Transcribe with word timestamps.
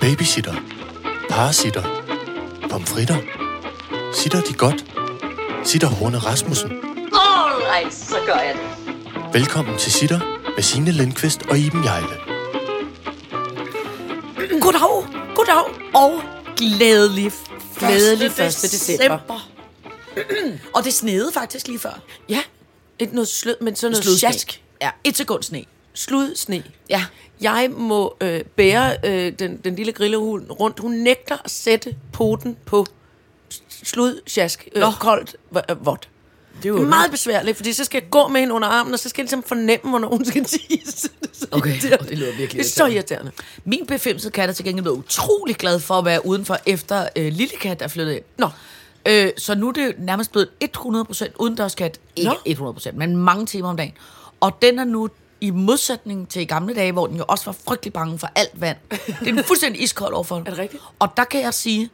Babysitter. 0.00 0.54
Parasitter. 1.30 1.82
Pomfritter. 2.70 3.16
Sitter 4.14 4.40
de 4.40 4.54
godt? 4.54 4.84
Sitter 5.64 5.88
Horne 5.88 6.18
Rasmussen. 6.18 6.70
Alright, 7.12 7.94
så 7.94 8.16
gør 8.26 8.34
jeg 8.34 8.54
det. 8.54 9.32
Velkommen 9.32 9.78
til 9.78 9.92
Sitter 9.92 10.20
med 10.56 10.62
Signe 10.62 10.90
Lindqvist 10.92 11.42
og 11.50 11.58
Iben 11.58 11.84
Jejle. 11.84 12.06
Goddag, 14.60 15.06
goddag 15.34 15.64
og 15.94 16.22
glædelig, 16.56 17.32
Glædelig 17.78 18.26
1. 18.26 18.36
december. 18.62 19.48
og 20.74 20.84
det 20.84 20.94
snede 20.94 21.30
faktisk 21.34 21.66
lige 21.66 21.78
før. 21.78 22.00
Ja, 22.28 22.42
et 22.98 23.12
noget 23.12 23.28
slød, 23.28 23.56
men 23.60 23.76
sådan 23.76 23.96
noget 24.04 24.20
sjask. 24.20 24.62
Ja, 24.82 24.90
et 25.04 25.16
sekund 25.16 25.42
sne. 25.42 25.64
Slud 25.94 26.36
sne. 26.36 26.62
Ja. 26.90 27.04
Jeg 27.40 27.70
må 27.76 28.16
øh, 28.20 28.40
bære 28.56 28.96
øh, 29.04 29.32
den, 29.38 29.56
den 29.56 29.76
lille 29.76 29.92
grillehund 29.92 30.50
rundt. 30.50 30.80
Hun 30.80 30.92
nægter 30.92 31.36
at 31.44 31.50
sætte 31.50 31.96
poten 32.12 32.56
på 32.66 32.86
slud, 33.82 34.20
sjask, 34.26 34.68
øh, 34.74 34.80
Nå. 34.80 34.90
koldt, 35.00 35.36
øh, 35.70 35.86
vådt. 35.86 36.08
Det 36.62 36.68
er 36.68 36.74
er 36.74 36.80
meget 36.80 37.10
besværligt, 37.10 37.56
fordi 37.56 37.72
så 37.72 37.84
skal 37.84 38.02
jeg 38.02 38.10
gå 38.10 38.28
med 38.28 38.40
hende 38.40 38.54
under 38.54 38.68
armen, 38.68 38.92
og 38.92 38.98
så 38.98 39.08
skal 39.08 39.22
jeg 39.22 39.24
ligesom 39.24 39.42
fornemme, 39.42 39.90
hvornår 39.90 40.08
hun 40.08 40.24
skal 40.24 40.44
tisse. 40.68 41.08
Det 41.22 41.48
Okay, 41.50 41.92
og 42.00 42.08
det 42.08 42.18
lyder 42.18 42.36
virkelig 42.36 42.64
Det 42.64 42.70
er 42.70 42.74
så 42.74 42.86
irriterende. 42.86 43.32
Min 43.64 43.86
befimsede 43.86 44.32
kat 44.32 44.48
er 44.48 44.52
til 44.52 44.64
gengæld 44.64 44.82
blevet 44.82 44.98
utrolig 44.98 45.56
glad 45.56 45.80
for 45.80 45.94
at 45.94 46.04
være 46.04 46.26
udenfor, 46.26 46.58
efter 46.66 47.08
øh, 47.16 47.32
lille 47.32 47.56
kat 47.60 47.82
er 47.82 47.88
flyttet 47.88 48.12
ind. 48.12 48.24
Nå. 48.38 48.48
Øh, 49.06 49.30
så 49.36 49.54
nu 49.54 49.68
er 49.68 49.72
det 49.72 49.94
nærmest 49.98 50.32
blevet 50.32 50.48
100% 50.64 51.26
udendørskat. 51.38 52.00
Ikke 52.16 52.30
Nå. 52.62 52.72
100%, 52.78 52.92
men 52.92 53.16
mange 53.16 53.46
timer 53.46 53.68
om 53.68 53.76
dagen. 53.76 53.92
Og 54.40 54.58
den 54.62 54.78
er 54.78 54.84
nu 54.84 55.08
i 55.40 55.50
modsætning 55.50 56.28
til 56.28 56.42
i 56.42 56.44
gamle 56.44 56.74
dage, 56.74 56.92
hvor 56.92 57.06
den 57.06 57.16
jo 57.16 57.24
også 57.28 57.44
var 57.44 57.56
frygtelig 57.66 57.92
bange 57.92 58.18
for 58.18 58.28
alt 58.34 58.60
vand. 58.60 58.76
Det 58.90 59.28
er 59.28 59.32
den 59.32 59.44
fuldstændig 59.44 59.82
iskold 59.82 60.14
overfor. 60.14 60.36
Er 60.36 60.44
det 60.44 60.58
rigtigt? 60.58 60.82
Og 60.98 61.08
der 61.16 61.24
kan 61.24 61.40
jeg 61.40 61.54
sige, 61.54 61.90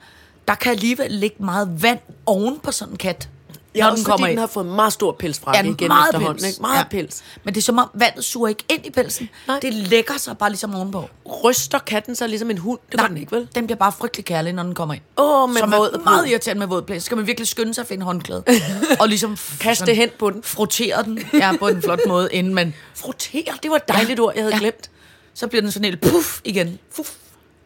der 0.48 0.54
kan 0.54 0.72
alligevel 0.72 1.10
ligge 1.10 1.36
meget 1.44 1.82
vand 1.82 1.98
oven 2.26 2.58
på 2.58 2.72
sådan 2.72 2.94
en 2.94 2.98
kat. 2.98 3.28
Ja, 3.76 3.84
når 3.84 3.90
også 3.90 4.04
fordi 4.04 4.22
den 4.30 4.38
har 4.38 4.46
fået 4.46 4.66
meget 4.66 4.92
stor 4.92 5.12
pels 5.18 5.38
fra 5.38 5.56
Ja, 5.56 5.62
igen 5.62 5.88
meget 5.88 6.08
efterhånden. 6.08 6.34
pels. 6.42 6.48
Ikke? 6.48 6.60
Meget 6.62 6.78
ja. 6.78 6.84
pels. 6.90 7.22
Men 7.44 7.54
det 7.54 7.60
er 7.60 7.64
som 7.64 7.78
om 7.78 7.90
vandet 7.94 8.24
suger 8.24 8.48
ikke 8.48 8.64
ind 8.68 8.86
i 8.86 8.90
pelsen. 8.90 9.28
Nej. 9.48 9.58
Det 9.62 9.74
lægger 9.74 10.16
sig 10.18 10.38
bare 10.38 10.50
ligesom 10.50 10.74
ovenpå. 10.74 11.08
Ryster 11.44 11.78
katten 11.78 12.14
sig 12.14 12.28
ligesom 12.28 12.50
en 12.50 12.58
hund? 12.58 12.78
Det 12.92 13.00
gør 13.00 13.06
den 13.06 13.16
ikke, 13.16 13.32
vel? 13.32 13.48
Den 13.54 13.66
bliver 13.66 13.78
bare 13.78 13.92
frygtelig 13.92 14.24
kærlig, 14.24 14.52
når 14.52 14.62
den 14.62 14.74
kommer 14.74 14.94
ind. 14.94 15.02
Åh, 15.18 15.50
med 15.50 15.56
Som 15.58 15.72
våd 15.72 15.92
er 15.92 15.98
meget 16.04 16.28
irriterende 16.28 16.58
med 16.58 16.66
våd 16.66 16.82
plæs. 16.82 17.02
Så 17.02 17.06
skal 17.06 17.16
man 17.16 17.26
virkelig 17.26 17.48
skynde 17.48 17.74
sig 17.74 17.82
at 17.82 17.88
finde 17.88 18.04
håndklæde. 18.04 18.44
og 19.00 19.08
ligesom 19.08 19.36
Kaste 19.60 19.94
hen 19.94 20.10
på 20.18 20.30
den. 20.30 20.42
Frotere 20.42 21.02
den. 21.02 21.18
Ja, 21.34 21.52
på 21.58 21.68
en 21.68 21.82
flot 21.82 22.00
måde, 22.06 22.28
inden 22.32 22.54
man... 22.54 22.74
Frotere, 22.94 23.54
det 23.62 23.70
var 23.70 23.76
et 23.76 23.88
dejligt 23.88 24.20
ord, 24.20 24.32
jeg 24.34 24.42
havde 24.42 24.54
Ja. 24.54 24.58
glemt. 24.60 24.90
Så 25.34 25.46
bliver 25.46 25.62
den 25.62 25.70
sådan 25.72 25.84
helt 25.84 26.00
puff 26.00 26.40
igen. 26.44 26.78
Puff. 26.96 27.10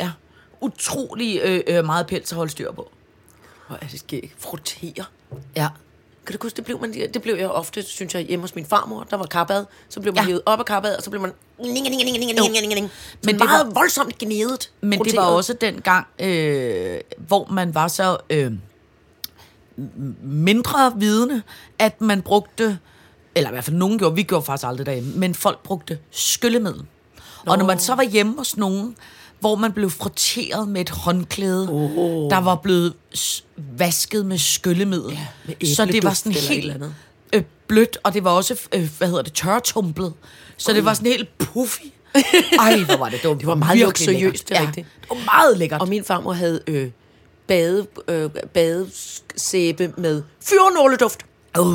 Ja. 0.00 0.10
Utrolig 0.60 1.40
øh, 1.44 1.60
øh, 1.66 1.84
meget 1.84 2.06
pels 2.06 2.32
at 2.32 2.36
holde 2.36 2.50
styr 2.52 2.72
på. 2.72 2.90
Hvor 3.68 3.78
er 3.82 3.86
det 3.86 3.98
skægt. 4.00 4.34
Frotere. 4.38 5.04
Ja. 5.56 5.68
Kan 6.30 6.38
du 6.38 6.44
huske, 6.44 6.56
det 6.56 6.64
blev, 6.64 6.80
man, 6.80 6.92
det 6.92 7.22
blev 7.22 7.34
jeg 7.36 7.48
ofte, 7.50 7.82
synes 7.82 8.14
jeg, 8.14 8.22
hjemme 8.22 8.42
hos 8.42 8.54
min 8.54 8.66
farmor. 8.66 9.06
Der 9.10 9.16
var 9.16 9.26
karbad. 9.26 9.64
Så 9.88 10.00
blev 10.00 10.14
man 10.14 10.22
Ja. 10.22 10.26
hævet 10.26 10.42
op 10.46 10.58
af 10.58 10.64
karbad, 10.64 10.96
og 10.96 11.02
så 11.02 11.10
blev 11.10 11.22
man... 11.22 11.32
Ning, 11.58 11.72
ning, 11.72 11.84
ning, 11.88 12.02
ning, 12.04 12.18
ning, 12.18 12.52
ning, 12.52 12.74
ning. 12.74 12.90
Men 13.24 13.34
det 13.38 13.44
meget 13.44 13.66
var- 13.66 13.72
voldsomt 13.72 14.18
gnedet. 14.18 14.70
Men 14.80 14.98
det 15.04 15.16
var 15.16 15.22
også 15.26 15.52
den 15.52 15.80
gang, 15.80 16.06
øh, 16.18 17.00
hvor 17.18 17.46
man 17.50 17.74
var 17.74 17.88
så 17.88 18.16
øh, 18.30 18.52
mindre 20.22 20.92
vidende, 20.96 21.42
at 21.78 22.00
man 22.00 22.22
brugte, 22.22 22.78
eller 23.34 23.50
i 23.50 23.52
hvert 23.52 23.64
fald 23.64 23.76
nogen 23.76 23.98
gjorde, 23.98 24.14
vi 24.14 24.22
gjorde 24.22 24.44
faktisk 24.44 24.66
aldrig 24.66 24.86
derhjemme, 24.86 25.12
men 25.16 25.34
folk 25.34 25.62
brugte 25.62 25.98
skyllemiddel. 26.10 26.82
Og 27.46 27.58
når 27.58 27.64
man 27.66 27.78
så 27.78 27.94
var 27.94 28.02
hjemme 28.02 28.34
hos 28.38 28.56
nogen, 28.56 28.96
hvor 29.40 29.56
man 29.56 29.72
blev 29.72 29.90
frotteret 29.90 30.68
med 30.68 30.80
et 30.80 30.90
håndklæde, 30.90 31.68
oh. 31.70 32.30
der 32.30 32.38
var 32.38 32.54
blevet 32.54 32.94
vasket 33.56 34.26
med 34.26 34.38
skyllemiddel. 34.38 35.12
Ja, 35.12 35.26
med 35.46 35.74
så 35.74 35.84
det 35.84 36.04
var 36.04 36.12
sådan 36.12 36.32
helt 36.32 36.72
andet. 36.72 36.94
øh, 37.32 37.42
blødt, 37.66 37.98
og 38.02 38.14
det 38.14 38.24
var 38.24 38.30
også, 38.30 38.60
øh, 38.74 38.90
hvad 38.98 39.08
hedder 39.08 39.22
det, 39.22 39.32
tørretumplet. 39.32 40.12
Så 40.56 40.72
det 40.72 40.84
var 40.84 40.94
sådan 40.94 41.12
helt 41.12 41.38
puffy. 41.38 41.84
Ej, 42.58 42.84
hvor 42.84 42.96
var 42.96 43.08
det 43.08 43.22
dumt. 43.22 43.40
Det 43.40 43.46
var 43.46 43.54
meget 43.54 43.78
luksuriøst, 43.78 44.48
det 44.48 44.56
er 44.56 44.60
ja, 44.60 44.66
rigtigt. 44.66 44.86
Det 45.00 45.10
var 45.10 45.24
meget 45.24 45.58
lækkert. 45.58 45.80
Og 45.80 45.88
min 45.88 46.04
farmor 46.04 46.32
havde 46.32 46.60
øh, 46.66 46.90
bade, 47.46 47.86
øh, 48.08 48.30
badesæbe 48.54 49.92
med 49.96 50.22
fyrnåleduft. 50.44 51.26
Uh. 51.58 51.66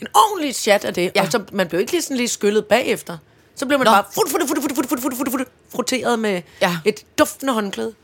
En 0.00 0.06
ordentlig 0.14 0.54
chat 0.54 0.84
af 0.84 0.94
det. 0.94 1.10
Ja. 1.16 1.22
Og 1.22 1.32
så 1.32 1.42
man 1.52 1.68
blev 1.68 1.80
ikke 1.80 1.92
lige 1.92 2.02
sådan 2.02 2.16
lige 2.16 2.28
skyllet 2.28 2.64
bagefter. 2.64 3.18
Så 3.58 3.66
blev 3.66 3.78
man 3.78 3.84
Nå. 3.84 3.90
Bare 3.90 4.04
fut, 4.14 4.30
fut, 4.30 4.40
fut, 4.48 4.58
fut, 4.62 4.74
fut, 4.76 4.88
fut, 4.88 5.00
fut, 5.02 5.14
fut, 5.16 5.28
fut, 5.32 5.48
frotteret 5.72 6.18
med 6.18 6.42
Ja. 6.62 6.78
et 6.84 7.04
duftende 7.18 7.52
håndklæde. 7.52 7.94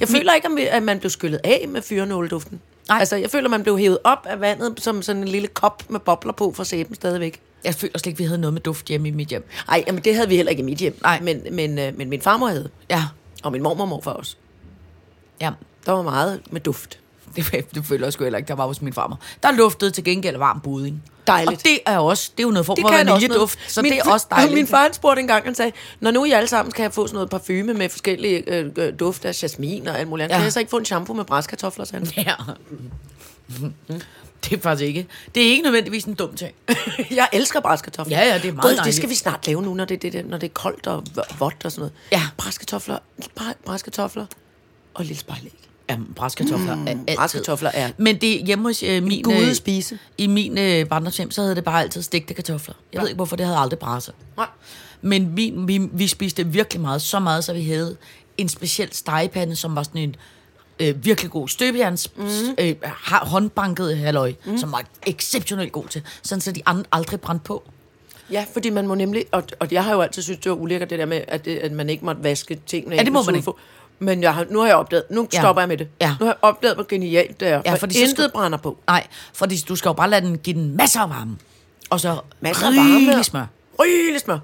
Jeg 0.00 0.08
føler 0.08 0.32
ikke, 0.34 0.70
at 0.70 0.82
man 0.82 0.98
blev 0.98 1.10
skyllet 1.10 1.40
af 1.44 1.64
med 1.68 1.82
fyrnåleduften. 1.82 2.60
Nej. 2.88 2.98
Altså, 2.98 3.16
jeg 3.16 3.30
føler, 3.30 3.48
man 3.48 3.62
blev 3.62 3.78
hævet 3.78 3.98
op 4.04 4.18
af 4.26 4.40
vandet 4.40 4.74
som 4.82 5.02
sådan 5.02 5.22
en 5.22 5.28
lille 5.28 5.48
kop 5.48 5.82
med 5.90 6.00
bobler 6.00 6.32
på 6.32 6.52
fra 6.56 6.64
sæben 6.64 6.94
stadigvæk. 6.94 7.40
Jeg 7.64 7.74
føler 7.74 7.98
slet 7.98 8.06
ikke, 8.06 8.18
vi 8.18 8.24
havde 8.24 8.38
noget 8.40 8.54
med 8.54 8.60
duft 8.60 8.86
hjemme 8.86 9.08
i 9.08 9.10
mit 9.10 9.28
hjem. 9.28 9.48
Nej, 9.66 9.84
men 9.86 9.98
det 9.98 10.14
havde 10.14 10.28
vi 10.28 10.36
heller 10.36 10.50
ikke 10.50 10.60
i 10.60 10.64
mit 10.64 10.78
hjem. 10.78 10.98
Nej. 11.02 11.20
Men, 11.20 11.42
men, 11.52 11.78
øh, 11.78 11.96
men 11.98 12.08
min 12.08 12.20
farmor 12.22 12.46
havde. 12.48 12.70
Ja, 12.90 13.04
Og 13.42 13.52
min 13.52 13.62
mormor 13.62 13.82
og 13.84 13.88
morfar 13.88 14.10
også. 14.12 14.36
ja. 15.40 15.50
Der 15.86 15.92
var 15.92 16.02
meget 16.02 16.40
med 16.50 16.60
duft. 16.60 16.98
Det, 17.36 17.74
det 17.74 17.84
føler 17.86 18.06
jeg 18.06 18.12
sgu 18.12 18.24
heller 18.24 18.36
ikke, 18.38 18.48
der 18.48 18.54
var 18.54 18.66
hos 18.66 18.82
min 18.82 18.92
farmor. 18.92 19.18
Der 19.42 19.50
luftede 19.52 19.90
til 19.90 20.04
gengæld 20.04 20.36
varm 20.36 20.60
budding. 20.60 21.02
Dejligt. 21.26 21.56
Og 21.58 21.64
det 21.64 21.78
er 21.86 21.98
også, 21.98 22.30
det 22.36 22.42
er 22.42 22.46
jo 22.46 22.50
noget 22.52 22.66
form 22.66 22.76
for 22.80 22.88
kan 22.88 23.06
vaniljeduft, 23.06 23.58
så 23.72 23.82
min, 23.82 23.92
det 23.92 23.98
er 24.00 24.10
også 24.12 24.26
dejligt. 24.30 24.54
Min 24.54 24.66
far 24.66 24.82
han 24.82 24.92
spurgte 24.94 25.20
engang, 25.20 25.44
han 25.44 25.54
sagde, 25.54 25.72
når 26.00 26.10
nu 26.10 26.24
I 26.24 26.30
alle 26.30 26.48
sammen 26.48 26.70
skal 26.70 26.82
have 26.82 26.90
få 26.92 27.06
sådan 27.06 27.14
noget 27.14 27.30
parfume 27.30 27.74
med 27.74 27.88
forskellige 27.88 28.54
øh, 28.54 28.70
øh, 28.76 28.92
dufte 29.00 29.28
af 29.28 29.42
jasmin 29.42 29.88
og 29.88 29.98
alt 29.98 30.08
muligt 30.08 30.24
andet, 30.24 30.34
Ja. 30.34 30.38
kan 30.38 30.44
jeg 30.44 30.52
så 30.52 30.58
ikke 30.58 30.70
få 30.70 30.76
en 30.78 30.84
shampoo 30.84 31.14
med 31.16 31.24
bræskartofler, 31.24 31.84
sagde 31.84 32.06
han. 32.16 32.24
Ja. 32.26 32.34
Det 34.44 34.56
er 34.56 34.60
faktisk 34.60 34.86
ikke. 34.88 35.06
Det 35.34 35.42
er 35.46 35.50
ikke 35.50 35.62
nødvendigvis 35.62 36.04
en 36.04 36.14
dum 36.14 36.34
ting. 36.36 36.54
jeg 37.10 37.28
elsker 37.32 37.60
bræskartofler. 37.60 38.18
Ja, 38.18 38.28
ja, 38.28 38.38
det 38.38 38.44
er 38.48 38.52
meget 38.52 38.62
Gud, 38.62 38.70
det 38.70 38.76
dejligt. 38.78 38.96
skal 38.96 39.08
vi 39.08 39.14
snart 39.14 39.46
lave 39.46 39.62
nu, 39.62 39.74
når 39.74 39.84
det, 39.84 40.02
det, 40.02 40.12
det, 40.12 40.26
når 40.26 40.38
det 40.38 40.46
er 40.46 40.52
koldt 40.52 40.86
og 40.86 41.04
vådt 41.38 41.64
og 41.64 41.72
sådan 41.72 41.80
noget. 41.80 41.92
Ja. 42.12 42.22
Bræskartofler, 42.36 42.98
bræ- 43.40 43.62
bræskartofler 43.64 44.26
og 44.94 45.04
lille 45.04 45.20
spejlæg. 45.20 45.52
Ja, 45.90 45.98
bræskartofler 46.16 46.74
mm, 46.74 46.86
er 46.86 46.90
altid. 46.90 47.16
Bræskartofler 47.16 47.70
er 47.74 47.90
Men 47.98 48.20
det 48.20 48.44
hjemme 48.46 48.68
hos 48.68 48.82
øh, 48.82 49.02
min... 49.02 49.22
gode 49.22 49.48
øh, 49.48 49.54
spise. 49.54 49.98
I 50.18 50.26
min 50.26 50.58
øh, 50.58 50.86
barndomshjem, 50.86 51.30
så 51.30 51.42
havde 51.42 51.54
det 51.54 51.64
bare 51.64 51.82
altid 51.82 52.02
stegte 52.02 52.34
kartofler. 52.34 52.74
Jeg 52.92 53.00
ved 53.00 53.08
ikke, 53.08 53.16
hvorfor 53.16 53.36
det 53.36 53.46
havde 53.46 53.58
aldrig 53.58 53.78
brasser. 53.78 54.12
Nej. 54.36 54.46
Men 55.02 55.36
vi, 55.36 55.52
vi, 55.56 55.78
vi 55.92 56.06
spiste 56.06 56.46
virkelig 56.46 56.80
meget, 56.80 57.02
så 57.02 57.18
meget, 57.18 57.44
så 57.44 57.52
vi 57.52 57.64
havde 57.64 57.96
en 58.38 58.48
speciel 58.48 58.88
stegepande, 58.92 59.56
som 59.56 59.76
var 59.76 59.82
sådan 59.82 60.02
en 60.02 60.16
øh, 60.80 61.04
virkelig 61.04 61.30
god 61.30 61.48
støbejerns, 61.48 62.10
mm. 62.16 62.24
øh, 62.58 62.74
håndbanket 63.06 63.98
halløj, 63.98 64.32
mm. 64.46 64.58
som 64.58 64.72
var 64.72 64.84
exceptionelt 65.06 65.72
god 65.72 65.84
til, 65.88 66.02
sådan 66.22 66.40
så 66.40 66.52
de 66.52 66.62
andre 66.66 66.84
aldrig 66.92 67.20
brændte 67.20 67.44
på. 67.44 67.62
Ja, 68.30 68.44
fordi 68.52 68.70
man 68.70 68.86
må 68.86 68.94
nemlig, 68.94 69.24
og, 69.32 69.42
og 69.60 69.72
jeg 69.72 69.84
har 69.84 69.92
jo 69.92 70.00
altid 70.00 70.22
synes 70.22 70.38
det 70.38 70.50
var 70.50 70.56
ulækkert 70.56 70.90
det 70.90 70.98
der 70.98 71.06
med, 71.06 71.24
at, 71.28 71.44
det, 71.44 71.56
at 71.56 71.72
man 71.72 71.90
ikke 71.90 72.04
måtte 72.04 72.22
vaske 72.22 72.60
tingene. 72.66 72.96
Ja, 72.96 73.02
det 73.02 73.12
må 73.12 73.22
man 73.22 73.34
sulfo. 73.34 73.56
Men 74.02 74.22
jeg 74.22 74.34
har, 74.34 74.46
nu 74.50 74.58
har 74.58 74.66
jeg 74.66 74.76
opdaget, 74.76 75.04
nu 75.10 75.28
Ja. 75.32 75.38
stopper 75.40 75.62
jeg 75.62 75.68
med 75.68 75.76
det. 75.76 75.88
Ja. 76.00 76.08
Nu 76.20 76.26
har 76.26 76.32
jeg 76.32 76.38
opdaget, 76.42 76.76
hvor 76.76 76.84
genialt 76.88 77.40
det 77.40 77.48
er, 77.48 77.62
Ja, 77.66 77.74
for 77.74 77.86
intet 77.86 78.10
skal- 78.10 78.30
brænder 78.30 78.58
på. 78.58 78.78
Nej, 78.86 79.06
fordi 79.34 79.56
du 79.68 79.76
skal 79.76 79.88
jo 79.88 79.92
bare 79.92 80.10
lade 80.10 80.26
den 80.26 80.38
give 80.38 80.56
den 80.56 80.76
masser 80.76 81.00
af 81.00 81.10
varme. 81.10 81.36
Og 81.90 82.00
så 82.00 82.18
Masser 82.40 82.66
af 82.66 82.72
varme. 82.76 82.96
rigelig 82.96 83.24
smør. 83.24 83.46
Rygelig 83.80 84.20
smør. 84.20 84.38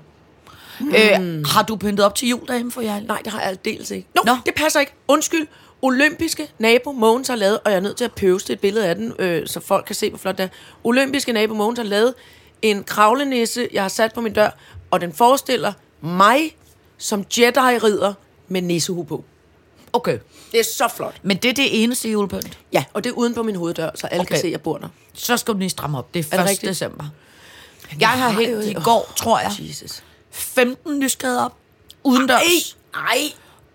Mm. 0.80 0.88
Øh, 0.88 1.44
har 1.46 1.62
du 1.62 1.76
pyntet 1.76 2.06
op 2.06 2.14
til 2.14 2.28
jul 2.28 2.46
derhjemme 2.46 2.72
for 2.72 2.80
jer? 2.80 3.00
Nej, 3.00 3.18
det 3.24 3.32
har 3.32 3.40
jeg 3.40 3.48
aldeles 3.48 3.90
ikke. 3.90 4.08
Nå. 4.14 4.22
Nå, 4.26 4.36
det 4.46 4.54
passer 4.54 4.80
ikke. 4.80 4.92
Undskyld. 5.08 5.46
Olympiske 5.82 6.48
nabo 6.58 6.92
Mogens 6.92 7.28
har 7.28 7.36
lavet, 7.36 7.58
og 7.64 7.70
jeg 7.70 7.76
er 7.76 7.80
nødt 7.80 7.96
til 7.96 8.04
at 8.04 8.12
pøste 8.12 8.52
et 8.52 8.60
billede 8.60 8.86
af 8.86 8.94
den, 8.94 9.12
øh, 9.18 9.46
så 9.46 9.60
folk 9.60 9.84
kan 9.84 9.94
se, 9.94 10.08
hvor 10.10 10.18
flot 10.18 10.38
det 10.38 10.44
er. 10.44 10.48
Olympiske 10.84 11.32
nabo 11.32 11.54
Mogens 11.54 11.78
har 11.78 11.84
lavet 11.86 12.14
en 12.62 12.84
kravlenisse, 12.84 13.68
jeg 13.72 13.82
har 13.82 13.88
sat 13.88 14.14
på 14.14 14.20
min 14.20 14.32
dør, 14.32 14.50
og 14.90 15.00
den 15.00 15.12
forestiller 15.12 15.72
mig 16.00 16.56
som 16.98 17.24
Jedi-ridder 17.38 18.12
med 18.48 18.62
nissehue 18.62 19.04
på. 19.06 19.24
Okay. 19.96 20.18
Det 20.52 20.60
er 20.60 20.64
så 20.64 20.88
flot. 20.96 21.14
Men 21.22 21.36
det 21.36 21.48
er 21.48 21.52
det 21.54 21.82
eneste 21.82 22.08
julepynt. 22.10 22.58
Ja, 22.72 22.84
og 22.92 23.04
det 23.04 23.10
er 23.10 23.14
uden 23.14 23.34
på 23.34 23.42
min 23.42 23.56
hoveddør, 23.56 23.90
så 23.94 24.06
alle 24.06 24.20
okay. 24.20 24.28
Kan 24.28 24.40
se, 24.40 24.46
at 24.46 24.52
jeg 24.52 24.60
bor 24.60 24.78
der. 24.78 24.88
Så 25.14 25.36
skal 25.36 25.54
du 25.54 25.58
lige 25.58 25.70
stramme 25.70 25.98
op. 25.98 26.14
Det 26.14 26.26
er, 26.32 26.38
Er 26.38 26.46
det 26.46 26.52
1. 26.52 26.68
december. 26.68 27.04
Jeg 28.00 28.08
har 28.08 28.16
har 28.30 28.40
hængt 28.40 28.64
i 28.64 28.72
går, 28.72 29.12
tror 29.16 29.38
jeg, 29.40 29.52
Jesus. 29.60 30.02
15 30.30 30.98
nysgerrede 30.98 31.44
op. 31.44 31.52
Udendørs. 32.04 32.76
Ej, 32.94 33.18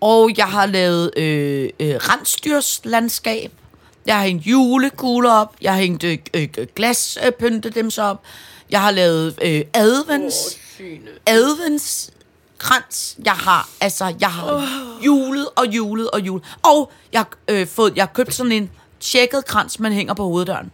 Og 0.00 0.30
jeg 0.36 0.46
har 0.46 0.66
lavet 0.66 1.10
øh, 1.16 1.70
øh, 1.80 1.94
rensdyrslandskab. 1.94 3.52
Jeg 4.06 4.16
har 4.16 4.22
hængt 4.24 4.46
julekugler 4.46 5.30
op. 5.32 5.54
Jeg 5.62 5.72
har 5.72 5.78
hængt 5.80 6.04
øh, 6.04 6.18
øh, 6.34 6.48
glaspynte 6.76 7.70
dem 7.70 7.90
så 7.90 8.02
op. 8.02 8.22
Jeg 8.70 8.80
har 8.80 8.90
lavet 8.90 9.38
øh, 9.42 9.64
advents. 9.74 10.58
advents 11.26 12.10
krans. 12.62 13.16
Jeg 13.24 13.32
har, 13.32 13.68
altså, 13.80 14.14
jeg 14.20 14.28
har 14.28 14.52
oh. 14.52 15.04
julet 15.06 15.48
og 15.56 15.66
julet 15.66 16.10
og 16.10 16.20
julet. 16.20 16.44
Og 16.62 16.92
jeg 17.12 17.24
øh, 17.48 17.66
fået, 17.66 17.96
jeg 17.96 18.02
har 18.02 18.12
købt 18.14 18.34
sådan 18.34 18.52
en 18.52 18.70
tjekket 19.00 19.44
krans, 19.44 19.80
man 19.80 19.92
hænger 19.92 20.14
på 20.14 20.22
hoveddøren. 20.22 20.72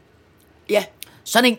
ja. 0.71 0.85
Sådan 1.25 1.51
en, 1.51 1.59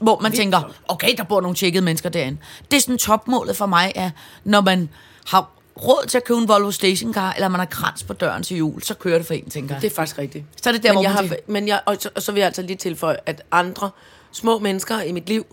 hvor 0.00 0.20
man 0.20 0.32
tænker, 0.32 0.74
okay, 0.88 1.16
der 1.16 1.24
bor 1.24 1.40
nogle 1.40 1.56
tjekkede 1.56 1.84
mennesker 1.84 2.08
derinde. 2.08 2.38
Det 2.70 2.76
er 2.76 2.80
sådan 2.80 2.98
topmålet 2.98 3.56
for 3.56 3.66
mig, 3.66 3.92
er, 3.94 4.10
når 4.44 4.60
man 4.60 4.88
har 5.26 5.50
råd 5.76 6.06
til 6.08 6.18
at 6.18 6.24
købe 6.24 6.40
en 6.40 6.48
Volvo 6.48 6.70
stationcar, 6.70 7.32
eller 7.32 7.48
man 7.48 7.58
har 7.58 7.66
krans 7.66 8.02
på 8.02 8.12
døren 8.12 8.42
til 8.42 8.56
jul, 8.56 8.82
så 8.82 8.94
kører 8.94 9.18
det 9.18 9.26
for 9.26 9.34
en, 9.34 9.50
tænker 9.50 9.74
jeg. 9.74 9.82
Det 9.82 9.90
er 9.90 9.94
faktisk 9.94 10.18
rigtigt. 10.18 10.44
Så 10.62 10.68
er 10.68 10.72
det 10.72 10.82
der, 10.82 10.88
men 10.88 10.94
hvor 10.96 11.02
jeg 11.02 11.12
har, 11.12 11.36
men 11.46 11.68
jeg, 11.68 11.80
og, 11.86 11.96
så, 12.00 12.10
og 12.14 12.22
så 12.22 12.32
vil 12.32 12.40
jeg 12.40 12.46
altså 12.46 12.62
lige 12.62 12.76
tilføje, 12.76 13.16
at 13.26 13.42
andre 13.50 13.90
små 14.32 14.58
mennesker 14.58 15.00
i 15.00 15.12
mit 15.12 15.28
liv, 15.28 15.46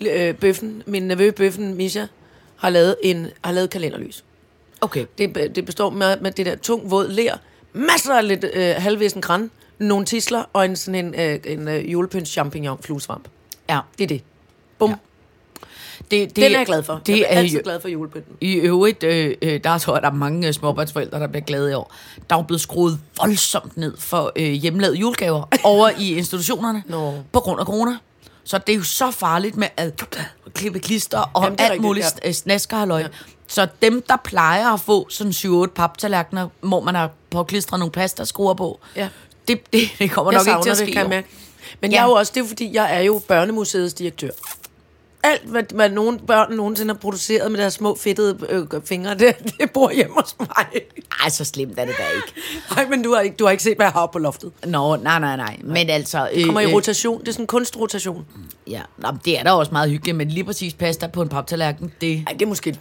øh, 0.00 0.34
bøffen, 0.34 0.82
min 0.86 1.02
nevø 1.02 1.30
Bøffen, 1.30 1.74
Misha, 1.74 2.06
har 2.58 2.70
lavet, 2.70 2.96
en, 3.02 3.26
har 3.44 3.52
lavet 3.52 3.70
kalenderlys. 3.70 4.24
Okay. 4.80 5.06
Det, 5.18 5.52
det 5.54 5.66
består 5.66 5.90
med, 5.90 6.20
med 6.20 6.30
det 6.30 6.46
der 6.46 6.56
tung, 6.56 6.90
våd 6.90 7.08
ler, 7.08 7.36
masser 7.72 8.14
af 8.14 8.28
lidt 8.28 8.44
øh, 8.54 8.74
halvvæsen 8.78 9.20
græn, 9.20 9.50
nogle 9.78 10.06
tisler 10.06 10.44
og 10.52 10.64
en 10.64 10.76
sådan 10.76 11.06
en, 11.06 11.20
øh, 11.20 11.40
en 11.44 11.68
øh, 11.68 11.92
julepynt 11.92 12.28
champignon 12.28 12.78
fluesvamp. 12.82 13.28
Ja. 13.68 13.80
Det 13.98 14.04
er 14.04 14.08
det. 14.08 14.22
Bum. 14.78 14.90
Ja. 14.90 14.96
Det, 16.10 16.10
det, 16.10 16.36
Den 16.36 16.44
er 16.44 16.58
jeg 16.58 16.66
glad 16.66 16.82
for. 16.82 17.00
Det 17.06 17.18
jeg 17.18 17.26
er, 17.28 17.38
altid 17.38 17.62
glad 17.62 17.80
for 17.80 17.88
julepynten. 17.88 18.36
I 18.40 18.54
øvrigt, 18.54 19.02
øh, 19.02 19.34
øh, 19.42 19.60
der 19.64 19.78
tror 19.78 19.94
jeg, 19.94 20.02
der 20.02 20.08
er 20.08 20.12
mange 20.12 20.46
øh, 20.48 20.52
småbørnsforældre, 20.52 21.20
der 21.20 21.26
bliver 21.26 21.44
glade 21.44 21.70
i 21.70 21.74
år. 21.74 21.94
Der 22.30 22.36
er 22.36 22.40
jo 22.40 22.46
blevet 22.46 22.60
skruet 22.60 23.00
voldsomt 23.20 23.76
ned 23.76 23.96
for 23.96 24.32
øh, 24.36 24.52
hjemlavede 24.52 24.96
julegaver 24.98 25.44
over 25.64 25.90
i 25.98 26.14
institutionerne 26.14 26.82
Nå. 26.86 27.14
på 27.32 27.40
grund 27.40 27.60
af 27.60 27.66
corona. 27.66 27.96
Så 28.48 28.58
det 28.58 28.72
er 28.72 28.76
jo 28.76 28.82
så 28.82 29.10
farligt 29.10 29.56
med 29.56 29.68
at 29.76 30.04
klippe 30.54 30.78
klister 30.78 31.18
og 31.34 31.44
Jamen, 31.44 31.60
alt 31.60 31.80
muligt 31.82 32.06
ja. 32.24 32.32
snaskerhalløj. 32.32 33.00
Ja. 33.00 33.06
Så 33.46 33.68
dem, 33.82 34.02
der 34.08 34.16
plejer 34.24 34.72
at 34.74 34.80
få 34.80 35.08
sådan 35.10 35.32
7-8 35.32 35.66
paptallerkener, 35.66 36.48
hvor 36.60 36.80
man 36.80 36.94
har 36.94 37.10
påklistret 37.30 37.78
nogle 37.78 37.92
pastaskruer 37.92 38.54
på, 38.54 38.80
Ja. 38.96 39.08
det, 39.48 39.72
det, 39.72 39.80
det 39.98 40.10
kommer 40.10 40.32
Jeg 40.32 40.38
nok 40.40 40.46
ikke 40.46 40.62
til 40.62 40.70
at 40.70 40.76
ske. 40.76 40.86
det, 40.86 40.92
kan 40.94 41.02
jeg 41.02 41.08
mærke. 41.10 41.28
Men 41.80 41.90
Ja. 41.90 41.96
jeg 41.96 42.02
er 42.02 42.06
jo 42.08 42.12
også, 42.14 42.32
det 42.34 42.42
er 42.44 42.48
fordi, 42.48 42.74
jeg 42.74 42.96
er 42.96 43.00
jo 43.00 43.20
børnemuseets 43.28 43.94
direktør. 43.94 44.30
Alt, 45.28 45.42
hvad, 45.44 45.62
hvad 45.74 45.90
nogen 45.90 46.18
børn 46.18 46.52
nogensinde 46.52 46.94
har 46.94 46.98
produceret 46.98 47.50
med 47.50 47.60
deres 47.60 47.74
små 47.74 47.96
fedtede 47.96 48.38
øh, 48.48 48.82
fingre, 48.84 49.14
det, 49.14 49.36
det 49.60 49.70
bor 49.70 49.90
hjemme 49.90 50.14
hos 50.14 50.36
mig. 50.40 50.48
Ej, 51.22 51.28
så 51.28 51.44
slemt 51.44 51.78
er 51.78 51.84
det 51.84 51.94
da 51.98 52.02
ikke. 52.16 52.32
Nej, 52.76 52.88
men 52.88 53.02
du 53.02 53.14
har, 53.14 53.20
ikke, 53.20 53.36
du 53.36 53.44
har 53.44 53.50
ikke 53.50 53.62
set, 53.62 53.76
hvad 53.76 53.86
jeg 53.86 53.92
har 53.92 54.06
på 54.06 54.18
loftet. 54.18 54.52
Nå, 54.66 54.96
nej, 54.96 55.18
nej, 55.18 55.36
nej. 55.36 55.56
Men 55.64 55.90
altså... 55.90 56.28
Det 56.34 56.44
kommer 56.44 56.60
i 56.60 56.64
øh, 56.64 56.74
rotation. 56.74 57.20
Det 57.20 57.28
er 57.28 57.32
sådan 57.32 57.42
en 57.42 57.46
kunstrotation. 57.46 58.26
Ja, 58.66 58.82
Nå, 58.98 59.08
det 59.24 59.38
er 59.38 59.42
da 59.42 59.50
også 59.50 59.72
meget 59.72 59.90
hyggeligt, 59.90 60.16
men 60.16 60.28
lige 60.28 60.44
præcis 60.44 60.74
pasta 60.74 61.06
på 61.06 61.22
en 61.22 61.28
paptallerken, 61.28 61.92
det... 62.00 62.22
Nej, 62.24 62.32
det 62.32 62.42
er 62.42 62.46
måske... 62.46 62.78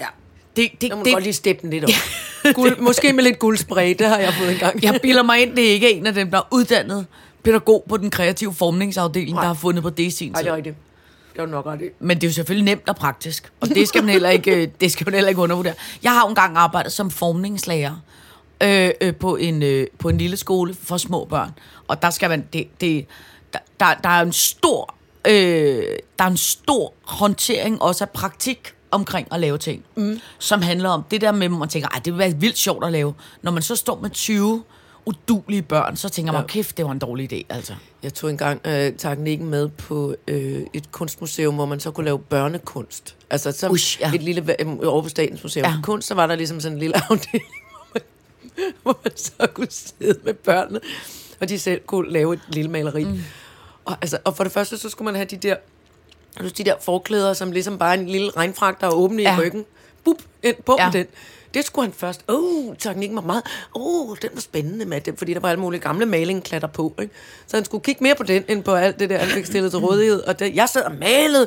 Ja, 0.00 0.06
det, 0.56 0.70
det, 0.80 0.96
må 0.96 1.04
det 1.04 1.12
godt 1.12 1.24
lige 1.24 1.32
steppe 1.32 1.62
den 1.62 1.70
lidt 1.70 1.84
op. 1.84 1.90
Guld, 2.54 2.78
måske 2.78 3.12
med 3.12 3.24
lidt 3.24 3.38
guldspray, 3.38 3.94
det 3.98 4.06
har 4.06 4.18
jeg 4.18 4.34
fået 4.34 4.52
engang. 4.52 4.82
Jeg 4.82 4.98
bilder 5.02 5.22
mig 5.22 5.42
ind, 5.42 5.56
det 5.56 5.68
er 5.68 5.72
ikke 5.72 5.92
en 5.92 6.06
af 6.06 6.14
dem, 6.14 6.30
der 6.30 6.38
er 6.38 6.48
uddannet 6.50 7.06
pædagog 7.44 7.84
på 7.88 7.96
den 7.96 8.10
kreative 8.10 8.54
formningsafdeling, 8.54 9.36
der 9.36 9.42
har 9.44 9.54
fundet 9.54 9.82
på 9.82 9.90
det 9.90 10.02
i 10.02 10.10
sin 10.10 10.32
Nej, 10.32 10.42
det 10.42 10.50
er 10.50 10.56
rigtigt. 10.56 10.76
Det 11.34 11.42
var 11.42 11.46
nok 11.46 11.66
ret 11.66 11.82
i. 11.82 11.84
Men 11.98 12.16
det 12.16 12.24
er 12.24 12.28
jo 12.28 12.32
selvfølgelig 12.32 12.64
nemt 12.64 12.88
og 12.88 12.96
praktisk, 12.96 13.52
og 13.60 13.68
det 13.68 13.88
skal 13.88 14.02
man 14.04 14.12
heller 14.12 14.30
ikke, 14.30 14.62
øh, 14.62 14.68
det 14.80 14.92
skal 14.92 15.06
man 15.06 15.14
heller 15.14 15.28
ikke 15.28 15.40
undervurdere. 15.40 15.74
Jeg 16.02 16.12
har 16.12 16.20
jo 16.20 16.28
engang 16.28 16.56
arbejdet 16.56 16.92
som 16.92 17.10
formningslærer 17.10 17.96
øh, 18.62 18.90
øh, 19.00 19.14
på, 19.14 19.36
en, 19.36 19.62
øh, 19.62 19.86
på 19.98 20.08
en 20.08 20.18
lille 20.18 20.36
skole 20.36 20.74
for 20.74 20.96
små 20.96 21.24
børn, 21.24 21.50
og 21.88 22.02
der 22.02 22.10
skal 22.10 22.30
man, 22.30 22.46
det, 22.52 22.80
det, 22.80 23.06
der, 23.52 23.58
der, 23.80 23.94
der 23.94 24.08
er 24.08 24.22
en 24.22 24.32
stor, 24.32 24.94
øh, 25.28 25.84
der 26.18 26.24
er 26.24 26.28
en 26.28 26.36
stor 26.36 26.92
håndtering 27.02 27.82
også 27.82 28.04
af 28.04 28.10
praktik 28.10 28.74
omkring 28.90 29.28
at 29.30 29.40
lave 29.40 29.58
ting, 29.58 29.84
mm. 29.96 30.20
som 30.38 30.62
handler 30.62 30.88
om 30.88 31.04
det 31.10 31.20
der 31.20 31.32
med, 31.32 31.48
hvor 31.48 31.58
man 31.58 31.68
tænker, 31.68 31.88
Ej, 31.88 32.00
det 32.04 32.12
vil 32.12 32.18
være 32.18 32.34
vildt 32.34 32.58
sjovt 32.58 32.84
at 32.84 32.92
lave. 32.92 33.14
Når 33.42 33.50
man 33.50 33.62
så 33.62 33.76
står 33.76 34.00
med 34.00 34.10
20 34.10 34.62
udulige 35.06 35.62
børn, 35.62 35.96
så 35.96 36.08
tænker 36.08 36.32
man, 36.32 36.40
Ja. 36.40 36.46
kæft, 36.46 36.76
det 36.76 36.84
var 36.84 36.92
en 36.92 36.98
dårlig 36.98 37.32
idé, 37.32 37.46
altså. 37.48 37.74
Jeg 38.02 38.14
tog 38.14 38.30
engang 38.30 38.60
øh, 38.66 38.92
teknikken 38.98 39.48
med 39.48 39.68
på 39.68 40.14
øh, 40.28 40.62
et 40.72 40.92
kunstmuseum, 40.92 41.54
hvor 41.54 41.66
man 41.66 41.80
så 41.80 41.90
kunne 41.90 42.04
lave 42.04 42.18
børnekunst. 42.18 43.16
Altså 43.30 43.52
som 43.52 43.72
Ush, 43.72 44.00
ja. 44.00 44.12
et 44.14 44.22
lille, 44.22 44.56
øh, 44.60 44.66
over 44.82 45.02
på 45.02 45.08
Statens 45.08 45.42
Museum. 45.42 45.66
Ja. 45.66 45.74
Kunst, 45.82 46.08
så 46.08 46.14
var 46.14 46.26
der 46.26 46.34
ligesom 46.36 46.60
sådan 46.60 46.72
en 46.76 46.78
lille 46.78 46.96
afdeling, 47.10 47.44
hvor 47.92 47.94
man, 47.94 48.02
hvor 48.82 48.98
man 49.04 49.12
så 49.16 49.46
kunne 49.54 49.70
sidde 49.70 50.18
med 50.24 50.34
børnene, 50.34 50.80
og 51.40 51.48
de 51.48 51.58
selv 51.58 51.80
kunne 51.86 52.10
lave 52.12 52.34
et 52.34 52.40
lille 52.48 52.70
maleri. 52.70 53.04
Mm. 53.04 53.20
Og, 53.84 53.96
altså, 54.02 54.18
og 54.24 54.36
for 54.36 54.44
det 54.44 54.52
første, 54.52 54.78
så 54.78 54.88
skulle 54.88 55.06
man 55.06 55.14
have 55.14 55.24
de 55.26 55.36
der, 55.36 55.56
de 56.40 56.64
der 56.64 56.74
forklæder, 56.80 57.32
som 57.32 57.52
ligesom 57.52 57.78
bare 57.78 57.94
en 57.94 58.06
lille 58.08 58.30
regnfragt, 58.36 58.80
der 58.80 58.86
er 58.86 58.90
åben 58.92 59.20
Ja. 59.20 59.36
i 59.36 59.40
ryggen. 59.40 59.64
Bup, 60.04 60.16
ind 60.42 60.56
på 60.66 60.76
ja. 60.78 60.90
den. 60.92 61.06
Det 61.54 61.64
skulle 61.64 61.86
han 61.86 61.92
først. 61.92 62.24
Åh, 62.28 62.68
oh, 62.68 62.76
teknikken 62.78 63.16
var 63.16 63.22
meget... 63.22 63.42
Åh, 63.74 64.10
oh, 64.10 64.16
den 64.22 64.30
var 64.34 64.40
spændende 64.40 64.84
med 64.84 65.00
det, 65.00 65.18
fordi 65.18 65.34
der 65.34 65.40
var 65.40 65.48
alle 65.48 65.60
mulige 65.60 65.80
gamle 65.80 66.06
malingklatter 66.06 66.68
på. 66.68 66.94
Ikke? 67.00 67.14
Så 67.46 67.56
han 67.56 67.64
skulle 67.64 67.84
kigge 67.84 68.02
mere 68.02 68.14
på 68.14 68.22
den, 68.22 68.44
end 68.48 68.64
på 68.64 68.74
alt 68.74 68.98
det 68.98 69.10
der, 69.10 69.18
han 69.18 69.28
fik 69.28 69.46
stillet 69.46 69.72
til 69.72 69.80
rådighed. 69.80 70.22
Og 70.22 70.38
det, 70.38 70.54
jeg 70.54 70.68
sad 70.68 70.82
og 70.82 70.92
malede. 70.94 71.46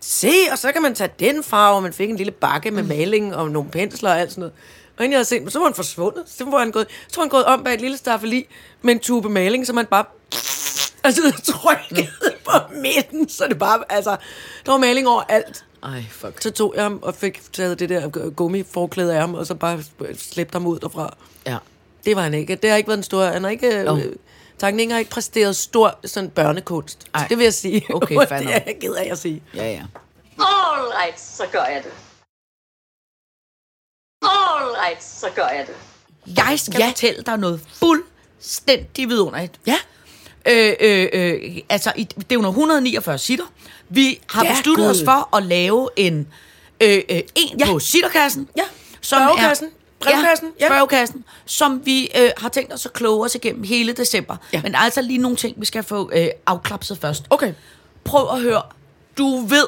Se, 0.00 0.32
og 0.52 0.58
så 0.58 0.72
kan 0.72 0.82
man 0.82 0.94
tage 0.94 1.10
den 1.18 1.42
farve, 1.42 1.76
og 1.76 1.82
man 1.82 1.92
fik 1.92 2.10
en 2.10 2.16
lille 2.16 2.32
bakke 2.32 2.70
med 2.70 2.82
maling 2.82 3.36
og 3.36 3.50
nogle 3.50 3.70
pensler 3.70 4.10
og 4.10 4.20
alt 4.20 4.30
sådan 4.30 4.40
noget. 4.40 4.54
Og 4.96 5.04
inden 5.04 5.12
jeg 5.12 5.18
havde 5.18 5.28
set 5.28 5.42
men 5.42 5.50
så 5.50 5.58
var 5.58 5.66
han 5.66 5.74
forsvundet. 5.74 6.24
Så 6.26 6.44
var 6.44 6.58
han 6.58 6.70
gået, 6.70 6.86
så 7.08 7.16
var 7.16 7.22
han 7.22 7.30
gået 7.30 7.44
om 7.44 7.64
bag 7.64 7.74
et 7.74 7.80
lille 7.80 7.96
staffeli 7.96 8.46
med 8.82 8.94
en 8.94 9.00
tube 9.00 9.28
maling, 9.28 9.66
som 9.66 9.74
man 9.74 9.86
bare 9.86 10.04
altså, 11.04 11.22
trykket 11.44 12.08
på 12.44 12.52
midten, 12.74 13.28
så 13.28 13.46
det 13.48 13.58
bare, 13.58 13.84
altså, 13.88 14.16
der 14.66 14.72
var 14.72 14.78
maling 14.78 15.08
over 15.08 15.22
alt. 15.28 15.64
Ej, 15.82 16.04
fuck. 16.10 16.42
Så 16.42 16.50
tog 16.50 16.72
jeg 16.76 16.82
ham 16.82 16.98
og 17.02 17.14
fik 17.14 17.52
taget 17.52 17.78
det 17.78 17.88
der 17.88 18.30
gummiforklæde 18.30 19.14
af 19.14 19.20
ham, 19.20 19.34
og 19.34 19.46
så 19.46 19.54
bare 19.54 19.82
slæbte 20.16 20.52
ham 20.52 20.66
ud 20.66 20.78
derfra. 20.78 21.16
Ja. 21.46 21.58
Det 22.04 22.16
var 22.16 22.22
han 22.22 22.34
ikke. 22.34 22.54
Det 22.56 22.70
har 22.70 22.76
ikke 22.76 22.88
været 22.88 22.98
en 22.98 23.02
stor... 23.02 23.24
Han 23.24 23.42
har 23.44 23.50
ikke... 23.50 23.82
Nå. 23.82 23.96
Øh, 23.96 24.16
Tanken 24.58 24.90
har 24.90 24.98
ikke 24.98 25.10
præsteret 25.10 25.56
stor 25.56 25.98
sådan 26.04 26.30
børnekunst. 26.30 27.06
Ej. 27.14 27.26
Det 27.28 27.38
vil 27.38 27.44
jeg 27.44 27.54
sige. 27.54 27.86
Okay, 27.94 28.14
fair 28.28 28.38
det 28.42 28.54
er 28.54 28.62
jeg 28.66 28.76
ked 28.80 28.94
af 28.94 29.08
at 29.12 29.18
sige. 29.18 29.42
Ja, 29.54 29.70
ja. 29.70 29.84
All 30.38 30.88
right, 31.02 31.20
så 31.20 31.42
gør 31.52 31.64
jeg 31.64 31.82
det. 31.84 31.92
All 34.22 34.70
right, 34.84 35.04
så 35.04 35.26
gør 35.34 35.48
jeg 35.48 35.66
det. 35.66 35.76
Jeg 36.36 36.58
skal. 36.60 36.78
Ja. 36.78 36.88
fortælle 36.88 37.22
dig 37.22 37.36
noget 37.38 37.60
fuldstændig 37.74 39.08
vidunderligt. 39.08 39.60
Ja. 39.66 39.78
Øh, 40.50 40.72
øh, 40.80 41.08
øh, 41.12 41.56
altså, 41.68 41.92
i, 41.96 42.04
det 42.04 42.26
er 42.30 42.34
jo 42.34 42.48
149 42.48 43.18
sitter. 43.18 43.44
Vi 43.88 44.20
har 44.30 44.44
Ja, 44.44 44.50
besluttet 44.52 44.84
Gud. 44.84 44.90
os 44.90 45.02
for 45.04 45.36
at 45.36 45.42
lave 45.42 45.88
en, 45.96 46.26
øh, 46.82 46.98
øh, 47.10 47.20
en 47.34 47.58
ja. 47.58 47.66
På 47.66 47.78
sitterkassen. 47.78 48.48
Ja. 48.56 48.62
Som 49.00 49.22
Spørgekassen. 49.22 49.68
Brevkassen. 50.00 50.48
Ja, 50.60 50.66
spørgekassen. 50.66 51.24
Som 51.44 51.80
vi 51.84 52.10
øh, 52.18 52.30
har 52.36 52.48
tænkt 52.48 52.72
os 52.74 52.86
at 52.86 52.92
kloge 52.92 53.24
os 53.24 53.34
igennem 53.34 53.62
hele 53.64 53.92
december. 53.92 54.36
Ja. 54.52 54.60
Men 54.62 54.72
der 54.72 54.78
er 54.78 54.82
altså 54.82 55.02
lige 55.02 55.18
nogle 55.18 55.36
ting, 55.36 55.60
vi 55.60 55.66
skal 55.66 55.82
få 55.82 56.10
øh, 56.14 56.26
afklapset 56.46 56.98
først. 56.98 57.24
Okay. 57.30 57.52
Prøv 58.04 58.28
at 58.36 58.40
høre. 58.42 58.62
Du 59.18 59.38
ved, 59.46 59.66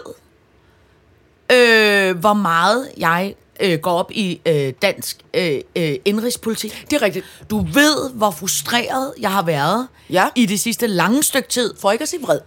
øh, 1.52 2.18
hvor 2.18 2.32
meget 2.32 2.88
jeg 2.96 3.34
øh, 3.60 3.78
går 3.78 3.92
op 3.92 4.10
i 4.12 4.40
øh, 4.46 4.72
dansk 4.82 5.18
øh, 5.34 5.60
øh, 5.76 5.94
indrigspolitik. 6.04 6.84
Det 6.90 6.96
er 6.96 7.02
rigtigt. 7.02 7.26
Du 7.50 7.66
ved, 7.72 8.10
hvor 8.10 8.30
frustreret 8.30 9.14
jeg 9.20 9.32
har 9.32 9.42
været 9.42 9.88
Ja. 10.10 10.28
i 10.34 10.46
det 10.46 10.60
sidste 10.60 10.86
lange 10.86 11.22
stykke 11.22 11.48
tid. 11.48 11.74
For 11.80 11.90
ikke 11.92 12.02
at 12.02 12.08
sige 12.08 12.22
vred. 12.22 12.40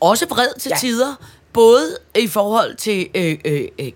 Også 0.00 0.26
vred 0.26 0.58
til 0.60 0.68
ja. 0.70 0.76
Tider. 0.76 1.14
Både 1.52 1.96
i 2.18 2.26
forhold 2.28 2.76
til 2.76 3.08
øh, 3.14 3.38
øh, 3.44 3.68
øh, 3.78 3.92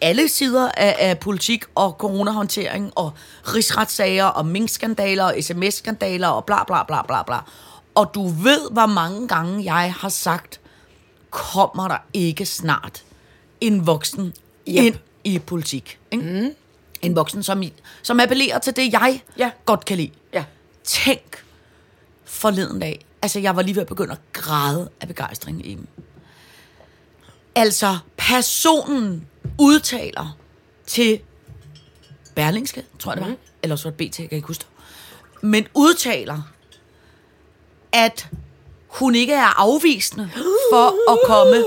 alle 0.00 0.28
sider 0.28 0.68
af, 0.76 0.96
af 0.98 1.18
politik 1.18 1.64
og 1.74 1.90
coronahåndtering 1.98 2.92
og 2.94 3.12
rigsretssager 3.54 4.24
og 4.24 4.46
minkskandaler 4.46 5.24
og 5.24 5.34
sms-skandaler 5.40 6.28
og 6.28 6.44
bla 6.44 6.64
bla 6.64 6.82
bla 6.84 7.02
bla 7.06 7.22
bla. 7.22 7.36
Og 7.94 8.10
du 8.14 8.26
ved, 8.28 8.70
hvor 8.70 8.86
mange 8.86 9.28
gange 9.28 9.64
jeg 9.74 9.94
har 9.98 10.08
sagt, 10.08 10.60
kommer 11.30 11.88
der 11.88 11.96
ikke 12.14 12.46
snart 12.46 13.02
en 13.60 13.86
voksen 13.86 14.26
Yep. 14.68 14.84
ind 14.84 14.94
i 15.24 15.38
politik. 15.38 15.98
Ikke? 16.10 16.24
Mm. 16.42 16.54
En 17.02 17.16
voksen, 17.16 17.42
som, 17.42 17.62
som 18.02 18.20
appellerer 18.20 18.58
til 18.58 18.76
det, 18.76 18.92
jeg 18.92 19.22
Ja. 19.38 19.50
godt 19.64 19.84
kan 19.84 19.96
lide. 19.96 20.10
Ja. 20.32 20.44
Tænk 20.84 21.44
forleden 22.24 22.80
dag. 22.80 23.06
Altså, 23.22 23.38
jeg 23.40 23.56
var 23.56 23.62
lige 23.62 23.74
ved 23.74 23.82
at 23.82 23.88
begynde 23.88 24.12
at 24.12 24.18
græde 24.32 24.90
af 25.00 25.08
begejstring 25.08 25.66
i 25.66 25.74
dem. 25.74 25.86
Altså, 27.54 27.98
personen 28.16 29.26
udtaler 29.58 30.36
til 30.86 31.20
Berlingske, 32.34 32.84
tror 32.98 33.12
jeg 33.12 33.20
det 33.20 33.28
var. 33.30 33.36
Eller 33.62 33.76
så 33.76 33.84
var 33.88 33.90
det 33.96 34.10
BT, 34.10 34.18
jeg 34.18 34.28
kan 34.28 34.36
ikke 34.36 34.48
huske 34.48 34.60
det. 34.64 34.68
Men 35.44 35.66
udtaler, 35.74 36.42
at 37.92 38.28
hun 38.88 39.14
ikke 39.14 39.32
er 39.34 39.60
afvisende 39.60 40.30
for 40.72 41.12
at 41.12 41.18
komme 41.26 41.64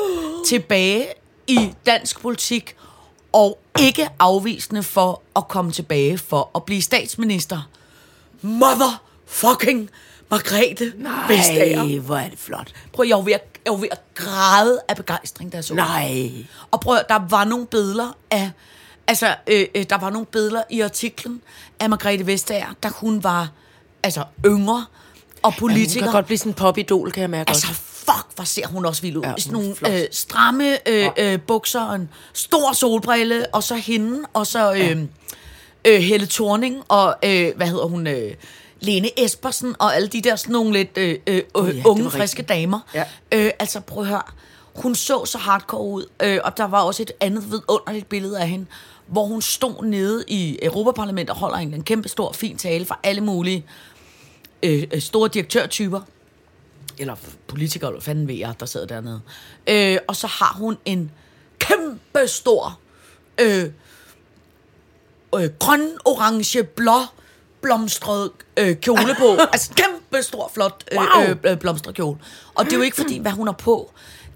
tilbage 0.47 1.07
i 1.47 1.73
dansk 1.85 2.19
politik, 2.21 2.75
og 3.35 3.59
ikke 3.79 4.09
afvisende 4.19 4.83
for 4.83 5.21
at 5.35 5.47
komme 5.47 5.71
tilbage 5.71 6.17
for 6.17 6.51
at 6.55 6.63
blive 6.63 6.81
statsminister. 6.81 7.69
Motherfucking 8.41 9.89
Margrethe 10.31 10.93
Vestager. 11.29 11.83
Nej, 11.83 11.97
hvor 11.97 12.17
er 12.17 12.29
det 12.29 12.39
flot. 12.39 12.71
Prøv, 12.93 13.05
jeg 13.07 13.17
var 13.17 13.23
ved 13.23 13.33
at, 13.33 13.43
jeg 13.65 13.73
var 13.73 13.79
ved 13.79 13.87
at 13.91 14.01
græde 14.15 14.81
af 14.87 14.95
begejstring, 14.95 15.53
jeg 15.53 15.63
så. 15.63 15.73
Nej. 15.73 16.31
Og 16.71 16.79
prøv, 16.79 16.97
der 17.09 17.27
var 17.29 17.43
nogle 17.43 17.65
billeder 17.65 18.17
af, 18.31 18.51
altså, 19.07 19.35
øh, 19.47 19.65
øh, 19.75 19.85
der 19.89 19.97
var 19.97 20.09
nogle 20.09 20.25
billeder 20.25 20.63
i 20.69 20.81
artiklen 20.81 21.41
af 21.79 21.89
Margrethe 21.89 22.27
Vestager, 22.27 22.73
da 22.83 22.87
hun 22.87 23.23
var, 23.23 23.49
altså, 24.03 24.23
yngre 24.45 24.85
og 25.43 25.51
Hun 25.51 25.59
politiker. 25.59 26.05
kan 26.05 26.11
godt 26.11 26.25
blive 26.25 26.37
sådan 26.37 26.49
en 26.49 26.53
popidol, 26.53 27.11
kan 27.11 27.21
jeg 27.21 27.29
mærke 27.29 27.49
altså, 27.49 27.67
også. 27.69 27.81
Fuck, 28.05 28.25
hvor 28.35 28.43
ser 28.43 28.67
hun 28.67 28.85
også 28.85 29.01
vild 29.01 29.17
ud. 29.17 29.21
Ja, 29.23 29.29
Ja, 29.29 29.35
sådan 29.37 29.53
nogle 29.53 29.75
flot. 29.75 29.91
øh, 29.91 30.01
stramme 30.11 30.89
øh, 30.89 31.09
øh, 31.17 31.39
bukser, 31.47 31.81
og 31.81 31.95
en 31.95 32.09
stor 32.33 32.73
solbrille, 32.73 33.45
og 33.55 33.63
så 33.63 33.75
hende, 33.75 34.19
og 34.33 34.47
så 34.47 34.73
øh, 34.73 35.01
øh, 35.85 35.99
Helle 36.01 36.27
Thorning, 36.27 36.83
og 36.87 37.15
øh, 37.23 37.51
hvad 37.55 37.67
hedder 37.67 37.85
hun... 37.85 38.07
Øh, 38.07 38.33
Lene 38.79 39.09
Espersen 39.25 39.75
og 39.79 39.95
alle 39.95 40.07
de 40.07 40.21
der 40.21 40.35
sådan 40.35 40.53
nogle 40.53 40.73
lidt 40.73 40.97
øh, 40.97 41.15
øh, 41.27 41.35
ja, 41.55 41.61
øh, 41.61 41.81
unge, 41.85 42.11
friske 42.11 42.41
damer. 42.43 42.79
Ja. 42.93 43.03
Øh, 43.31 43.51
altså, 43.59 43.79
prøv 43.79 44.03
at 44.03 44.09
høre. 44.09 44.21
Hun 44.75 44.95
så 44.95 45.25
så 45.25 45.37
hardcore 45.37 45.81
ud, 45.81 46.05
øh, 46.23 46.39
og 46.43 46.57
der 46.57 46.63
var 46.63 46.81
også 46.81 47.01
et 47.01 47.11
andet 47.19 47.51
vidunderligt 47.51 48.09
billede 48.09 48.39
af 48.39 48.47
hende, 48.49 48.65
hvor 49.07 49.25
hun 49.25 49.41
stod 49.41 49.83
nede 49.85 50.23
i 50.27 50.59
Europaparlamentet 50.61 51.29
og 51.29 51.35
holder 51.39 51.57
en, 51.57 51.73
en 51.73 51.83
kæmpe 51.83 52.09
stor, 52.09 52.31
fin 52.33 52.57
tale 52.57 52.85
for 52.85 52.99
alle 53.03 53.21
mulige 53.21 53.65
øh, 54.63 54.83
øh, 54.93 55.01
store 55.01 55.29
direktørtyper. 55.33 56.01
Eller 56.97 57.15
politikere, 57.47 57.89
eller 57.89 58.01
fanden 58.01 58.27
ved 58.27 58.35
jeg, 58.35 58.53
der 58.59 58.65
sidder 58.65 58.87
dernede. 58.87 59.21
Øh, 59.67 59.97
og 60.07 60.15
så 60.15 60.27
har 60.27 60.53
hun 60.57 60.77
en 60.85 61.11
kæmpe 61.59 62.27
stor 62.27 62.79
øh, 63.41 63.63
øh, 65.35 65.49
grøn, 65.59 65.89
orange, 66.05 66.63
blå 66.63 66.99
blomstret 67.61 68.31
øh, 68.57 68.75
kjole 68.75 69.15
på. 69.19 69.37
altså 69.53 69.71
kæmpe 69.75 70.23
stor, 70.23 70.51
flot 70.53 70.83
øh, 70.91 70.97
Wow. 70.97 71.35
øh, 71.43 71.57
blomstret 71.57 71.95
kjole. 71.95 72.17
Og 72.55 72.65
det 72.65 72.73
er 72.73 72.77
jo 72.77 72.83
ikke 72.83 72.97
fordi, 72.97 73.17
hvad 73.17 73.31
hun 73.31 73.47
har 73.47 73.53
på. 73.53 73.91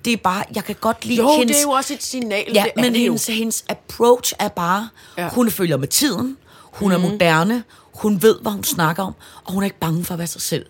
Det 0.06 0.14
er 0.14 0.18
bare, 0.18 0.44
jeg 0.56 0.64
kan 0.64 0.76
godt 0.82 1.06
lide 1.06 1.18
Jo, 1.18 1.32
hendes... 1.32 1.48
det 1.56 1.58
er 1.58 1.62
jo 1.64 1.70
også 1.72 1.94
et 1.94 2.04
signal. 2.04 2.52
Ja, 2.54 2.66
men 2.76 2.86
jo. 2.86 2.92
hendes, 3.02 3.28
hendes 3.28 3.66
approach 3.70 4.34
er 4.40 4.48
bare, 4.48 4.90
Ja. 5.18 5.24
ja. 5.24 5.30
hun 5.30 5.52
følger 5.52 5.78
med 5.78 5.88
tiden, 5.88 6.38
hun 6.62 6.88
mm. 6.90 6.96
er 7.04 7.10
moderne, 7.10 7.64
hun 8.00 8.22
ved, 8.22 8.40
hvad 8.42 8.52
hun 8.52 8.64
snakker 8.64 9.04
om, 9.04 9.14
og 9.44 9.54
hun 9.54 9.64
er 9.64 9.66
ikke 9.66 9.80
bange 9.80 10.06
for 10.06 10.14
at 10.14 10.18
være 10.18 10.28
sig 10.28 10.42
selv. 10.42 10.66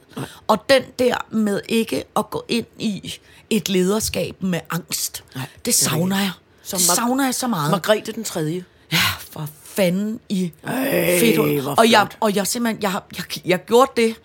Og 0.48 0.70
den 0.70 0.82
der 1.00 1.16
med 1.32 1.62
ikke 1.70 2.04
at 2.18 2.30
gå 2.30 2.46
ind 2.48 2.66
i 2.80 3.14
et 3.50 3.70
lederskab 3.70 4.44
med 4.44 4.60
angst, 4.72 5.24
Nej, 5.36 5.46
det 5.66 5.72
er 5.72 5.76
savner 5.76 6.18
jeg. 6.18 6.32
Som 6.64 6.78
Det 6.80 6.86
savner 6.88 7.26
jeg 7.26 7.36
så 7.36 7.48
meget. 7.48 7.72
Margrethe 7.72 8.12
den 8.12 8.24
tredje. 8.24 8.64
Ja, 8.92 8.98
for 9.20 9.50
fanden 9.64 10.20
i 10.30 10.52
Ej, 10.64 11.20
fedt 11.20 11.38
ud. 11.38 11.76
Og 11.78 11.92
jeg, 11.92 12.08
og 12.20 12.36
jeg 12.36 12.48
simpelthen, 12.48 12.84
jeg, 12.84 13.02
jeg, 13.18 13.46
jeg 13.46 13.66
gjorde 13.66 13.92
det 13.98 14.16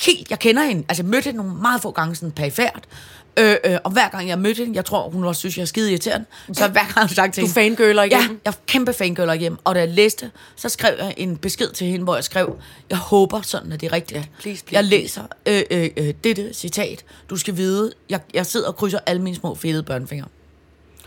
helt, 0.00 0.30
jeg 0.30 0.38
kender 0.38 0.62
hende, 0.64 0.84
altså 0.88 1.02
jeg 1.02 1.10
mødte 1.10 1.24
hende 1.24 1.36
nogle 1.36 1.52
meget 1.62 1.82
få 1.82 1.90
gange 1.90 2.14
sådan 2.14 2.30
perifært, 2.30 2.84
øh, 3.36 3.56
øh, 3.64 3.78
og 3.84 3.90
hver 3.90 4.08
gang 4.08 4.28
jeg 4.28 4.38
mødte 4.38 4.58
hende, 4.64 4.76
jeg 4.76 4.84
tror, 4.84 5.08
hun 5.10 5.24
også 5.24 5.38
synes, 5.38 5.56
jeg 5.56 5.62
er 5.62 5.66
skide 5.66 5.90
irriterende, 5.90 6.26
så 6.52 6.68
hver 6.68 6.80
gang 6.94 7.08
jeg 7.08 7.10
sagt 7.10 7.34
til 7.34 7.40
Du 7.40 7.46
hende, 7.46 7.54
fangirler 7.54 8.02
Ja, 8.02 8.18
igennem? 8.18 8.40
jeg 8.44 8.50
er 8.50 8.56
kæmpe 8.66 8.92
fangirler 8.92 9.32
igennem, 9.32 9.58
og 9.64 9.74
da 9.74 9.80
jeg 9.80 9.88
læste, 9.88 10.30
så 10.56 10.68
skrev 10.68 10.94
jeg 10.98 11.14
en 11.16 11.36
besked 11.36 11.70
til 11.70 11.86
hende, 11.86 12.04
hvor 12.04 12.14
jeg 12.14 12.24
skrev, 12.24 12.56
jeg 12.90 12.98
håber 12.98 13.40
sådan, 13.42 13.72
at 13.72 13.80
det 13.80 13.86
er 13.86 13.92
rigtigt. 13.92 14.18
Ja, 14.20 14.24
please, 14.40 14.64
please, 14.64 14.76
jeg 14.76 14.84
læser 14.84 15.22
øh, 15.46 15.62
øh, 15.70 15.88
øh, 15.96 16.14
dette 16.24 16.54
citat, 16.54 17.04
du 17.30 17.36
skal 17.36 17.56
vide, 17.56 17.92
jeg, 18.10 18.20
jeg 18.34 18.46
sidder 18.46 18.68
og 18.68 18.76
krydser 18.76 18.98
alle 19.06 19.22
mine 19.22 19.36
små 19.36 19.54
fedede 19.54 19.82
børnefingre. 19.82 20.26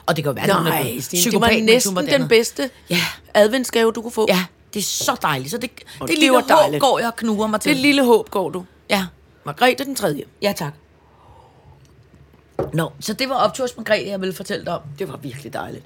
Og 0.05 0.15
det 0.15 0.23
kan 0.23 0.29
jo 0.29 0.33
være, 0.33 0.45
at 0.49 0.55
hun 0.57 0.67
er 0.67 0.69
Nej, 0.71 0.81
Stine, 0.83 0.99
det 0.99 1.07
psykopat, 1.09 1.41
var 1.49 1.53
mens 1.55 1.65
næsten 1.65 1.95
var 1.95 2.01
den 2.01 2.27
bedste 2.27 2.69
Ja. 2.89 2.97
adventsgave, 3.33 3.91
du 3.91 4.01
kunne 4.01 4.11
få. 4.11 4.25
Ja, 4.29 4.45
det 4.73 4.79
er 4.79 4.83
så 4.83 5.15
dejligt. 5.21 5.51
Så 5.51 5.57
det, 5.57 5.69
Og 5.99 6.07
det, 6.07 6.09
det 6.09 6.17
lille 6.19 6.33
var 6.33 6.39
håb 6.41 6.49
dejligt. 6.49 6.81
går 6.81 6.99
jeg 6.99 7.07
og 7.07 7.15
knuger 7.15 7.47
mig 7.47 7.61
til. 7.61 7.71
Det 7.73 7.81
lille 7.81 8.03
håb 8.05 8.29
går 8.29 8.49
du. 8.49 8.65
Ja, 8.89 9.05
Margrethe 9.45 9.85
den 9.85 9.95
tredje. 9.95 10.23
ja 10.41 10.53
tak. 10.57 10.73
Nå, 12.73 12.91
så 12.99 13.13
det 13.13 13.29
var 13.29 13.35
opturs 13.35 13.77
Margrethe, 13.77 14.07
jeg 14.09 14.21
ville 14.21 14.35
fortælle 14.35 14.65
dig 14.65 14.73
om. 14.73 14.81
Det 14.99 15.07
var 15.09 15.17
virkelig 15.17 15.53
dejligt. 15.53 15.85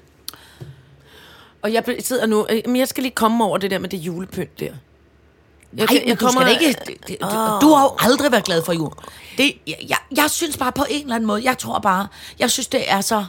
Og 1.62 1.72
jeg 1.72 1.84
sidder 2.00 2.26
nu... 2.26 2.46
øh, 2.50 2.62
Men 2.66 2.76
jeg 2.76 2.88
skal 2.88 3.02
lige 3.02 3.14
komme 3.14 3.44
over 3.44 3.58
det 3.58 3.70
der 3.70 3.78
med 3.78 3.88
det 3.88 3.96
julepynt 3.98 4.60
der. 4.60 4.66
Jeg, 4.66 5.86
Nej, 5.90 6.02
men 6.06 6.16
du 6.16 6.28
skal 6.28 6.50
ikke... 6.50 6.80
Det, 6.86 6.86
det, 6.86 7.06
det, 7.08 7.18
Du 7.60 7.72
har 7.74 7.82
jo 7.84 7.96
aldrig 7.98 8.32
været 8.32 8.44
glad 8.44 8.62
for 8.64 8.72
jul. 8.72 8.92
Det, 9.38 9.52
jeg, 9.66 9.76
jeg, 9.88 9.98
jeg 10.16 10.30
synes 10.30 10.56
bare 10.56 10.72
på 10.72 10.84
en 10.90 11.02
eller 11.02 11.14
anden 11.14 11.26
måde, 11.26 11.44
jeg 11.44 11.58
tror 11.58 11.78
bare, 11.78 12.06
jeg 12.38 12.50
synes 12.50 12.66
det 12.66 12.90
er 12.90 13.00
så... 13.00 13.24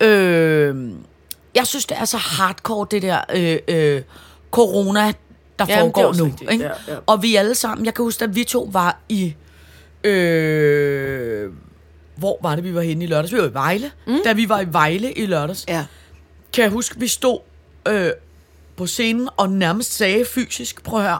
Øh, 0.00 0.90
jeg 1.54 1.66
synes 1.66 1.86
det 1.86 1.96
er 1.98 2.04
så 2.04 2.16
hardcore, 2.16 2.86
det 2.90 3.02
der 3.02 3.20
øh, 3.34 3.58
øh, 3.68 4.02
corona, 4.50 5.12
der 5.58 5.66
er 5.68 5.80
foregår 5.80 6.14
nu. 6.14 6.24
rigtigt. 6.24 6.50
Ikke? 6.50 6.64
Ja, 6.64 6.70
ja. 6.88 6.96
Og 7.06 7.22
vi 7.22 7.36
alle 7.36 7.54
sammen, 7.54 7.84
jeg 7.84 7.94
kan 7.94 8.02
huske, 8.04 8.24
at 8.24 8.34
vi 8.34 8.44
to 8.44 8.68
var 8.72 8.98
i... 9.08 9.34
Øh, 10.04 11.50
hvor 12.16 12.38
var 12.42 12.54
det, 12.54 12.64
vi 12.64 12.74
var 12.74 12.80
henne 12.80 13.04
i 13.04 13.06
lørdags? 13.06 13.32
Vi 13.32 13.38
var 13.38 13.46
i 13.48 13.52
Vejle. 13.54 13.90
Mm. 14.06 14.18
Da 14.24 14.32
vi 14.32 14.48
var 14.48 14.60
i 14.60 14.66
Vejle 14.72 15.12
i 15.12 15.26
lørdags, 15.26 15.64
Ja. 15.68 15.84
kan 16.52 16.62
jeg 16.64 16.70
huske, 16.70 17.00
vi 17.00 17.08
stod 17.08 17.38
øh, 17.88 18.10
på 18.76 18.86
scenen 18.86 19.28
og 19.36 19.50
nærmest 19.50 19.94
sagde 19.96 20.24
fysisk, 20.24 20.82
prøv 20.82 21.00
at 21.00 21.06
høre, 21.06 21.18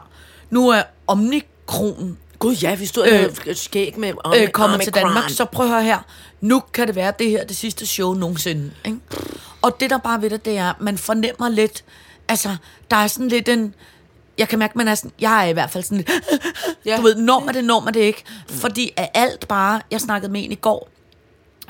nu 0.50 0.68
er 0.68 0.82
Omnikron 1.06 2.18
Gud 2.38 2.54
ja, 2.54 2.74
vi 2.74 2.86
stod 2.86 3.06
Øh, 3.46 3.54
skæg 3.56 3.98
med 3.98 4.12
om, 4.24 4.34
øh, 4.40 4.48
kommet 4.48 4.80
til. 4.80 4.94
Danmark, 4.94 5.30
så 5.30 5.44
prøv 5.44 5.66
at 5.66 5.72
høre 5.72 5.82
her, 5.82 5.98
nu 6.40 6.62
kan 6.72 6.86
det 6.86 6.94
være 6.96 7.12
det 7.18 7.30
her 7.30 7.44
det 7.44 7.56
sidste 7.56 7.86
show 7.86 8.14
nogensinde. 8.14 8.70
Ikke? 8.84 8.98
Og 9.62 9.76
det 9.80 9.90
der 9.90 9.98
bare 9.98 10.22
ved 10.22 10.30
det, 10.30 10.44
det 10.44 10.58
er, 10.58 10.72
man 10.80 10.98
fornemmer 10.98 11.48
lidt, 11.48 11.84
altså, 12.28 12.56
der 12.90 12.96
er 12.96 13.06
sådan 13.06 13.28
lidt 13.28 13.48
en, 13.48 13.74
jeg 14.38 14.48
kan 14.48 14.58
mærke, 14.58 14.78
man 14.78 14.88
er 14.88 14.94
sådan, 14.94 15.12
jeg 15.20 15.44
er 15.44 15.48
i 15.48 15.52
hvert 15.52 15.70
fald 15.70 15.84
sådan 15.84 15.96
lidt, 15.98 16.10
Ja. 16.86 16.96
du 16.96 17.02
ved, 17.02 17.14
når 17.14 17.40
man 17.44 17.54
det, 17.54 17.64
når 17.64 17.80
man 17.80 17.94
det 17.94 18.00
ikke. 18.00 18.24
Fordi 18.48 18.90
af 18.96 19.10
alt 19.14 19.48
bare, 19.48 19.80
jeg 19.90 20.00
snakkede 20.00 20.32
med 20.32 20.44
en 20.44 20.52
i 20.52 20.54
går, 20.54 20.88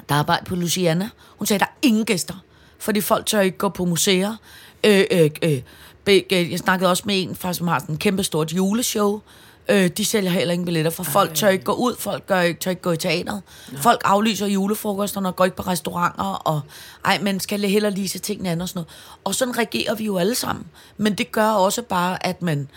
der 0.09 0.15
arbejder 0.15 0.45
på 0.45 0.55
Luciana. 0.55 1.09
Hun 1.39 1.47
sagde, 1.47 1.59
der 1.59 1.65
er 1.67 1.77
ingen 1.83 2.05
gæster, 2.05 2.35
fordi 2.79 3.01
folk 3.01 3.27
tør 3.27 3.41
ikke 3.41 3.59
gå 3.59 3.69
på 3.69 3.85
museer. 3.85 4.37
Øh, 4.85 5.05
øh, 5.11 5.31
øh, 5.43 5.61
øh, 6.07 6.51
jeg 6.53 6.59
snakkede 6.59 6.91
også 6.91 7.03
med 7.07 7.23
en, 7.23 7.37
fra, 7.37 7.53
som 7.53 7.69
har 7.69 7.79
sådan 7.79 7.95
en 7.95 7.99
kæmpe 7.99 8.23
stort 8.23 8.53
juleshow. 8.53 9.21
Øh, 9.69 9.89
de 9.89 10.05
sælger 10.05 10.31
heller 10.31 10.53
ingen 10.53 10.65
billetter, 10.67 10.91
for 10.91 11.03
folk 11.03 11.35
tør 11.35 11.49
ikke 11.49 11.65
gå 11.65 11.73
ud, 11.73 11.97
folk 11.99 12.27
gør 12.27 12.41
ikke, 12.41 12.61
tør 12.61 12.71
ikke 12.71 12.83
gå 12.83 12.93
i 12.93 12.97
teateret. 12.97 13.43
Folk 13.77 14.01
aflyser 14.05 14.47
julefrokosterne 14.47 15.29
og 15.29 15.37
går 15.37 15.45
ikke 15.45 15.57
på 15.57 15.63
restauranter, 15.63 16.25
og 16.25 16.61
ej, 17.05 17.19
man 17.23 17.41
skal 17.41 17.61
hellere 17.61 17.93
lige 17.93 18.09
se 18.09 18.19
tingene 18.19 18.51
andet 18.51 18.63
og 18.63 18.69
sådan 18.69 18.79
noget. 18.79 18.89
Og 19.25 19.35
sådan 19.35 19.59
reagerer 19.59 19.95
vi 19.95 20.05
jo 20.05 20.19
alle 20.19 20.35
sammen. 20.35 20.67
Men 20.97 21.15
det 21.15 21.33
gør 21.33 21.49
også 21.51 21.83
bare, 21.83 22.27
at 22.27 22.43
man... 22.43 22.69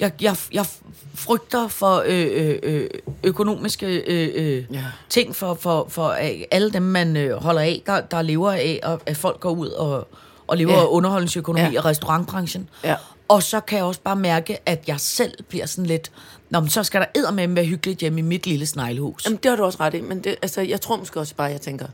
Jeg, 0.00 0.12
jeg, 0.22 0.36
jeg 0.52 0.66
frygter 1.14 1.68
for 1.68 2.02
øh, 2.06 2.26
øh, 2.32 2.58
øh, 2.62 2.88
økonomiske 3.24 3.86
øh, 3.86 4.30
øh, 4.34 4.64
Ja. 4.74 4.84
ting 5.08 5.36
for, 5.36 5.54
for, 5.54 5.86
for 5.88 6.08
øh, 6.08 6.40
alle 6.50 6.70
dem, 6.70 6.82
man 6.82 7.16
øh, 7.16 7.36
holder 7.42 7.60
af, 7.60 7.82
der, 7.86 8.00
der 8.00 8.22
lever 8.22 8.52
af, 8.52 8.80
og, 8.82 9.00
at 9.06 9.16
folk 9.16 9.40
går 9.40 9.50
ud 9.50 9.68
og, 9.68 10.08
og 10.50 10.56
lever 10.56 10.72
Ja. 10.72 10.80
af 10.80 10.86
underholdningsøkonomi 10.88 11.72
Ja. 11.72 11.78
og 11.78 11.84
restaurantbranchen. 11.84 12.68
Ja. 12.84 12.96
Og 13.28 13.42
så 13.42 13.60
kan 13.60 13.76
jeg 13.78 13.84
også 13.84 14.00
bare 14.00 14.16
mærke, 14.16 14.58
at 14.68 14.84
jeg 14.88 15.00
selv 15.00 15.42
bliver 15.44 15.66
sådan 15.66 15.86
lidt, 15.86 16.12
Nå, 16.50 16.60
men 16.60 16.68
så 16.70 16.82
skal 16.82 17.00
der 17.00 17.06
eddermame 17.14 17.56
være 17.56 17.64
hyggeligt 17.64 18.00
hjemme 18.00 18.18
i 18.18 18.22
mit 18.22 18.46
lille 18.46 18.66
sneglehus. 18.66 19.24
Jamen, 19.24 19.36
det 19.42 19.48
har 19.50 19.56
du 19.56 19.64
også 19.64 19.78
ret 19.80 19.94
i, 19.94 20.00
men 20.00 20.24
det, 20.24 20.36
altså, 20.42 20.60
jeg 20.60 20.80
tror 20.80 20.96
måske 20.96 21.20
også 21.20 21.34
bare, 21.34 21.46
jeg 21.50 21.60
tænker... 21.60 21.86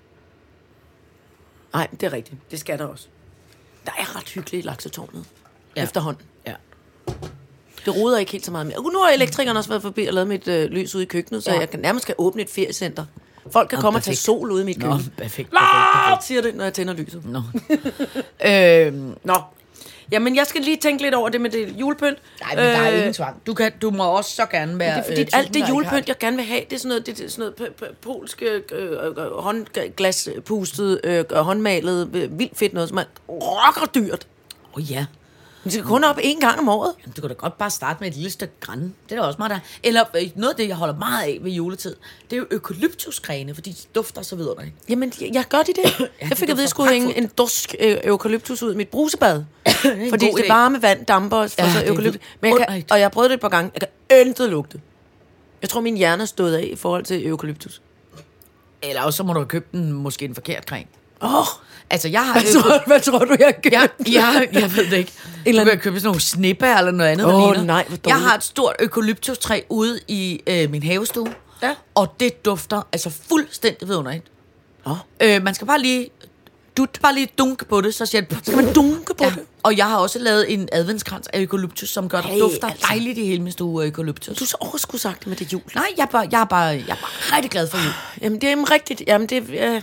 Nej, 1.72 1.86
det 1.90 2.02
er 2.02 2.12
rigtigt. 2.12 2.36
Det 2.50 2.60
skal 2.60 2.78
der 2.78 2.84
også. 2.84 3.06
Der 3.86 3.92
er 3.98 4.16
ret 4.16 4.28
hyggeligt 4.28 4.64
i 4.64 4.68
laksetårnet. 4.68 5.25
Ja. 5.76 5.82
Efterhånden. 5.82 6.22
Ja. 6.46 6.54
Det 7.84 7.96
roder 7.96 8.18
ikke 8.18 8.32
helt 8.32 8.44
så 8.44 8.50
meget 8.52 8.66
mere. 8.66 8.82
Nu 8.92 8.98
har 8.98 9.10
elektrikeren 9.10 9.56
også 9.56 9.68
været 9.70 9.82
forbi 9.82 10.06
og 10.06 10.14
lavet 10.14 10.28
mit 10.28 10.48
øh, 10.48 10.70
lys 10.70 10.94
ude 10.94 11.02
i 11.02 11.06
køkkenet, 11.06 11.44
så 11.44 11.50
ja. 11.52 11.58
Jeg 11.58 11.70
kan 11.70 11.80
nærmest 11.80 12.02
skal 12.02 12.14
åbne 12.18 12.42
et 12.42 12.50
feriecenter. 12.50 13.04
Folk 13.50 13.68
kan 13.68 13.76
Nå, 13.78 13.80
komme 13.80 13.98
og 13.98 14.02
tage 14.02 14.10
perfekt. 14.12 14.24
sol 14.24 14.50
ude 14.52 14.62
i 14.62 14.64
mit 14.64 14.78
Nå, 14.78 14.82
køkken. 14.86 14.98
perfekt, 14.98 15.16
perfekt, 15.18 15.52
Lars, 15.52 15.96
perfekt. 16.08 16.24
siger 16.24 16.42
det, 16.42 16.54
når 16.54 16.64
jeg 16.64 16.74
tænder 16.74 16.94
lyset. 16.94 17.22
Nå. 17.24 17.42
øhm, 18.50 19.14
Nå. 19.24 19.34
Jamen, 20.12 20.36
jeg 20.36 20.46
skal 20.46 20.60
lige 20.62 20.76
tænke 20.76 21.02
lidt 21.02 21.14
over 21.14 21.28
det 21.28 21.40
med 21.40 21.50
det 21.50 21.74
julepynt. 21.80 22.18
nej, 22.40 22.50
men 22.54 22.64
der 22.64 22.70
er 22.70 22.92
Øh, 22.92 22.98
ingen 22.98 23.12
tvang. 23.12 23.42
Du, 23.46 23.54
kan, 23.54 23.72
du 23.82 23.90
må 23.90 24.04
også 24.04 24.30
så 24.36 24.46
gerne 24.46 24.78
være... 24.78 24.94
Det 24.96 24.98
er 24.98 25.04
fordi, 25.04 25.20
øh, 25.20 25.26
alt 25.32 25.54
det 25.54 25.68
julepynt, 25.68 26.08
jeg 26.08 26.18
gerne 26.18 26.36
vil 26.36 26.44
have, 26.46 26.60
det 26.70 26.72
er 26.72 26.78
sådan 26.78 26.88
noget, 26.88 27.06
det 27.06 27.20
er 27.20 27.28
sådan 27.28 27.52
noget 27.58 27.94
polske 28.02 28.44
øh, 28.72 28.92
øh, 29.16 29.32
håndglaspustet, 29.38 31.00
øh, 31.04 31.24
håndmalet, 31.36 32.10
øh, 32.14 32.38
vildt 32.38 32.58
fedt 32.58 32.72
noget, 32.72 32.88
som 32.88 32.98
er 32.98 33.04
rocker 33.30 33.86
dyrt. 33.94 34.26
Åh 34.64 34.82
oh, 34.82 34.90
ja. 34.90 35.06
Men 35.66 35.70
det 35.70 35.78
skal 35.78 35.85
kun 35.85 36.04
op 36.04 36.18
en 36.23 36.40
gang 36.40 36.58
om 36.58 36.68
året. 36.68 36.94
Jamen, 37.02 37.12
Du 37.16 37.20
kan 37.20 37.28
da 37.28 37.35
godt 37.35 37.58
bare 37.58 37.70
starte 37.70 37.96
med 38.00 38.08
et 38.08 38.14
lille 38.14 38.30
stykke 38.30 38.54
græn. 38.61 38.94
Det 39.08 39.16
er 39.16 39.20
da 39.20 39.26
også 39.26 39.38
meget 39.38 39.50
der. 39.50 39.58
Eller 39.82 40.04
øh, 40.16 40.30
noget 40.35 40.50
af 40.50 40.56
det, 40.56 40.68
jeg 40.68 40.76
holder 40.76 40.96
meget 40.96 41.25
af 41.25 41.38
ved 41.42 41.52
juletid, 41.52 41.96
det 42.30 42.37
er 42.37 42.40
jo 42.40 42.46
økolyptusgrene, 42.50 43.54
fordi 43.54 43.70
de 43.70 43.76
dufter 43.94 44.23
så 44.23 44.37
videre. 44.37 44.54
Jamen, 44.88 45.12
jeg, 45.20 45.30
jeg 45.35 45.44
gør 45.49 45.58
de 45.62 45.73
det. 45.73 46.00
ja, 46.00 46.28
jeg 46.28 46.38
fik 46.38 46.49
at 46.49 46.49
vide, 46.49 46.52
at 46.52 46.58
jeg 46.61 46.68
skulle 46.68 46.90
pragtfuldt. 46.90 47.18
en 47.18 47.30
dusk 47.38 47.75
øh, 47.80 47.96
eukalyptus 48.04 48.62
ud 48.62 48.75
i 48.75 48.76
mit 48.76 48.88
brusebad. 48.88 49.37
en 49.85 50.11
fordi 50.11 50.26
det 50.26 50.44
varme 50.49 50.82
vand 50.82 51.06
damper 51.06 51.46
for 51.46 51.62
Ja, 51.62 51.73
så 51.73 51.87
eukalyptus. 51.87 52.23
Men 52.40 52.58
jeg 52.58 52.66
kan, 52.68 52.85
og 52.90 53.00
jeg 53.00 53.11
prøvet 53.11 53.30
det 53.30 53.35
et 53.35 53.40
par 53.40 53.49
gange. 53.49 53.70
Jeg 53.75 53.80
kan 53.80 54.26
intet 54.26 54.50
lugte. 54.50 54.80
Jeg 55.62 55.70
tror, 55.70 55.80
min 55.80 55.96
hjerne 55.96 56.23
er 56.23 56.26
stået 56.26 56.54
af 56.54 56.68
i 56.73 56.76
forhold 56.76 57.04
til 57.04 57.26
eukalyptus. 57.26 57.82
Eller 58.82 59.02
også 59.02 59.16
så 59.16 59.23
må 59.23 59.32
du 59.32 59.38
have 59.38 59.49
købt 59.49 59.73
den, 59.73 59.92
måske 59.92 60.25
en 60.25 60.35
forkert 60.35 60.64
creme. 60.64 60.87
Åh, 61.23 61.35
oh, 61.40 61.46
Altså, 61.90 62.08
jeg 62.08 62.26
har... 62.26 62.32
hvad, 62.32 62.52
tror, 62.62 62.82
hvad 62.87 63.00
tror 63.00 63.18
du, 63.18 63.37
jeg 63.40 63.54
gør? 63.62 63.70
jeg, 63.73 63.88
jeg, 64.12 64.49
jeg 64.52 64.76
ved 64.76 64.90
det 64.90 64.96
ikke. 64.96 65.12
eller 65.46 65.64
Du 65.64 65.70
kan 65.70 65.78
købe 65.78 65.99
sådan 66.00 66.06
nogle 66.08 66.20
snipper 66.20 66.75
eller 66.76 66.90
noget 66.90 67.11
andet, 67.11 67.26
Åh, 67.26 67.32
ligner. 67.40 67.64
nej, 67.64 67.85
hvor 67.88 67.96
dårligt. 67.96 68.06
Jeg 68.06 68.16
har 68.28 68.37
et 68.37 68.44
stort 68.44 68.76
eukalyptustræ 68.80 69.61
ude 69.68 70.00
i 70.08 70.40
øh, 70.46 70.70
min 70.70 70.82
havestue. 70.82 71.35
Ja. 71.62 71.75
Og 71.94 72.14
det 72.20 72.44
dufter 72.44 72.82
altså 72.92 73.11
fuldstændig 73.28 73.88
vidunderligt. 73.88 74.25
Åh. 74.87 74.96
Øh, 75.23 75.42
man 75.42 75.54
skal 75.54 75.66
bare 75.66 75.78
lige 75.80 76.08
dut. 76.76 76.99
Bare 77.02 77.14
lige 77.14 77.28
dunk 77.38 77.66
på 77.68 77.80
det, 77.80 77.94
så 77.94 78.06
siger 78.06 78.20
det... 78.23 78.38
Skal 78.42 78.56
man 78.56 78.73
dunke 78.75 79.14
på 79.14 79.25
Ja. 79.25 79.30
det? 79.30 79.38
Og 79.62 79.76
jeg 79.76 79.87
har 79.87 79.96
også 79.96 80.18
lavet 80.18 80.52
en 80.52 80.68
adventskrans 80.73 81.26
af 81.26 81.40
eukalyptus, 81.40 81.88
som 81.90 82.08
gør, 82.08 82.20
Hey, 82.23 82.40
dufter 82.40 82.68
altså. 82.68 82.87
dejligt 82.88 83.18
i 83.18 83.26
hele 83.26 83.42
min 83.42 83.52
stue 83.52 83.82
af 83.82 83.87
eukalyptus. 83.87 84.38
Du 84.38 84.46
så 84.46 84.56
overskudsagtig 84.61 85.28
med 85.28 85.37
det 85.37 85.52
jul. 85.52 85.62
Nej, 85.75 85.87
jeg 85.96 86.02
er, 86.02 86.06
bare, 86.06 86.28
jeg, 86.32 86.40
er 86.40 86.44
bare, 86.44 86.64
jeg 86.64 86.80
er 86.80 86.87
bare 86.87 87.37
rigtig 87.37 87.50
glad 87.50 87.68
for 87.68 87.76
jul. 87.85 87.92
Jamen, 88.23 88.40
det 88.40 88.50
er 88.52 88.70
rigtigt. 88.70 89.02
Jamen, 89.06 89.26
det, 89.28 89.44
øh, 89.61 89.82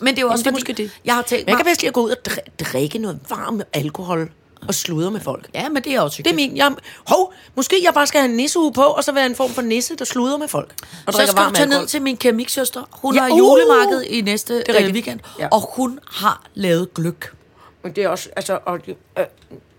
Men 0.00 0.08
det 0.14 0.18
er 0.18 0.22
jo 0.22 0.28
også 0.28 0.42
det 0.42 0.46
er 0.46 0.52
fordi, 0.52 0.72
måske 0.72 0.82
det. 0.82 0.90
jeg 1.04 1.14
har 1.14 1.22
tænkt 1.22 1.46
Men 1.46 1.48
jeg 1.50 1.54
mig... 1.56 1.64
kan 1.64 1.70
bedst 1.70 1.80
lide 1.82 1.88
at 1.88 1.94
gå 1.94 2.00
ud 2.04 2.10
og 2.10 2.16
dri- 2.28 2.64
drikke 2.72 2.98
noget 2.98 3.20
varm 3.28 3.60
alkohol 3.72 4.30
og 4.68 4.74
sludre 4.74 5.10
med 5.10 5.20
folk. 5.20 5.48
Ja, 5.54 5.68
men 5.68 5.82
det 5.84 5.94
er 5.94 6.00
også 6.00 6.22
Det 6.22 6.30
er 6.30 6.34
min... 6.34 6.56
Jeg, 6.56 6.72
hov, 7.06 7.32
måske 7.54 7.76
jeg 7.84 7.94
bare 7.94 8.06
skal 8.06 8.20
have 8.20 8.30
en 8.30 8.36
nissehue 8.36 8.72
på, 8.72 8.82
og 8.82 9.04
så 9.04 9.12
være 9.12 9.26
en 9.26 9.34
form 9.36 9.50
for 9.50 9.62
nisse, 9.62 9.96
der 9.96 10.04
sludrer 10.04 10.36
med 10.38 10.48
folk. 10.48 10.74
Og 11.06 11.12
Så 11.14 11.26
skal 11.26 11.44
du 11.48 11.50
tage 11.54 11.68
ned 11.68 11.86
til 11.86 12.02
min 12.02 12.16
keramiksøster. 12.16 12.82
Hun 12.92 13.14
Ja, 13.14 13.20
har 13.20 13.30
uh! 13.30 13.38
julemarked 13.38 14.02
i 14.02 14.20
næste 14.20 14.62
er 14.70 14.86
øh, 14.86 14.92
weekend, 14.92 15.20
Ja. 15.38 15.48
og 15.52 15.60
hun 15.76 15.98
har 16.10 16.42
lavet 16.54 16.94
gløk. 16.94 17.34
Men 17.82 17.92
det 17.92 18.04
er 18.04 18.08
også... 18.08 18.28
Altså, 18.36 18.58
og, 18.66 18.78
øh, 18.86 19.24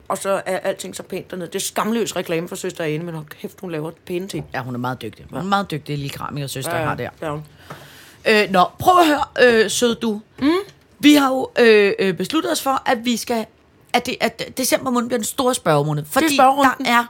og 0.07 0.17
så 0.17 0.41
er 0.45 0.57
alting 0.57 0.95
så 0.95 1.03
pænt 1.03 1.31
dernede. 1.31 1.47
Det 1.47 1.55
er 1.55 1.59
skamløs 1.59 2.15
reklame 2.15 2.47
for 2.47 2.55
søster 2.55 2.83
Ane, 2.83 3.03
men 3.03 3.15
hold 3.15 3.25
kæft, 3.41 3.61
hun 3.61 3.71
laver 3.71 3.91
pæne 4.07 4.27
ting. 4.27 4.45
Ja, 4.53 4.61
hun 4.61 4.75
er 4.75 4.79
meget 4.79 5.01
dygtig. 5.01 5.25
Hun 5.29 5.39
er 5.39 5.43
meget 5.43 5.71
dygtig, 5.71 5.97
lille 5.97 6.09
kramiker 6.09 6.47
søster, 6.47 6.77
ja, 6.77 6.83
har 6.85 6.95
der. 6.95 7.09
Ja. 7.21 7.35
Øh, 8.27 8.49
nå, 8.49 8.65
prøv 8.79 8.99
at 8.99 9.07
høre, 9.07 9.23
øh, 9.41 9.69
sød 9.69 9.95
du. 9.95 10.21
Mm. 10.39 10.51
Vi 10.99 11.13
har 11.13 11.29
jo 11.29 11.49
øh, 11.59 11.93
øh, 11.99 12.13
besluttet 12.13 12.51
os 12.51 12.61
for, 12.61 12.81
at 12.85 13.05
vi 13.05 13.17
skal 13.17 13.45
at, 13.93 14.05
det, 14.05 14.15
at 14.21 14.57
december 14.57 14.91
måned 14.91 15.07
bliver 15.07 15.17
den 15.17 15.25
store 15.25 15.55
spørgemåned. 15.55 16.05
Fordi 16.05 16.37
der 16.37 16.75
er 16.85 17.05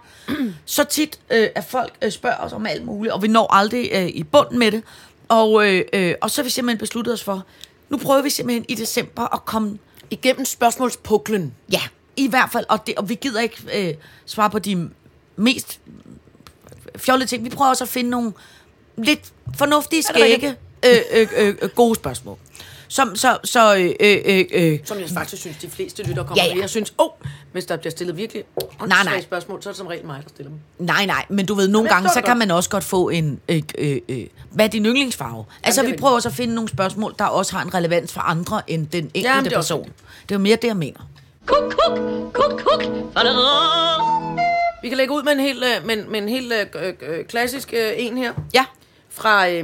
så 0.65 0.83
tit, 0.83 1.19
øh, 1.29 1.49
at 1.55 1.63
folk 1.63 1.93
øh, 2.01 2.11
spørger 2.11 2.37
os 2.37 2.53
om 2.53 2.65
alt 2.65 2.85
muligt, 2.85 3.13
og 3.13 3.21
vi 3.21 3.27
når 3.27 3.53
aldrig 3.53 3.89
øh, 3.93 4.07
i 4.07 4.23
bunden 4.23 4.59
med 4.59 4.71
det. 4.71 4.83
Og, 5.27 5.67
øh, 5.67 5.85
øh, 5.93 6.15
og 6.21 6.31
så 6.31 6.41
har 6.41 6.43
vi 6.43 6.49
simpelthen 6.49 6.77
besluttet 6.77 7.13
os 7.13 7.23
for, 7.23 7.43
nu 7.89 7.97
prøver 7.97 8.21
vi 8.21 8.29
simpelthen 8.29 8.65
i 8.69 8.75
december 8.75 9.33
at 9.33 9.45
komme 9.45 9.77
Igennem 10.09 10.45
spørgsmålspuklen. 10.45 11.53
Ja, 11.71 11.81
i 12.15 12.27
hvert 12.27 12.49
fald. 12.51 12.65
Og, 12.69 12.87
det, 12.87 12.95
og 12.95 13.09
vi 13.09 13.15
gider 13.15 13.41
ikke 13.41 13.87
øh, 13.89 13.93
svare 14.25 14.49
på 14.49 14.59
de 14.59 14.89
mest 15.35 15.79
fjollede 16.95 17.29
ting. 17.29 17.43
Vi 17.43 17.49
prøver 17.49 17.69
også 17.69 17.83
at 17.83 17.89
finde 17.89 18.09
nogle 18.09 18.33
lidt 18.97 19.33
fornuftige, 19.57 20.03
skægge, 20.03 20.55
øh, 20.85 21.21
øh, 21.21 21.27
øh, 21.37 21.55
øh, 21.61 21.69
gode 21.69 21.95
spørgsmål. 21.95 22.37
Som, 22.87 23.15
så, 23.15 23.37
så, 23.43 23.75
øh, 23.75 23.93
øh, 23.99 24.45
øh, 24.53 24.79
Som 24.83 24.99
jeg 24.99 25.09
faktisk 25.09 25.41
synes, 25.41 25.57
de 25.57 25.69
fleste 25.69 26.03
lytter 26.03 26.23
kommer 26.23 26.43
Ja, 26.43 26.49
ja, 26.49 26.55
ja. 26.55 26.61
Jeg 26.61 26.69
synes, 26.69 26.93
åh, 26.99 27.05
oh, 27.05 27.11
hvis 27.51 27.65
der 27.65 27.77
bliver 27.77 27.91
stillet 27.91 28.17
virkelig 28.17 28.43
nej. 28.87 29.03
nej. 29.03 29.21
spørgsmål, 29.21 29.63
så 29.63 29.69
er 29.69 29.71
det 29.73 29.77
som 29.77 29.87
regel 29.87 30.05
mig, 30.05 30.19
der 30.23 30.29
stiller 30.29 30.49
dem. 30.49 30.59
nej, 30.87 31.05
nej, 31.05 31.25
men 31.29 31.45
du 31.45 31.53
ved, 31.53 31.67
nogle 31.67 31.89
Jamen, 31.89 32.03
gange, 32.03 32.13
så 32.13 32.21
kan 32.25 32.37
man 32.37 32.51
også 32.51 32.69
godt 32.69 32.83
få 32.83 33.09
en... 33.09 33.39
Øh, 33.49 33.61
øh, 33.77 33.97
øh, 34.09 34.25
hvad 34.51 34.65
er 34.65 34.69
din 34.69 34.85
yndlingsfarve? 34.85 35.45
Altså, 35.63 35.81
det 35.81 35.87
er 35.87 35.91
vi 35.93 35.97
prøver 35.97 36.15
også 36.15 36.29
at 36.29 36.35
finde 36.35 36.55
nogle 36.55 36.69
spørgsmål, 36.69 37.15
der 37.19 37.25
også 37.25 37.55
har 37.55 37.63
en 37.63 37.73
relevans 37.73 38.13
for 38.13 38.21
andre 38.21 38.61
end 38.67 38.87
den 38.87 39.03
enkelte 39.03 39.29
Jamen, 39.29 39.45
det 39.45 39.53
er 39.53 39.57
også 39.57 39.75
person. 39.75 39.91
Det 40.23 40.35
er 40.35 40.35
jo 40.35 40.39
mere 40.39 40.55
det, 40.55 40.67
jeg 40.67 40.77
mener. 40.77 40.99
Kuk, 41.45 41.63
kuk, 41.71 41.99
kuk, 42.33 42.61
kuk. 42.65 42.83
Vi 44.81 44.89
kan 44.89 44.97
lægge 44.97 45.13
ud 45.13 45.23
med 45.23 45.31
en 45.31 45.39
helt, 45.39 45.63
øh, 45.63 45.85
med, 45.87 45.97
en- 45.97 46.11
med 46.11 46.21
en 46.21 46.29
helt 46.29 46.53
øh, 46.75 46.93
øh, 47.01 47.25
klassisk 47.25 47.73
øh, 47.73 47.91
en 47.97 48.17
her. 48.17 48.33
Ja, 48.53 48.65
Fra, 49.09 49.49
øh, 49.49 49.63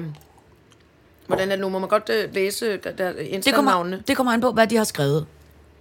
hvordan 1.36 1.52
er 1.52 1.56
det 1.56 1.62
nu? 1.62 1.70
Må 1.70 1.80
man 1.80 1.90
godt 1.90 2.10
øh, 2.10 2.34
læse 2.34 2.66
øh, 2.66 2.80
der, 2.84 2.92
der, 2.92 3.14
det 3.46 3.54
kommer, 3.54 3.98
det 4.08 4.18
kommer 4.18 4.34
an 4.34 4.42
på, 4.42 4.52
hvad 4.52 4.68
de 4.68 4.78
har 4.78 4.84
skrevet. 4.84 5.26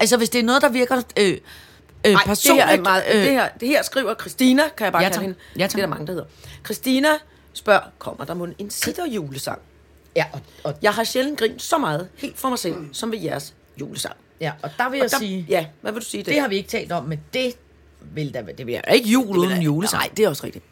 Altså, 0.01 0.17
hvis 0.17 0.29
det 0.31 0.39
er 0.39 0.43
noget, 0.45 0.63
der 0.63 0.69
virker 0.69 0.97
øh, 0.97 1.03
øh, 1.27 1.33
Nej, 1.33 1.39
det 2.05 2.11
her, 2.13 2.25
personligt... 2.27 2.69
er 2.71 2.83
meget, 2.83 3.03
øh, 3.13 3.23
det, 3.23 3.31
her, 3.31 3.49
det 3.61 3.69
her 3.69 3.83
skriver 3.83 4.15
Christina, 4.21 4.63
kan 4.77 4.85
jeg 4.85 4.93
bare 4.93 5.03
Ja, 5.03 5.09
kalde 5.09 5.17
tak. 5.17 5.23
hende. 5.23 5.37
Ja, 5.59 5.63
tak. 5.63 5.71
Det 5.71 5.77
er 5.79 5.83
der 5.83 5.87
mange, 5.91 6.07
der 6.07 6.13
hedder. 6.13 6.27
Christina 6.65 7.09
spørger, 7.53 7.81
kommer 7.99 8.25
der 8.25 8.35
mon 8.35 8.55
en 8.59 8.71
sitterjulesang? 8.71 9.59
Ja, 10.17 10.25
og, 10.33 10.41
og, 10.65 10.75
Jeg 10.83 10.93
har 10.93 11.05
sjældent 11.05 11.39
grint 11.39 11.63
så 11.63 11.79
meget, 11.79 12.09
helt 12.17 12.39
for 12.39 12.49
mig 12.49 12.59
selv, 12.59 12.75
som 12.93 13.13
ved 13.13 13.19
jeres 13.19 13.55
julesang. 13.81 14.17
ja, 14.41 14.53
og 14.63 14.71
der 14.79 14.89
vil 14.91 15.01
Og 15.01 15.05
jeg 15.05 15.11
der, 15.11 15.19
sige... 15.19 15.47
Ja, 15.49 15.67
hvad 15.81 15.93
vil 15.93 16.01
du 16.03 16.07
sige? 16.07 16.23
Det 16.23 16.41
har 16.41 16.49
vi 16.49 16.57
ikke 16.57 16.69
talt 16.69 16.93
om, 16.93 17.05
men 17.05 17.21
det 17.35 17.55
vil 18.15 18.35
da 18.35 18.45
det 18.59 18.67
bliver 18.67 18.81
ikke 18.93 19.09
jul 19.09 19.39
uden 19.39 19.63
julesang. 19.63 20.01
Nej, 20.03 20.11
det 20.17 20.25
er 20.25 20.29
også 20.29 20.45
rigtigt. 20.45 20.65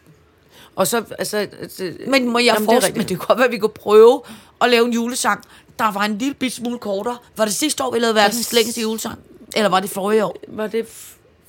Og 0.78 0.86
så, 0.86 1.04
altså... 1.18 1.36
altså 1.36 1.92
Men 2.08 2.28
må 2.28 2.38
jeg 2.38 2.44
jamen, 2.46 2.60
det 2.60 2.66
forestille 2.66 2.80
mig, 2.80 2.84
rigtigt. 3.00 3.08
det 3.08 3.18
kunne 3.18 3.26
godt 3.26 3.38
være, 3.38 3.46
at 3.46 3.52
vi 3.52 3.58
kunne 3.58 3.68
prøve 3.68 4.22
at 4.60 4.70
lave 4.70 4.86
en 4.86 4.92
julesang, 4.92 5.44
der 5.78 5.90
var 5.92 6.00
en 6.00 6.18
lille 6.18 6.34
bit 6.34 6.52
smule 6.52 6.78
kortere. 6.78 7.16
Var 7.36 7.44
det 7.44 7.54
sidste 7.54 7.84
år, 7.84 7.90
vi 7.92 7.98
lavede 7.98 8.14
verdens 8.14 8.52
længste 8.52 8.80
julesang? 8.80 9.18
Eller 9.56 9.68
var 9.68 9.80
det 9.80 9.90
forrige 9.90 10.24
år? 10.24 10.36
Var 10.48 10.66
det... 10.66 10.86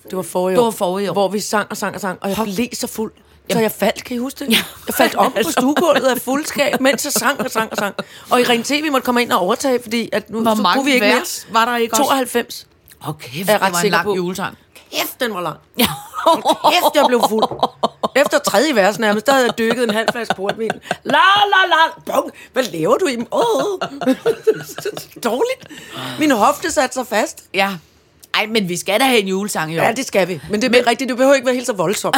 Det 0.03 0.15
var 0.17 0.21
forrige 0.23 0.55
Det 0.55 0.59
år. 0.61 0.63
var 0.63 0.71
forrige 0.71 1.09
år. 1.09 1.13
Hvor 1.13 1.27
vi 1.27 1.39
sang 1.39 1.67
og 1.69 1.77
sang 1.77 1.95
og 1.95 2.01
sang, 2.01 2.17
og 2.21 2.29
jeg 2.29 2.37
Hop. 2.37 2.45
blev 2.45 2.67
så 2.73 2.87
fuld. 2.87 3.11
Så 3.15 3.21
Jamen. 3.49 3.63
jeg 3.63 3.71
faldt, 3.71 4.03
kan 4.03 4.15
I 4.15 4.19
huske 4.19 4.45
det? 4.45 4.51
Jeg 4.87 4.95
faldt 4.95 5.15
om 5.15 5.31
på 5.31 5.51
stuegulvet 5.57 6.05
af 6.05 6.17
fuldskab, 6.21 6.81
mens 6.81 7.05
jeg 7.05 7.13
sang 7.13 7.39
og 7.39 7.51
sang 7.51 7.71
og 7.71 7.77
sang. 7.77 7.95
Og 8.29 8.41
i 8.41 8.43
Ren 8.43 8.63
TV 8.63 8.91
måtte 8.91 9.05
komme 9.05 9.21
ind 9.21 9.31
og 9.31 9.39
overtage, 9.39 9.79
fordi 9.81 10.09
at 10.11 10.29
nu 10.29 10.41
Hvor 10.41 10.55
så 10.55 10.61
mange 10.61 10.77
kunne 10.77 10.85
vi 10.85 10.93
ikke 10.93 11.05
vers 11.05 11.47
var 11.51 11.65
der 11.65 11.77
ikke 11.77 11.91
mere. 11.93 12.01
også? 12.01 12.09
92. 12.09 12.67
Okay, 13.07 13.39
det 13.39 13.47
var 13.47 13.81
en 13.83 13.91
lang 13.91 14.03
på. 14.03 14.15
julesang. 14.15 14.57
Kæft, 14.91 15.19
den 15.19 15.33
var 15.33 15.41
lang. 15.41 15.57
Kæft, 16.71 16.95
jeg 16.95 17.03
blev 17.07 17.21
fuld. 17.29 17.43
Efter 18.15 18.39
tredje 18.39 18.75
vers 18.75 18.99
nærmest, 18.99 19.25
der 19.25 19.33
havde 19.33 19.45
jeg 19.45 19.57
dykket 19.57 19.83
en 19.83 19.89
halv 19.89 20.07
flaske 20.11 20.35
portvin. 20.35 20.71
La, 21.03 21.11
la, 21.13 21.61
la. 21.69 22.13
Bong. 22.13 22.31
Hvad 22.53 22.63
laver 22.63 22.97
du 22.97 23.07
i 23.07 23.15
dem? 23.15 23.27
Åh. 23.31 23.79
Dårligt. 25.23 25.67
Min 26.19 26.31
hofte 26.31 26.71
satte 26.71 26.93
sig 26.93 27.07
fast. 27.07 27.43
Ja. 27.53 27.69
Ej, 28.33 28.45
men 28.45 28.69
vi 28.69 28.77
skal 28.77 28.99
da 28.99 29.05
have 29.05 29.19
en 29.19 29.27
julesang 29.27 29.73
i 29.73 29.79
år. 29.79 29.83
Ja, 29.83 29.91
det 29.91 30.05
skal 30.07 30.27
vi. 30.27 30.41
Men 30.49 30.61
det 30.61 30.75
er 30.75 30.87
rigtigt, 30.87 31.09
du 31.09 31.15
behøver 31.15 31.35
ikke 31.35 31.45
være 31.45 31.55
helt 31.55 31.67
så 31.67 31.73
voldsom. 31.73 32.13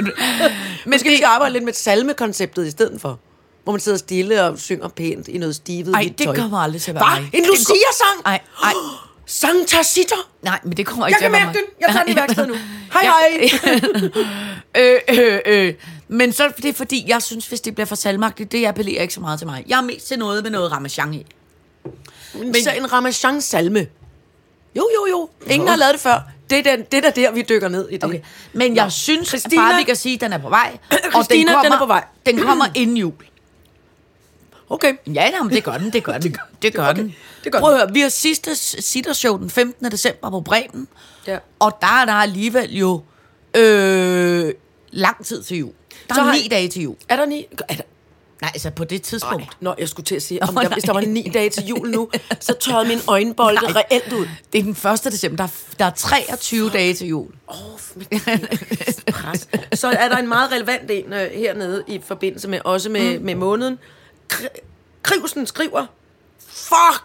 Men 0.86 0.98
skal 0.98 1.10
vi 1.10 1.14
ikke 1.14 1.26
arbejde 1.26 1.52
lidt 1.52 1.64
med 1.64 1.72
salmekonceptet 1.72 2.66
i 2.66 2.70
stedet 2.70 3.00
for? 3.00 3.18
Hvor 3.64 3.72
man 3.72 3.80
sidder 3.80 3.98
stille 3.98 4.44
og 4.44 4.58
synger 4.58 4.88
pænt 4.88 5.28
i 5.28 5.38
noget 5.38 5.54
stivet 5.56 5.94
Ej, 5.94 6.12
det 6.18 6.26
tøj. 6.26 6.36
kommer 6.36 6.58
aldrig 6.58 6.82
til 6.82 6.90
at 6.90 6.94
være 6.94 7.04
mig. 7.20 7.30
En 7.32 7.42
Det 7.42 7.48
Lucia-sang? 7.48 8.22
Ej, 8.26 8.40
ej. 8.62 8.72
Santa 9.30 9.82
Sitter? 9.82 10.28
Nej, 10.42 10.58
men 10.64 10.76
det 10.76 10.86
kommer 10.86 11.06
Jeg 11.06 11.10
ikke 11.10 11.18
kan 11.18 11.26
at 11.26 11.32
være 11.32 11.44
mærke 11.46 11.58
den. 11.58 11.66
Jeg 11.80 11.88
tager 11.92 12.04
den 12.04 12.12
i 12.12 12.16
værkstedet 12.20 12.48
nu. 12.48 12.54
Hej, 12.92 13.02
hej. 13.02 13.50
øh, 14.76 15.00
øh, 15.08 15.40
øh. 15.46 15.74
Men 16.08 16.32
så 16.32 16.52
det 16.56 16.64
er 16.64 16.72
fordi, 16.72 17.04
jeg 17.08 17.22
synes, 17.22 17.46
hvis 17.46 17.60
det 17.60 17.74
bliver 17.74 17.86
for 17.86 17.94
salmagtigt, 17.94 18.52
det 18.52 18.66
appellerer 18.66 19.02
ikke 19.02 19.14
så 19.14 19.20
meget 19.20 19.38
til 19.38 19.46
mig. 19.48 19.64
Jeg 19.66 19.76
er 19.78 19.82
mest 19.82 20.08
til 20.08 20.18
noget 20.18 20.42
med 20.42 20.50
noget 20.50 20.72
ramachan 20.72 21.14
i. 21.14 21.26
Men 22.34 22.54
så 22.54 22.70
en 22.72 22.92
Ramachan-salme. 22.92 23.86
Jo, 24.76 24.88
jo, 24.94 25.06
jo. 25.10 25.28
Ingen 25.46 25.68
har 25.68 25.76
lavet 25.76 25.92
det 25.92 26.00
før. 26.00 26.20
Det 26.50 26.58
er, 26.58 26.62
den, 26.62 26.84
det 26.92 26.94
er 27.04 27.10
da 27.10 27.20
der, 27.20 27.30
vi 27.32 27.42
dykker 27.48 27.68
ned 27.68 27.88
i 27.88 27.94
det. 27.94 28.04
Okay. 28.04 28.20
Men 28.52 28.76
jeg 28.76 28.92
synes, 28.92 29.28
Christina- 29.28 29.38
Christina, 29.38 29.62
bare 29.62 29.78
vi 29.78 29.82
kan 29.84 29.96
sige, 29.96 30.14
at 30.14 30.20
den 30.20 30.32
er 30.32 30.38
på 30.38 30.48
vej. 30.48 30.78
og 30.90 30.98
den 31.02 31.10
Christina, 31.12 31.52
kommer, 31.52 31.62
den 31.64 31.72
er 31.72 31.78
på 31.78 31.86
vej. 31.86 32.04
Den 32.26 32.38
kommer 32.38 32.66
inden 32.74 32.96
jul. 32.96 33.12
Okay. 34.70 34.92
Ja, 35.06 35.30
nej, 35.30 35.40
men 35.42 35.50
det 35.50 35.64
gør 35.64 35.78
den, 35.78 35.92
det 35.92 36.04
gør 36.04 36.18
den. 36.24 36.36
Det 36.62 36.74
gør 36.74 36.88
Okay. 36.88 37.02
den. 37.02 37.14
Det 37.44 37.52
gør 37.52 37.60
Prøv 37.60 37.70
den. 37.72 37.80
at 37.80 37.86
høre, 37.86 37.94
vi 37.94 38.00
har 38.00 38.08
sidste 38.08 38.54
sittershow 38.82 39.36
den 39.38 39.50
15. 39.50 39.90
december 39.90 40.30
på 40.30 40.40
Bremen. 40.40 40.88
Ja. 41.26 41.38
Og 41.58 41.78
der 41.80 42.00
er 42.00 42.04
der 42.04 42.12
alligevel 42.12 42.76
jo 42.76 43.02
øh, 43.56 44.54
lang 44.90 45.24
tid 45.24 45.42
til 45.42 45.56
jul. 45.56 45.72
Der 46.08 46.14
Så 46.14 46.20
er 46.20 46.32
ni 46.32 46.48
dage 46.50 46.68
til 46.68 46.82
jul. 46.82 46.96
Er 47.08 47.16
der 47.16 47.26
ni? 47.26 47.46
Er 47.68 47.74
der, 47.74 47.82
Nej, 48.42 48.50
altså 48.54 48.70
på 48.70 48.84
det 48.84 49.02
tidspunkt. 49.02 49.46
Nå, 49.60 49.74
jeg 49.78 49.88
skulle 49.88 50.04
til 50.04 50.14
at 50.14 50.22
sige, 50.22 50.42
om 50.42 50.56
Åh, 50.56 50.62
der, 50.62 50.68
hvis 50.68 50.84
der 50.84 50.92
var 50.92 51.00
nej. 51.00 51.10
ni 51.10 51.30
dage 51.34 51.50
til 51.50 51.66
jul 51.66 51.90
nu, 51.90 52.10
så 52.40 52.52
tørrede 52.52 52.88
min 52.88 52.98
øjenbolde 53.08 53.60
Nej. 53.62 53.72
reelt 53.72 54.12
ud. 54.12 54.26
Det 54.52 54.58
er 54.58 54.62
den 54.62 54.90
1. 55.06 55.12
december. 55.12 55.36
Der 55.36 55.44
er, 55.44 55.48
der 55.78 55.84
er 55.84 55.90
23 55.90 56.70
dage 56.70 56.94
til 56.94 57.06
jul. 57.08 57.26
Pres. 59.12 59.48
Så 59.74 59.88
er 59.88 60.08
der 60.08 60.16
en 60.16 60.28
meget 60.28 60.52
relevant 60.52 60.90
en 60.90 61.12
øh, 61.12 61.30
hernede 61.34 61.84
i 61.86 62.00
forbindelse 62.06 62.48
med, 62.48 62.60
også 62.64 62.88
med, 62.88 63.18
mm. 63.18 63.24
med 63.24 63.34
måneden. 63.34 63.78
Kri- 64.30 64.60
Krivsen 65.02 65.46
skriver, 65.46 65.86
fuck, 66.48 67.04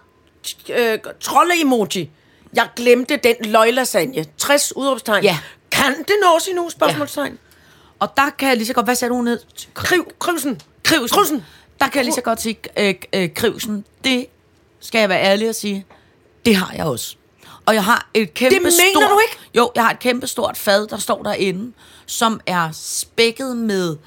øh, 0.70 1.00
trolde-emoji. 1.22 2.10
Jeg 2.54 2.70
glemte 2.76 3.18
den 3.24 3.36
løglasagne. 3.42 4.26
60 4.38 4.76
udråbstegn. 4.76 5.24
Ja. 5.24 5.38
Kan 5.72 5.98
det 5.98 6.16
nås 6.24 6.48
endnu? 6.48 6.70
Spørgsmålstegn. 6.70 7.40
Og 8.00 8.10
der 8.18 8.30
kan 8.30 8.48
jeg 8.50 8.58
lige 8.58 8.68
så 8.68 8.74
godt... 8.74 8.86
Hvad 8.86 8.96
sagde 8.96 9.14
du 9.14 9.22
ned? 9.22 9.40
Kriv, 9.74 10.12
krivsen. 10.20 10.62
Krivsen. 10.84 11.18
Krivsen. 11.18 11.46
Der 11.80 11.88
kan 11.88 11.96
jeg 11.96 12.06
lige 12.06 12.16
så 12.16 12.22
godt 12.22 12.42
sige, 12.42 12.58
øh, 12.78 12.96
øh, 13.14 13.34
Krivsen, 13.34 13.86
det 14.04 14.26
skal 14.80 15.00
jeg 15.00 15.10
være 15.10 15.22
ærlig 15.22 15.50
og 15.50 15.56
sige, 15.56 15.86
det 16.46 16.56
har 16.56 16.74
jeg 16.76 16.86
også. 16.86 17.16
Og 17.66 17.74
jeg 17.74 17.84
har 17.84 18.10
et 18.14 18.34
kæmpe 18.34 18.56
Det 18.56 18.62
mener 18.64 18.72
stort, 18.94 19.10
du 19.10 19.20
ikke? 19.20 19.38
Jo, 19.56 19.72
jeg 19.76 19.84
har 19.84 19.92
et 19.92 20.00
kæmpe 20.00 20.28
stort 20.28 20.58
fad, 20.58 20.88
der 20.88 20.98
står 20.98 21.24
derinde, 21.24 21.74
som 22.06 22.40
er 22.46 22.70
spækket 22.74 23.58
med 23.58 23.98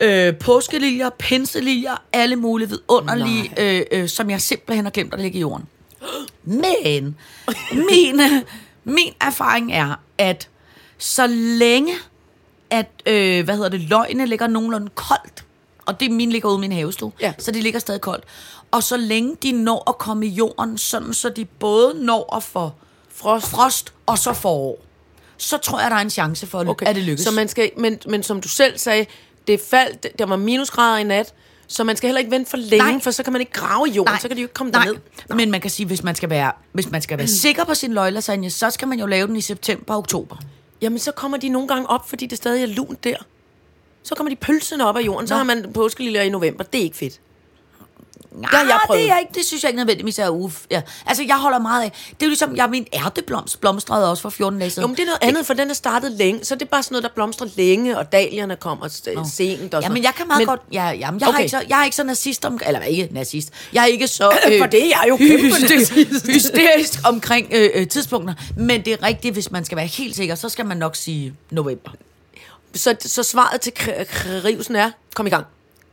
øh, 0.00 0.36
påskeliljer, 0.38 1.10
pinseliljer, 1.10 2.02
alle 2.12 2.36
mulige 2.36 2.68
vidunderlige, 2.68 3.52
øh, 3.58 3.82
øh, 3.92 4.08
som 4.08 4.30
jeg 4.30 4.40
simpelthen 4.40 4.84
har 4.84 4.90
glemt 4.90 5.14
at 5.14 5.20
lægge 5.20 5.36
i 5.38 5.40
jorden. 5.40 5.66
Men 6.44 7.16
min, 7.72 8.20
min 8.84 9.12
erfaring 9.20 9.72
er, 9.72 9.94
at 10.18 10.48
så 10.98 11.26
længe 11.58 11.92
at, 12.70 12.86
øh, 13.06 13.44
hvad 13.44 13.54
hedder 13.54 13.68
det, 13.70 13.80
løgene 13.80 14.26
ligger 14.26 14.46
nogenlunde 14.46 14.88
koldt, 14.94 15.44
og 15.86 16.00
det 16.00 16.10
mine 16.10 16.32
ligger 16.32 16.48
ude 16.48 16.56
i 16.56 16.60
min 16.60 16.72
havestue, 16.72 17.12
Ja. 17.20 17.32
så 17.38 17.50
de 17.50 17.60
ligger 17.60 17.80
stadig 17.80 18.00
koldt. 18.00 18.24
Og 18.70 18.82
så 18.82 18.96
længe 18.96 19.36
de 19.42 19.52
når 19.52 19.90
at 19.90 19.98
komme 19.98 20.26
i 20.26 20.28
jorden, 20.28 20.78
sådan 20.78 21.14
så 21.14 21.28
de 21.28 21.44
både 21.44 21.94
når 22.04 22.36
at 22.36 22.42
få 22.42 22.70
Frost. 23.14 23.46
frost 23.46 23.92
og 24.06 24.18
så 24.18 24.32
forår, 24.32 24.78
så 25.36 25.56
tror 25.58 25.80
jeg, 25.80 25.90
der 25.90 25.96
er 25.96 26.00
en 26.00 26.10
chance 26.10 26.46
for, 26.46 26.64
okay. 26.68 26.86
at 26.86 26.96
det 26.96 27.04
lykkes. 27.04 27.24
Så 27.24 27.30
man 27.30 27.48
skal, 27.48 27.70
men, 27.76 27.98
men 28.08 28.22
som 28.22 28.40
du 28.40 28.48
selv 28.48 28.78
sagde, 28.78 29.06
det 29.46 29.60
faldt, 29.60 30.18
der 30.18 30.26
var 30.26 30.36
minusgrader 30.36 30.98
i 30.98 31.04
nat, 31.04 31.34
Så 31.68 31.84
man 31.84 31.96
skal 31.96 32.06
heller 32.06 32.18
ikke 32.18 32.30
vente 32.30 32.50
for 32.50 32.56
længe, 32.56 32.92
Nej. 32.92 33.00
for 33.00 33.10
så 33.10 33.22
kan 33.22 33.32
man 33.32 33.40
ikke 33.40 33.52
grave 33.52 33.88
i 33.88 33.90
jorden, 33.90 34.14
så 34.20 34.28
kan 34.28 34.36
de 34.36 34.42
jo 34.42 34.44
ikke 34.44 34.54
komme 34.54 34.70
nej. 34.72 34.84
derned. 34.84 35.00
Men 35.36 35.50
man 35.50 35.60
kan 35.60 35.70
sige, 35.70 35.86
hvis 35.86 36.02
man 36.02 36.14
skal 36.14 36.30
være, 36.30 36.52
hvis 36.72 36.90
man 36.90 37.02
skal 37.02 37.18
være 37.18 37.26
sikker 37.26 37.64
på 37.64 37.74
sin 37.74 37.94
løglasagne, 37.94 38.50
så 38.50 38.70
skal 38.70 38.88
man 38.88 39.00
jo 39.00 39.06
lave 39.06 39.26
den 39.26 39.36
i 39.36 39.40
september 39.40 39.94
og 39.94 39.98
oktober. 39.98 40.36
Jamen, 40.82 40.98
så 40.98 41.12
kommer 41.12 41.38
de 41.38 41.48
nogle 41.48 41.68
gange 41.68 41.90
op, 41.90 42.08
fordi 42.08 42.26
det 42.26 42.38
stadig 42.38 42.62
er 42.62 42.66
lunt 42.66 43.04
der. 43.04 43.16
Så 44.02 44.14
kommer 44.14 44.30
de 44.30 44.36
pølsene 44.36 44.86
op 44.86 44.96
af 44.96 45.00
jorden, 45.00 45.26
så 45.28 45.34
Nå. 45.34 45.38
har 45.38 45.44
man 45.44 45.72
påskeliljer 45.74 46.22
i 46.22 46.28
november. 46.28 46.64
Det 46.64 46.78
er 46.78 46.82
ikke 46.84 46.96
fedt. 46.96 47.20
Nej, 48.32 48.50
har 48.52 48.64
jeg 48.64 48.80
det, 48.92 49.10
er 49.10 49.18
ikke, 49.18 49.32
det 49.34 49.44
synes 49.44 49.62
jeg 49.62 49.68
ikke 49.68 49.76
nødvendigvis 49.76 50.18
er 50.18 50.28
uf. 50.28 50.62
Ja. 50.70 50.82
Altså, 51.06 51.22
jeg 51.26 51.36
holder 51.38 51.58
meget 51.58 51.84
af. 51.84 51.90
Det 51.90 52.10
er 52.22 52.26
jo 52.26 52.28
ligesom, 52.28 52.56
jeg 52.56 52.70
min 52.70 52.86
ærteblomst 52.94 53.60
blomstrede 53.60 54.10
også 54.10 54.22
for 54.22 54.30
14 54.30 54.58
dage 54.58 54.70
siden. 54.70 54.82
Jo, 54.82 54.86
men 54.86 54.96
det 54.96 55.02
er 55.02 55.06
noget 55.06 55.18
andet, 55.22 55.46
for 55.46 55.54
den 55.54 55.70
er 55.70 55.74
startet 55.74 56.12
længe. 56.12 56.44
Så 56.44 56.54
det 56.54 56.62
er 56.62 56.66
bare 56.66 56.82
sådan 56.82 56.94
noget, 56.94 57.02
der 57.02 57.08
blomstrer 57.14 57.48
længe, 57.56 57.98
og 57.98 58.12
dahlierne 58.12 58.56
kommer 58.56 58.88
s- 58.88 59.02
sent. 59.32 59.74
Og 59.74 59.82
Ja, 59.82 59.88
men 59.88 60.02
jeg 60.02 60.12
kan 60.16 60.26
meget 60.26 60.40
men, 60.40 60.46
godt... 60.46 60.60
Ja, 60.72 60.90
ja, 60.90 61.10
men 61.10 61.20
jeg, 61.20 61.28
okay. 61.28 61.34
har 61.36 61.38
ikke 61.42 61.50
så, 61.50 61.62
jeg 61.68 61.80
er 61.80 61.84
ikke 61.84 61.96
så 61.96 62.04
nazist 62.04 62.44
om... 62.44 62.60
Eller 62.66 62.80
ikke 62.82 63.08
nazist. 63.12 63.48
Jeg 63.72 63.82
er 63.82 63.86
ikke 63.86 64.08
så... 64.08 64.32
øh, 64.52 64.58
For 64.60 64.66
det 64.66 64.82
er 64.84 64.88
jeg 64.88 65.04
jo 65.08 65.16
kæmpe 65.16 65.46
hysterisk, 65.46 65.92
hysterisk 66.26 67.00
omkring 67.04 67.48
øh, 67.52 67.70
øh, 67.74 67.88
tidspunkter. 67.88 68.34
Men 68.56 68.84
det 68.84 68.92
er 68.92 69.02
rigtigt, 69.02 69.34
hvis 69.34 69.50
man 69.50 69.64
skal 69.64 69.76
være 69.76 69.86
helt 69.86 70.16
sikker, 70.16 70.34
så 70.34 70.48
skal 70.48 70.66
man 70.66 70.76
nok 70.76 70.96
sige 70.96 71.34
november. 71.50 71.90
Så, 72.74 72.96
så 73.00 73.22
svaret 73.22 73.60
til 73.60 73.72
krivelsen 74.06 74.76
er, 74.76 74.90
kom 75.14 75.26
i 75.26 75.30
gang. 75.30 75.46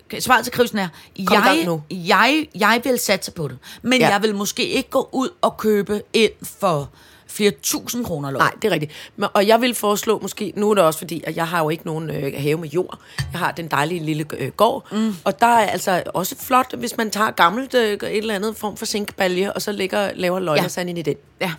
Okay, 0.07 0.19
Svaret 0.19 0.43
til 0.43 0.53
krisen 0.53 0.77
er, 0.77 0.87
Kom 1.25 1.37
jeg, 1.37 1.63
nu. 1.65 1.81
jeg, 1.91 2.47
jeg 2.55 2.81
vil 2.83 2.99
satse 2.99 3.31
på 3.31 3.47
det. 3.47 3.57
Men 3.81 3.99
ja. 3.99 4.05
Ja. 4.07 4.13
jeg 4.13 4.21
vil 4.21 4.35
måske 4.35 4.67
ikke 4.67 4.89
gå 4.89 5.09
ud 5.11 5.29
og 5.41 5.57
købe 5.57 6.01
ind 6.13 6.31
for 6.43 6.89
flere 7.27 7.51
tusind 7.61 8.05
kroner 8.05 8.31
løg. 8.31 8.39
Nej, 8.39 8.51
det 8.61 8.67
er 8.67 8.71
rigtigt. 8.71 8.91
Men, 9.15 9.29
og 9.33 9.47
jeg 9.47 9.61
vil 9.61 9.75
foreslå 9.75 10.19
måske, 10.19 10.53
nu 10.55 10.69
er 10.71 10.75
det 10.75 10.83
også 10.83 10.99
fordi, 10.99 11.23
at 11.27 11.35
jeg 11.35 11.47
har 11.47 11.63
jo 11.63 11.69
ikke 11.69 11.85
nogen 11.85 12.09
øh, 12.09 12.33
have 12.37 12.57
med 12.57 12.69
jord. 12.69 12.99
Jeg 13.31 13.39
har 13.39 13.51
den 13.51 13.67
dejlige 13.67 14.03
lille 14.05 14.25
øh, 14.37 14.51
gård. 14.51 14.85
Mm. 14.91 15.15
Og 15.23 15.39
der 15.39 15.47
er 15.47 15.67
altså 15.69 16.03
også 16.13 16.35
flot, 16.39 16.75
hvis 16.75 16.97
man 16.97 17.11
tager 17.11 17.31
gammelt 17.31 17.73
øh, 17.73 17.93
et 17.93 18.03
eller 18.17 18.35
andet 18.35 18.57
form 18.57 18.77
for 18.77 18.85
zinkbalje, 18.85 19.53
og 19.53 19.61
så 19.61 19.71
lægger, 19.71 20.11
laver 20.15 20.39
løglasagnen 20.39 20.97
ind 20.97 21.07
i 21.07 21.11
den. 21.11 21.17
Ja. 21.41 21.51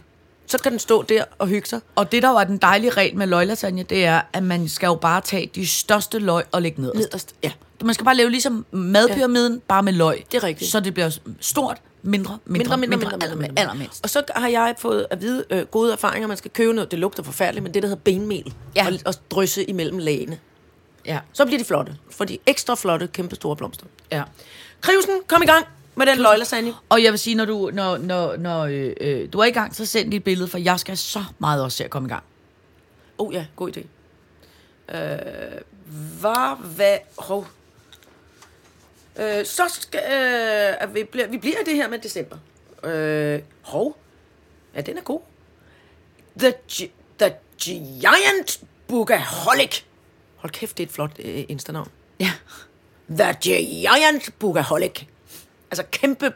Så 0.47 0.59
kan 0.59 0.73
den 0.73 0.79
stå 0.79 1.03
der 1.03 1.25
og 1.39 1.47
hygge 1.49 1.69
sig. 1.69 1.81
Og 1.95 2.13
det, 2.13 2.23
der 2.23 2.29
var 2.29 2.45
den 2.45 2.57
dejlige 2.59 2.91
regel 2.91 3.17
med 3.17 3.27
løglasagne, 3.27 3.83
det 3.83 4.05
er, 4.05 4.21
at 4.33 4.43
man 4.43 4.69
skal 4.69 4.87
jo 4.87 4.95
bare 4.95 5.21
tage 5.21 5.51
de 5.55 5.67
største 5.67 6.19
løg 6.19 6.45
og 6.53 6.63
lægge 6.63 6.81
nederst. 6.83 6.99
Nederst, 6.99 7.35
ja. 7.43 7.53
Man 7.85 7.95
skal 7.95 8.05
bare 8.05 8.15
lave 8.17 8.31
ligesom 8.31 8.67
madpyramiden, 8.71 9.53
ja. 9.55 9.61
bare 9.69 9.83
med 9.83 9.93
løg. 9.93 10.25
Det 10.33 10.39
er 10.39 10.45
rigtigt. 10.45 10.71
Så 10.71 10.81
det 10.81 10.95
bliver 10.95 11.19
stort, 11.41 11.81
mindre, 12.03 12.39
mindre, 12.45 12.77
mindre, 12.77 12.97
mindre, 12.97 13.11
mindre, 13.11 13.37
mindre, 13.37 13.75
mindre. 13.75 13.89
Og 14.03 14.11
så 14.11 14.23
har 14.37 14.49
jeg 14.49 14.75
fået 14.79 15.07
at 15.11 15.21
vide 15.21 15.45
øh, 15.51 15.63
gode 15.67 15.93
erfaringer. 15.93 16.29
Man 16.29 16.37
skal 16.37 16.51
købe 16.51 16.73
noget, 16.73 16.91
det 16.91 16.99
lugter 16.99 17.23
forfærdeligt, 17.23 17.63
men 17.63 17.75
det, 17.75 17.83
der 17.83 17.89
hedder 17.89 18.03
benmel. 18.03 18.55
Ja. 18.77 18.87
Og, 18.87 18.93
og 19.07 19.15
drysse 19.31 19.65
imellem 19.65 19.99
lagene. 19.99 20.39
Ja, 21.07 21.19
Så 21.33 21.45
bliver 21.47 21.59
de 21.59 21.65
flotte. 21.65 21.97
For 22.11 22.25
de 22.25 22.39
ekstra 22.47 22.75
flotte, 22.75 23.07
kæmpe 23.07 23.35
store 23.35 23.57
blomster. 23.57 23.87
ja. 24.13 24.23
Krivsen, 24.81 25.13
kom 25.27 25.43
i 25.43 25.47
gang 25.47 25.67
med 25.95 26.07
den 26.07 26.19
løglasagne. 26.19 26.75
Og 26.89 27.03
jeg 27.03 27.13
vil 27.13 27.19
sige, 27.19 27.35
når 27.35 27.45
du, 27.45 27.71
når, 27.73 27.97
når, 27.97 28.37
når, 28.37 28.65
øh, 28.65 28.93
øh, 29.01 29.33
du 29.33 29.39
er 29.39 29.45
i 29.45 29.51
gang, 29.51 29.77
så 29.77 29.87
send 29.87 30.15
et 30.15 30.25
billede, 30.25 30.49
for 30.49 30.59
jeg 30.59 30.81
skal 30.81 30.97
så 30.97 31.25
meget 31.39 31.63
også 31.63 31.77
se 31.77 31.85
at 31.85 31.91
komme 31.91 32.09
i 32.09 32.13
gang. 32.13 32.25
Oh 33.19 33.35
ja, 33.35 33.47
god 33.57 33.77
idé. 33.77 33.81
Øh, 34.97 35.61
hvad, 36.21 36.75
hvad, 36.75 36.99
hov. 37.19 37.47
Øh, 39.17 39.45
så 39.45 39.63
skal, 39.69 40.01
øh, 40.01 40.83
at 40.83 40.95
vi, 40.95 41.05
bliver, 41.05 41.27
vi 41.27 41.39
bliver 41.39 41.65
det 41.67 41.75
her 41.75 41.89
med 41.89 41.99
december. 41.99 42.37
Øh, 42.85 43.41
hov. 43.63 43.97
Ja, 44.75 44.81
den 44.81 44.99
er 44.99 45.03
god. 45.03 45.21
The, 46.39 46.55
the 47.19 47.35
Giant 47.63 48.61
Bugaholic. 48.89 49.83
Hold 50.37 50.53
kæft, 50.53 50.79
det 50.79 50.83
er 50.83 50.87
et 50.87 50.93
flot 50.93 51.11
øh, 51.19 51.45
instanavn. 51.49 51.89
Ja. 52.21 52.33
The 53.11 53.37
Giant 53.43 54.39
Bugaholic. 54.39 55.07
Altså 55.79 55.99
kæmpe 56.01 56.31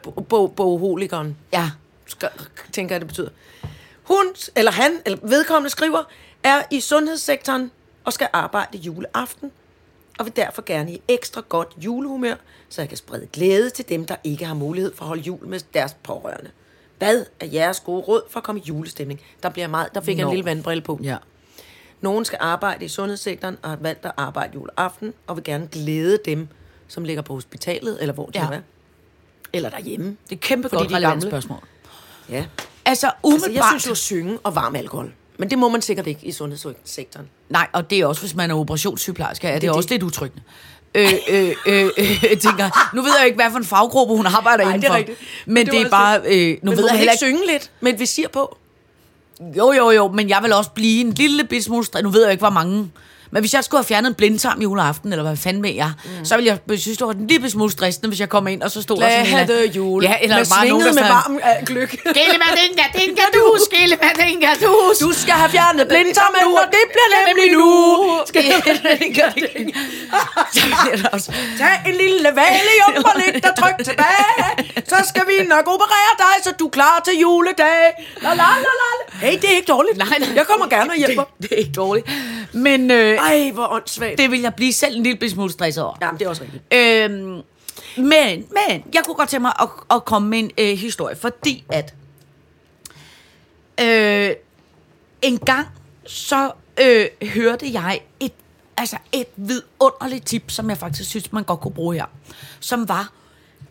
boholikeren 0.55 1.37
Ja. 1.53 1.69
skal, 2.05 2.29
tænker 2.73 2.95
jeg, 2.95 3.01
det 3.01 3.07
betyder. 3.07 3.29
Hun, 4.03 4.25
eller 4.55 4.71
han, 4.71 4.91
eller 5.05 5.19
vedkommende 5.23 5.69
skriver, 5.69 6.03
er 6.43 6.61
i 6.71 6.79
sundhedssektoren 6.79 7.71
og 8.03 8.13
skal 8.13 8.27
arbejde 8.33 8.77
juleaften, 8.77 9.51
og 10.19 10.25
vil 10.25 10.35
derfor 10.35 10.61
gerne 10.65 10.93
i 10.93 11.01
ekstra 11.07 11.41
godt 11.49 11.67
julehumør, 11.77 12.35
så 12.69 12.81
jeg 12.81 12.89
kan 12.89 12.97
sprede 12.97 13.27
glæde 13.33 13.69
til 13.69 13.89
dem, 13.89 14.05
der 14.05 14.15
ikke 14.23 14.45
har 14.45 14.53
mulighed 14.53 14.95
for 14.95 15.01
at 15.03 15.07
holde 15.07 15.21
jul 15.21 15.47
med 15.47 15.59
deres 15.73 15.95
pårørende. 16.03 16.51
Hvad 16.97 17.25
er 17.39 17.45
jeres 17.45 17.79
gode 17.79 18.01
råd 18.01 18.21
for 18.29 18.37
at 18.39 18.43
komme 18.43 18.61
i 18.61 18.63
julestemning? 18.67 19.21
Der, 19.43 19.49
bliver 19.49 19.67
meget, 19.67 19.95
der 19.95 20.01
fik 20.01 20.17
jeg 20.17 20.23
en 20.23 20.29
lille 20.29 20.45
vandbrille 20.45 20.81
på. 20.81 20.99
Ja. 21.03 21.17
Nogen 22.01 22.25
skal 22.25 22.37
arbejde 22.41 22.85
i 22.85 22.87
sundhedssektoren 22.87 23.57
og 23.61 23.69
har 23.69 23.77
valgt 23.77 24.05
at 24.05 24.11
arbejde 24.17 24.53
juleaften, 24.53 25.13
og 25.27 25.35
vil 25.35 25.43
gerne 25.43 25.67
glæde 25.71 26.19
dem, 26.25 26.47
som 26.87 27.03
ligger 27.03 27.21
på 27.21 27.33
hospitalet, 27.33 27.97
eller 28.01 28.13
hvor 28.13 28.29
Ja. 28.35 28.47
ja. 28.51 28.55
er. 28.57 28.61
Eller 29.53 29.69
derhjemme. 29.69 30.17
Det 30.29 30.35
er 30.35 30.39
kæmpe 30.39 30.69
Fordi 30.69 30.79
godt 30.81 30.89
de 30.89 30.95
relevant 30.95 31.13
gamle. 31.21 31.29
spørgsmål. 31.29 31.59
Ja. 32.29 32.35
Altså, 32.35 32.45
Altså, 32.85 33.11
umiddelbart... 33.23 33.53
jeg 33.55 33.63
synes 33.69 33.87
jo 33.87 33.95
synge 33.95 34.37
og 34.43 34.55
varm 34.55 34.75
alkohol. 34.75 35.11
Men 35.37 35.49
det 35.49 35.57
må 35.57 35.69
man 35.69 35.81
sikkert 35.81 36.07
ikke 36.07 36.19
i 36.23 36.31
sundhedssektoren. 36.31 37.29
Nej, 37.49 37.67
og 37.73 37.89
det 37.89 37.99
er 37.99 38.05
også, 38.05 38.21
hvis 38.21 38.35
man 38.35 38.51
er 38.51 38.55
operationssygeplejerske, 38.55 39.47
er 39.47 39.53
det, 39.53 39.61
Det 39.61 39.67
er 39.67 39.71
også 39.71 39.87
det. 39.87 39.91
lidt 39.91 40.03
utryggende. 40.03 40.43
Øh, 40.95 41.13
øh, 41.29 41.55
øh, 41.65 41.85
øh, 41.97 42.21
tænker, 42.37 42.95
nu 42.95 43.01
ved 43.01 43.11
jeg 43.17 43.25
ikke, 43.25 43.35
hvad 43.35 43.51
for 43.51 43.57
en 43.57 43.65
faggruppe 43.65 44.15
hun 44.15 44.25
arbejder 44.25 44.47
Nej, 44.47 44.57
det 44.57 44.63
er 44.65 44.73
indenfor. 44.75 44.95
rigtigt. 44.95 45.19
Men, 45.45 45.53
Men 45.53 45.65
det, 45.65 45.73
det 45.73 45.81
er 45.81 45.89
bare... 45.89 46.15
altså- 46.15 46.31
Øh, 46.31 46.57
nu 46.63 46.71
Men 46.71 46.77
ved 46.77 46.85
jeg 46.89 46.97
heller 46.97 47.11
ikke 47.11 47.25
synge 47.25 47.47
lidt 47.47 47.71
med 47.79 47.93
et 47.93 47.99
visir 47.99 48.27
på? 48.27 48.57
Jo, 49.57 49.71
jo, 49.71 49.91
jo, 49.91 50.07
men 50.07 50.29
jeg 50.29 50.39
vil 50.43 50.53
også 50.53 50.69
blive 50.69 51.01
en 51.01 51.11
lille 51.13 51.61
smule 51.61 51.85
Nu 52.03 52.09
ved 52.09 52.21
jeg 52.23 52.31
ikke, 52.31 52.41
hvor 52.41 52.49
mange... 52.49 52.91
Men 53.31 53.41
hvis 53.41 53.53
jeg 53.53 53.63
skulle 53.63 53.79
have 53.79 53.85
fjernet 53.85 54.09
en 54.09 54.15
blindtarm 54.15 54.61
juleaften, 54.61 55.13
eller 55.13 55.23
hvad 55.23 55.37
fanden 55.37 55.61
med 55.61 55.75
jeg, 55.75 55.91
mm. 56.05 56.25
så 56.25 56.35
ville 56.35 56.59
jeg 56.69 56.79
synes, 56.79 56.97
det 56.97 57.07
var 57.07 57.13
en 57.13 57.27
lille 57.27 57.49
smule 57.49 57.71
stressende, 57.71 58.07
hvis 58.07 58.19
jeg 58.19 58.29
kom 58.29 58.47
ind, 58.47 58.63
og 58.63 58.71
så 58.71 58.81
stod 58.81 58.97
der 58.97 59.09
sådan 59.09 59.25
en... 59.25 59.45
Glade 59.45 59.67
jul. 59.67 60.03
Ja, 60.03 60.15
eller 60.21 60.37
med 60.37 60.45
bare 60.55 60.67
nogen, 60.67 60.85
der 60.85 60.93
med 60.93 61.01
varm 61.01 61.35
øh, 61.35 61.67
gløk. 61.67 61.89
Skille 62.13 62.37
med 62.43 62.51
dinga, 62.59 62.83
dinga, 62.99 63.21
du, 63.33 63.57
skille 63.71 63.95
med 64.03 64.25
dinga, 64.25 64.47
du. 64.65 64.93
Du 65.01 65.13
skal 65.21 65.33
have 65.33 65.49
fjernet 65.49 65.87
blindtarmen, 65.87 66.41
og 66.61 66.67
det 66.75 66.83
bliver 66.93 67.09
nemlig 67.27 67.47
nu. 67.57 67.65
Der. 69.19 69.29
Tag 71.59 71.75
en 71.85 71.95
lille 71.95 72.29
valium 72.39 73.05
og 73.05 73.11
læg 73.19 73.43
dig 73.43 73.53
trygt 73.57 73.85
tilbage. 73.89 74.83
Så 74.87 74.95
skal 75.09 75.23
vi 75.27 75.47
nok 75.47 75.67
operere 75.67 76.13
dig, 76.17 76.43
så 76.43 76.51
du 76.59 76.65
er 76.65 76.69
klar 76.69 77.01
til 77.05 77.19
juledag. 77.19 78.07
La, 78.21 78.29
la, 78.29 78.35
la, 78.35 78.71
la. 78.81 79.27
Hey, 79.27 79.37
det 79.41 79.51
er 79.51 79.55
ikke 79.55 79.71
dårligt. 79.71 79.97
Nej, 79.97 80.07
nej. 80.19 80.29
Jeg 80.35 80.45
kommer 80.47 80.67
gerne 80.67 80.91
og 80.91 80.97
hjælper. 80.97 81.23
Det, 81.23 81.41
det 81.41 81.51
er 81.51 81.55
ikke 81.55 81.71
dårligt. 81.71 82.07
Men 82.51 82.91
øh, 82.91 83.18
Ej, 83.19 83.51
hvor 83.53 83.67
åndssvagt. 83.67 84.17
det 84.17 84.31
vil 84.31 84.41
jeg 84.41 84.53
blive 84.53 84.73
selv 84.73 84.95
en 84.97 85.03
lille 85.03 85.29
smule 85.29 85.51
stresset 85.51 85.83
over. 85.83 85.95
Jamen, 86.01 86.19
det 86.19 86.25
er 86.25 86.29
også 86.29 86.43
rigtigt. 86.43 86.63
Øhm, 86.73 87.41
men, 87.97 88.45
men, 88.67 88.83
jeg 88.93 89.01
kunne 89.05 89.15
godt 89.15 89.29
tænke 89.29 89.41
mig 89.41 89.53
at, 89.61 89.69
at 89.91 90.05
komme 90.05 90.29
med 90.29 90.39
en 90.39 90.51
øh, 90.57 90.77
historie, 90.77 91.15
fordi 91.15 91.63
at 91.69 91.93
øh, 93.81 94.35
en 95.21 95.37
gang 95.37 95.67
så 96.05 96.51
øh, 96.81 97.05
hørte 97.27 97.73
jeg 97.73 98.01
et, 98.19 98.31
altså 98.77 98.97
et 99.11 99.27
vidunderligt 99.35 100.25
tip, 100.25 100.51
som 100.51 100.69
jeg 100.69 100.77
faktisk 100.77 101.09
synes, 101.09 101.31
man 101.31 101.43
godt 101.43 101.59
kunne 101.59 101.73
bruge 101.73 101.95
her, 101.95 102.05
som 102.59 102.89
var 102.89 103.09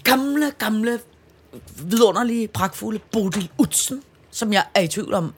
gamle, 0.04 0.50
gamle, 0.58 1.00
vidunderlige, 1.82 2.48
pragtfulde 2.48 2.98
Bodil 3.12 3.50
Utsen, 3.58 4.02
som 4.30 4.52
jeg 4.52 4.64
er 4.74 4.80
i 4.80 4.88
tvivl 4.88 5.14
om 5.14 5.34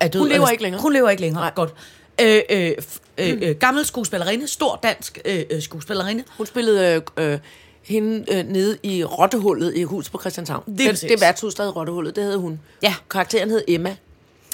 er 0.00 0.08
død. 0.08 0.20
Hun 0.20 0.28
lever 0.28 0.36
eller- 0.36 0.50
ikke 0.50 0.62
længere. 0.62 0.82
Hun 0.82 0.92
lever 0.92 1.10
ikke 1.10 1.20
længere, 1.20 1.42
Nej. 1.42 1.52
godt. 1.54 1.74
Øh, 2.20 2.42
øh, 2.50 2.72
øh, 3.18 3.38
øh, 3.42 3.56
gammel 3.56 3.84
skuespillerinde, 3.84 4.48
stor 4.48 4.80
dansk 4.82 5.18
øh, 5.24 5.42
øh, 5.50 5.62
skuespillerinde. 5.62 6.24
Hun 6.36 6.46
spillede 6.46 7.02
øh, 7.16 7.32
øh, 7.32 7.38
hende 7.82 8.24
øh, 8.32 8.46
nede 8.46 8.78
i 8.82 9.04
Rottehullet 9.04 9.76
i 9.76 9.82
hus 9.82 10.10
på 10.10 10.18
Christianshavn. 10.18 10.78
Det, 10.78 10.90
præcis. 10.90 11.10
det 11.10 11.20
værtshus, 11.20 11.54
der 11.54 11.64
hed 11.64 11.76
Rottehullet, 11.76 12.16
det 12.16 12.24
hed 12.24 12.36
hun. 12.36 12.60
Ja. 12.82 12.94
Karakteren 13.10 13.50
hed 13.50 13.64
Emma. 13.68 13.96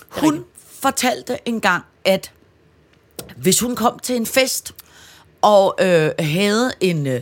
Hun 0.08 0.44
fortalte 0.80 1.38
engang, 1.44 1.84
at 2.04 2.32
hvis 3.36 3.60
hun 3.60 3.76
kom 3.76 3.98
til 3.98 4.16
en 4.16 4.26
fest 4.26 4.74
og 5.42 5.76
øh, 5.80 6.10
havde 6.18 6.72
en 6.80 7.06
øh, 7.06 7.20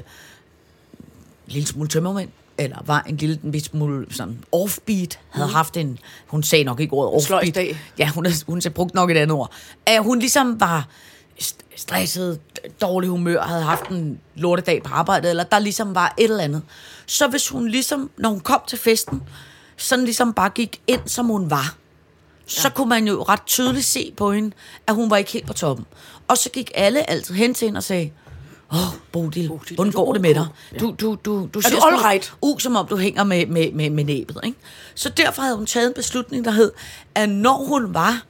lille 1.47 1.69
smule 1.69 1.89
tømmermænd, 1.89 2.31
eller 2.59 2.79
var 2.87 3.05
en 3.09 3.17
lille 3.17 3.39
en 3.45 3.61
smule 3.61 4.07
sådan 4.11 4.45
offbeat, 4.53 5.19
havde 5.31 5.49
haft 5.49 5.77
en, 5.77 5.99
hun 6.27 6.43
sagde 6.43 6.65
nok 6.65 6.81
ikke 6.81 6.93
ordet 6.93 7.09
offbeat. 7.09 7.23
sløjsdag. 7.27 7.79
Ja, 7.99 8.09
hun, 8.15 8.27
havde- 8.27 8.39
hun 8.47 8.61
havde 8.65 8.75
brugt 8.75 8.95
nok 8.95 9.11
et 9.11 9.17
andet 9.17 9.37
ord. 9.37 9.53
At 9.87 10.03
hun 10.03 10.19
ligesom 10.19 10.61
var 10.61 10.89
st- 11.43 11.59
stresset, 11.77 12.41
dårlig 12.81 13.11
humør, 13.11 13.43
havde 13.43 13.63
haft 13.63 13.89
en 13.89 14.21
lortedag 14.35 14.83
på 14.83 14.95
arbejdet, 14.95 15.31
eller 15.31 15.45
der 15.45 15.59
ligesom 15.59 15.95
var 15.95 16.15
et 16.19 16.25
eller 16.25 16.45
andet. 16.45 16.63
Så 17.07 17.29
hvis 17.29 17.49
hun 17.49 17.69
ligesom, 17.69 18.11
når 18.19 18.29
hun 18.29 18.41
kom 18.41 18.61
til 18.69 18.79
festen, 18.79 19.23
sådan 19.77 20.05
ligesom 20.05 20.33
bare 20.33 20.51
gik 20.51 20.81
ind, 20.87 21.01
som 21.07 21.27
hun 21.27 21.51
var, 21.51 21.75
så 22.47 22.71
kunne 22.71 22.89
man 22.89 23.07
jo 23.09 23.23
ret 23.23 23.43
tydeligt 23.47 23.85
se 23.85 24.13
på 24.17 24.33
hende, 24.33 24.51
at 24.87 24.95
hun 24.95 25.11
var 25.11 25.17
ikke 25.17 25.31
helt 25.33 25.47
på 25.47 25.53
toppen. 25.53 25.87
Og 26.29 26.39
så 26.39 26.51
gik 26.51 26.71
alle 26.75 27.11
altid 27.11 27.35
hen 27.35 27.55
til 27.55 27.67
hende 27.67 27.79
og 27.79 27.83
sagde, 27.83 28.11
Åh, 28.73 28.79
oh, 28.79 28.95
Bodil, 29.13 29.49
Bodil, 29.49 29.75
hvordan 29.75 29.93
du 29.93 29.99
går 29.99 30.13
det 30.13 30.23
med 30.23 30.35
dig? 30.35 30.47
Du, 30.81 30.95
du, 31.01 31.19
du, 31.25 31.49
du 31.55 31.59
Er 31.59 31.63
du 31.63 31.63
sgu 31.63 31.87
all 31.87 31.97
right? 31.97 32.35
ud, 32.43 32.61
som 32.61 32.77
om 32.77 32.87
du 32.87 32.97
hænger 32.97 33.25
med, 33.25 33.47
med, 33.47 33.73
med, 33.73 33.91
med 33.91 34.05
næbet. 34.05 34.41
Ikke? 34.45 34.59
Så 34.95 35.09
derfor 35.09 35.43
havde 35.43 35.57
hun 35.57 35.67
taget 35.67 35.89
en 35.89 35.95
beslutning, 35.95 36.45
der 36.45 36.51
hed, 36.51 36.73
at 37.15 37.29
når 37.29 37.65
hun 37.65 37.95
var 37.95 38.23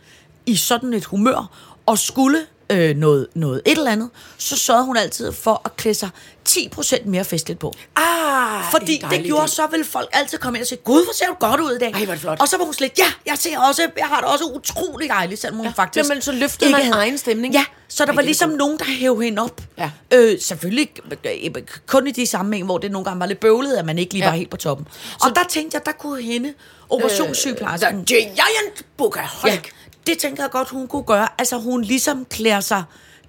i 0.46 0.56
sådan 0.56 0.94
et 0.94 1.04
humør, 1.04 1.50
og 1.86 1.98
skulle 1.98 2.38
øh, 2.70 2.96
noget, 2.96 3.26
noget 3.34 3.62
et 3.66 3.78
eller 3.78 3.90
andet, 3.90 4.10
så 4.38 4.56
sørgede 4.56 4.84
hun 4.84 4.96
altid 4.96 5.32
for 5.32 5.62
at 5.64 5.76
klæde 5.76 5.94
sig 5.94 6.08
10% 6.48 7.08
mere 7.08 7.24
festligt 7.24 7.60
på. 7.60 7.72
Ah, 7.96 8.64
Fordi 8.70 8.94
en 8.94 9.10
det 9.10 9.24
gjorde 9.24 9.48
så, 9.48 9.62
vil 9.70 9.84
folk 9.84 10.08
altid 10.12 10.38
komme 10.38 10.58
ind 10.58 10.62
og 10.62 10.66
sige, 10.68 10.78
Gud, 10.84 11.04
hvor 11.04 11.12
ser 11.12 11.26
du 11.26 11.34
godt 11.40 11.60
ud 11.60 11.72
i 11.72 11.78
dag. 11.78 11.92
Ej, 11.94 12.04
hvor 12.04 12.12
det 12.14 12.20
flot. 12.20 12.40
Og 12.40 12.48
så 12.48 12.56
var 12.56 12.64
hun 12.64 12.74
slet, 12.74 12.98
ja, 12.98 13.04
jeg 13.26 13.38
ser 13.38 13.58
også, 13.58 13.82
jeg 13.98 14.06
har 14.06 14.20
det 14.20 14.24
også 14.28 14.44
utrolig 14.44 15.08
dejligt, 15.08 15.40
selvom 15.40 15.56
hun 15.56 15.66
ja, 15.66 15.72
faktisk 15.72 16.10
Jamen, 16.10 16.22
så 16.22 16.32
løftede 16.32 16.70
man 16.70 16.92
egen 16.92 17.18
stemning. 17.18 17.54
Ja, 17.54 17.64
så 17.88 18.04
der 18.04 18.10
Ej, 18.10 18.14
var 18.14 18.20
det 18.22 18.26
ligesom 18.26 18.50
godt. 18.50 18.58
nogen, 18.58 18.78
der 18.78 18.84
hævde 18.84 19.22
hende 19.24 19.42
op. 19.42 19.60
Ja. 19.78 19.90
Øh, 20.14 20.40
selvfølgelig 20.40 20.90
øh, 21.24 21.50
kun 21.86 22.06
i 22.06 22.10
de 22.10 22.26
sammenhæng, 22.26 22.64
hvor 22.66 22.78
det 22.78 22.90
nogle 22.92 23.04
gange 23.04 23.20
var 23.20 23.26
lidt 23.26 23.40
bøvlet, 23.40 23.76
at 23.76 23.84
man 23.86 23.98
ikke 23.98 24.12
lige 24.14 24.24
Ja. 24.24 24.30
var 24.30 24.36
helt 24.36 24.50
på 24.50 24.56
toppen. 24.56 24.86
Og 25.22 25.30
der 25.34 25.42
tænkte 25.48 25.74
jeg, 25.76 25.86
der 25.86 25.92
kunne 25.92 26.22
hende, 26.22 26.54
operationssygeplejersken, 26.90 27.98
Øh, 27.98 28.06
Giant 28.06 28.86
Bukaholic. 28.96 29.54
Ja, 29.54 29.60
det 30.08 30.18
tænker 30.18 30.42
jeg 30.42 30.50
godt, 30.50 30.68
hun 30.68 30.86
kunne 30.88 31.02
gøre. 31.02 31.28
Altså, 31.38 31.56
hun 31.58 31.82
ligesom 31.82 32.26
klæder 32.30 32.60
sig 32.60 32.82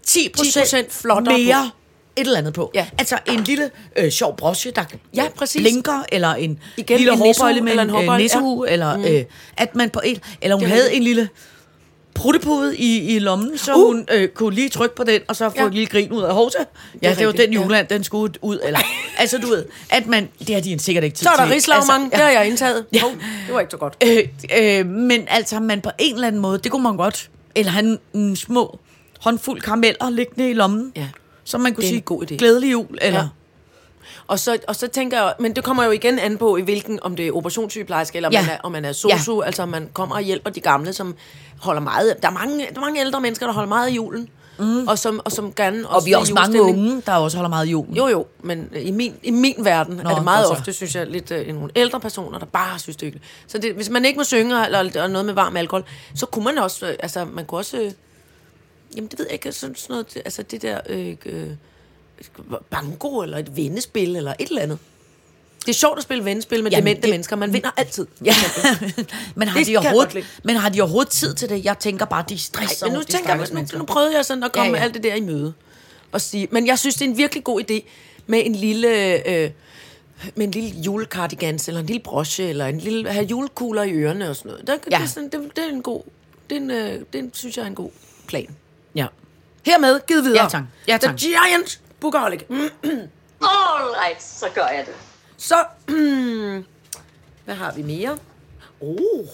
10 0.05 0.31
10% 0.37 0.85
flottere 0.89 1.37
mere 1.37 1.69
på. 1.69 1.75
et 2.15 2.25
eller 2.25 2.37
andet 2.37 2.53
på. 2.53 2.71
Ja. 2.73 2.87
Altså 2.97 3.17
en 3.27 3.39
lille 3.43 3.69
øh, 3.97 4.11
sjov 4.11 4.37
broche, 4.37 4.71
der 4.71 4.83
Ja, 5.15 5.25
præcis. 5.37 5.61
blinker, 5.61 6.03
eller 6.11 6.33
en 6.33 6.59
Igen, 6.77 6.97
lille 6.97 7.13
en 7.13 7.17
hårbøjle 7.19 7.61
med 7.61 7.71
eller 7.71 7.83
en 7.83 7.89
en 8.03 8.09
øh, 8.11 8.17
nissehue, 8.17 8.65
ja. 8.67 8.73
eller 8.73 8.99
øh, 8.99 9.23
at 9.57 9.75
man 9.75 9.89
på 9.89 10.01
en, 10.03 10.17
eller 10.41 10.55
hun 10.55 10.63
Det 10.63 10.71
havde 10.71 10.93
en 10.93 11.03
lille 11.03 11.29
pruttepude 12.15 12.77
i, 12.77 13.15
i 13.15 13.19
lommen, 13.19 13.57
så 13.57 13.75
Uh! 13.75 13.85
hun 13.87 14.05
øh, 14.11 14.27
kunne 14.27 14.55
lige 14.55 14.69
trykke 14.69 14.95
på 14.95 15.03
den, 15.03 15.21
og 15.27 15.35
så 15.35 15.49
få 15.49 15.55
Ja. 15.57 15.65
et 15.65 15.73
lille 15.73 15.87
grin 15.87 16.11
ud 16.11 16.21
af 16.21 16.33
hovsa. 16.33 16.57
Ja, 17.01 17.09
det 17.09 17.19
var 17.19 17.27
rigtigt, 17.27 17.47
den 17.47 17.53
ja. 17.53 17.61
juleand, 17.61 17.87
den 17.87 18.03
skulle 18.03 18.33
ud. 18.41 18.59
Eller, 18.63 18.79
altså, 19.19 19.37
du 19.37 19.47
ved, 19.47 19.65
at 19.89 20.07
man, 20.07 20.29
det 20.39 20.55
har 20.55 20.61
de 20.61 20.79
sikkert 20.79 21.03
ikke 21.03 21.17
tid 21.17 21.23
Så 21.23 21.29
er 21.29 21.45
der 21.45 21.51
rigslagmang, 21.53 22.03
Altså, 22.03 22.17
det 22.17 22.25
har 22.25 22.31
jeg 22.31 22.47
indtaget. 22.47 22.85
Ja. 22.93 23.01
Hov, 23.01 23.11
det 23.47 23.53
var 23.53 23.59
ikke 23.59 23.71
så 23.71 23.77
godt. 23.77 24.03
Øh, 24.03 24.27
øh, 24.59 24.85
men 24.85 25.25
altså, 25.27 25.59
man 25.59 25.81
på 25.81 25.89
en 25.99 26.15
eller 26.15 26.27
anden 26.27 26.41
måde, 26.41 26.57
det 26.57 26.71
kunne 26.71 26.83
man 26.83 26.97
godt. 26.97 27.29
Eller 27.55 27.71
han 27.71 27.99
en 28.13 28.35
små 28.35 28.79
håndfuld 29.19 29.61
karameller 29.61 30.09
liggende 30.09 30.49
i 30.49 30.53
lommen. 30.53 30.91
Ja. 30.95 31.07
Så 31.43 31.57
man 31.57 31.73
kunne 31.73 31.83
sige, 31.83 32.01
god 32.01 32.23
idé. 32.31 32.35
glædelig 32.35 32.71
jul, 32.71 32.97
eller... 33.01 33.19
Ja. 33.19 33.27
Og 34.27 34.39
så, 34.39 34.57
og 34.67 34.75
så 34.75 34.87
tænker 34.87 35.17
jeg, 35.17 35.33
men 35.39 35.55
det 35.55 35.63
kommer 35.63 35.83
jo 35.85 35.91
igen 35.91 36.19
an 36.19 36.37
på, 36.37 36.57
i 36.57 36.61
hvilken, 36.61 36.99
om 37.01 37.15
det 37.15 37.27
er 37.27 37.31
operationssygeplejerske, 37.31 38.15
eller 38.15 38.29
om, 38.29 38.33
Ja. 38.33 38.41
man, 38.41 38.49
er, 38.49 38.57
om 38.63 38.71
man 38.71 38.85
er 38.85 38.91
sosu, 38.91 39.41
ja. 39.41 39.45
altså 39.45 39.63
om 39.63 39.69
man 39.69 39.89
kommer 39.93 40.15
og 40.15 40.21
hjælper 40.21 40.49
de 40.49 40.59
gamle, 40.59 40.93
som 40.93 41.15
holder 41.61 41.81
meget. 41.81 42.15
Der 42.21 42.27
er 42.27 42.31
mange, 42.31 42.57
der 42.59 42.75
er 42.75 42.79
mange 42.81 42.99
ældre 43.01 43.21
mennesker, 43.21 43.45
der 43.45 43.53
holder 43.53 43.67
meget 43.69 43.87
af 43.87 43.91
julen, 43.91 44.29
mm. 44.59 44.87
og, 44.87 44.99
som, 44.99 45.21
og 45.25 45.31
som 45.31 45.53
gerne 45.53 45.89
Og 45.89 46.05
vi 46.05 46.11
har 46.11 46.17
også 46.17 46.33
mange 46.33 46.61
unge, 46.61 47.01
der 47.05 47.13
også 47.13 47.37
holder 47.37 47.49
meget 47.49 47.65
jul. 47.65 47.87
Jo, 47.97 48.07
jo, 48.07 48.25
men 48.43 48.69
i 48.75 48.91
min, 48.91 49.13
i 49.23 49.31
min 49.31 49.55
verden 49.57 49.95
Nå, 50.03 50.09
er 50.09 50.15
det 50.15 50.23
meget 50.23 50.45
godt 50.47 50.57
så. 50.57 50.59
ofte, 50.59 50.73
synes 50.73 50.95
jeg, 50.95 51.07
lidt 51.07 51.31
øh, 51.31 51.47
nogle 51.47 51.69
ældre 51.75 51.99
personer, 51.99 52.39
der 52.39 52.45
bare 52.45 52.79
synes 52.79 52.95
det 52.95 53.03
er 53.03 53.07
hyggeligt. 53.07 53.31
Så 53.47 53.57
det, 53.57 53.73
hvis 53.73 53.89
man 53.89 54.05
ikke 54.05 54.17
må 54.17 54.23
synge 54.23 54.65
eller, 54.65 54.79
eller 54.79 55.07
noget 55.07 55.25
med 55.25 55.33
varm 55.33 55.57
alkohol, 55.57 55.83
så 56.15 56.25
kunne 56.25 56.45
man 56.45 56.57
også, 56.57 56.87
øh, 56.87 56.95
altså 56.99 57.25
man 57.25 57.45
kunne 57.45 57.59
også, 57.59 57.77
øh, 57.77 57.91
jamen 58.95 59.09
det 59.09 59.19
ved 59.19 59.25
jeg 59.25 59.33
ikke, 59.33 59.51
sådan, 59.51 59.75
sådan 59.75 59.93
noget, 59.93 60.17
altså 60.25 60.43
det 60.43 60.61
der 60.61 60.79
øh, 60.89 61.15
øh, 61.25 61.47
banko 62.69 63.21
eller 63.21 63.37
et 63.37 63.57
vendespil 63.57 64.15
eller 64.15 64.33
et 64.39 64.49
eller 64.49 64.61
andet. 64.61 64.77
Det 65.59 65.69
er 65.69 65.73
sjovt 65.73 65.97
at 65.97 66.03
spille 66.03 66.25
vendespil 66.25 66.63
med 66.63 66.71
Jamen, 66.71 66.83
demente 66.85 67.01
det- 67.01 67.09
mennesker. 67.09 67.35
Man 67.35 67.53
vinder 67.53 67.69
altid. 67.77 68.07
Ja. 68.25 68.33
men, 69.35 69.47
har 69.47 69.59
Det 69.59 69.67
de 69.67 69.77
overhovedet, 69.77 70.25
men 70.43 70.55
har 70.55 70.69
de 70.69 70.81
overhovedet 70.81 71.11
tid 71.11 71.33
til 71.35 71.49
det? 71.49 71.65
Jeg 71.65 71.79
tænker 71.79 72.05
bare, 72.05 72.23
de 72.29 72.37
stresser 72.39 72.85
Men 72.85 72.93
nu 72.93 72.99
de 72.99 73.05
tænker 73.05 73.35
jeg, 73.35 73.47
nu, 73.53 73.77
nu 73.77 73.85
prøvede 73.85 74.15
jeg 74.15 74.25
sådan 74.25 74.43
at 74.43 74.51
komme 74.51 74.71
Ja, 74.71 74.77
ja, 74.77 74.83
alt 74.83 74.93
det 74.93 75.03
der 75.03 75.15
i 75.15 75.21
møde. 75.21 75.53
Og 76.11 76.21
sige, 76.21 76.47
men 76.51 76.67
jeg 76.67 76.79
synes, 76.79 76.95
det 76.95 77.05
er 77.05 77.09
en 77.09 77.17
virkelig 77.17 77.43
god 77.43 77.61
idé 77.71 77.79
med 78.27 78.41
en 78.45 78.55
lille... 78.55 79.27
Øh, 79.29 79.51
med 80.35 80.45
en 80.45 80.51
lille 80.51 80.69
julekardigans, 80.69 81.67
eller 81.67 81.79
en 81.81 81.85
lille 81.87 82.01
broche, 82.03 82.49
eller 82.49 82.65
en 82.65 82.77
lille, 82.77 83.11
have 83.11 83.25
julekugler 83.25 83.83
i 83.83 83.91
ørerne 83.91 84.29
og 84.29 84.35
sådan 84.35 84.51
noget. 84.51 84.67
Der, 84.67 84.73
ja. 84.91 84.97
Det, 84.97 85.03
er 85.03 85.07
sådan, 85.07 85.29
det, 85.29 85.51
det, 85.55 85.63
er 85.63 85.69
en 85.69 85.81
god, 85.81 86.01
det, 86.49 86.55
er 86.57 86.61
en, 86.61 86.71
øh, 86.71 86.99
det 87.13 87.29
synes 87.33 87.57
jeg 87.57 87.63
er 87.63 87.67
en 87.67 87.75
god 87.75 87.89
plan. 88.27 88.55
Ja. 88.95 89.05
Hermed, 89.65 89.99
givet 90.07 90.23
videre. 90.23 90.43
Ja, 90.43 90.49
tak. 90.49 90.63
Ja, 90.87 90.97
tak. 90.97 91.17
The 91.17 91.27
Giant 91.27 91.79
Bugaholic. 91.99 92.41
Mm. 92.49 92.55
All 93.41 93.89
right, 94.05 94.23
så 94.23 94.45
gør 94.55 94.67
jeg 94.67 94.83
det. 94.87 94.93
Så, 95.39 95.55
hvad 97.45 97.55
har 97.55 97.73
vi 97.75 97.81
mere? 97.81 98.17
Oh, 98.81 99.25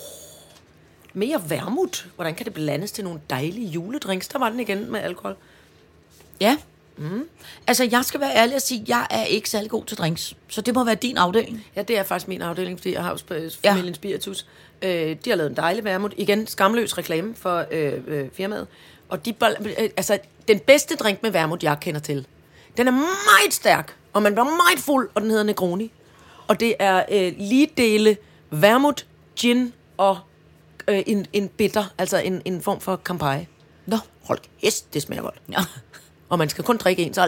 mere 1.14 1.42
vermut. 1.50 2.08
Hvordan 2.16 2.36
kan 2.36 2.46
det 2.46 2.54
blandes 2.54 2.92
til 2.92 3.04
nogle 3.04 3.20
dejlige 3.30 3.68
juledrinks? 3.68 4.28
Der 4.28 4.40
var 4.40 4.50
den 4.50 4.60
igen 4.60 4.92
med 4.92 5.00
alkohol. 5.00 5.36
Ja. 6.42 6.58
Mm. 6.98 7.28
Altså, 7.68 7.88
jeg 7.92 8.06
skal 8.06 8.20
være 8.20 8.36
ærlig 8.36 8.56
og 8.56 8.62
sige, 8.62 8.82
at 8.82 8.90
jeg 8.90 9.08
er 9.10 9.24
ikke 9.24 9.50
særlig 9.50 9.70
god 9.70 9.86
til 9.86 9.98
drinks. 9.98 10.34
Så 10.48 10.62
det 10.62 10.76
må 10.76 10.84
være 10.84 10.96
din 10.96 11.18
afdeling. 11.18 11.66
Ja, 11.76 11.82
det 11.82 11.98
er 11.98 12.04
faktisk 12.04 12.28
min 12.28 12.42
afdeling, 12.42 12.80
fordi 12.80 12.94
jeg 12.94 13.04
har 13.04 13.20
jo 13.30 13.50
Ja. 13.64 13.72
familien 13.72 13.94
Spiritus. 13.96 14.46
Øh, 14.82 15.16
de 15.26 15.30
har 15.30 15.36
lavet 15.36 15.50
en 15.50 15.56
dejlig 15.56 15.84
vermut. 15.84 16.14
Igen, 16.18 16.48
skamløs 16.48 16.98
reklame 16.98 17.36
for 17.36 17.66
øh, 17.72 17.94
øh, 18.08 18.30
firmaet. 18.34 18.68
Og 19.10 19.26
de, 19.26 19.36
øh, 19.62 19.90
altså, 19.98 20.20
den 20.48 20.60
bedste 20.60 20.96
drink 20.96 21.24
med 21.24 21.32
vermut, 21.32 21.64
jeg 21.64 21.78
kender 21.82 22.00
til, 22.02 22.28
den 22.78 22.88
er 22.88 22.92
meget 22.92 23.54
stærk, 23.54 23.96
og 24.16 24.22
man 24.24 24.34
bliver 24.34 24.46
meget 24.46 24.80
fuld, 24.80 25.10
og 25.16 25.22
den 25.22 25.30
hedder 25.30 25.44
Negroni. 25.44 25.92
Og 26.48 26.60
det 26.60 26.76
er 26.80 27.04
øh, 27.12 27.34
lige 27.38 27.70
dele 27.78 28.18
vermut, 28.52 29.06
gin 29.36 29.74
og 29.98 30.18
øh, 30.88 31.04
en, 31.08 31.26
en 31.34 31.48
bitter, 31.48 31.84
altså 31.98 32.18
en, 32.18 32.42
en 32.46 32.62
form 32.62 32.82
for 32.82 32.96
kampagne. 32.96 33.48
Nå, 33.86 33.98
hold 34.24 34.40
kæft, 34.62 34.94
det 34.94 35.02
smager 35.02 35.22
godt. 35.22 35.36
Ja. 35.52 35.60
Og 36.30 36.38
man 36.38 36.50
skal 36.50 36.64
kun 36.64 36.78
drikke 36.78 37.04
en, 37.04 37.14
så... 37.14 37.26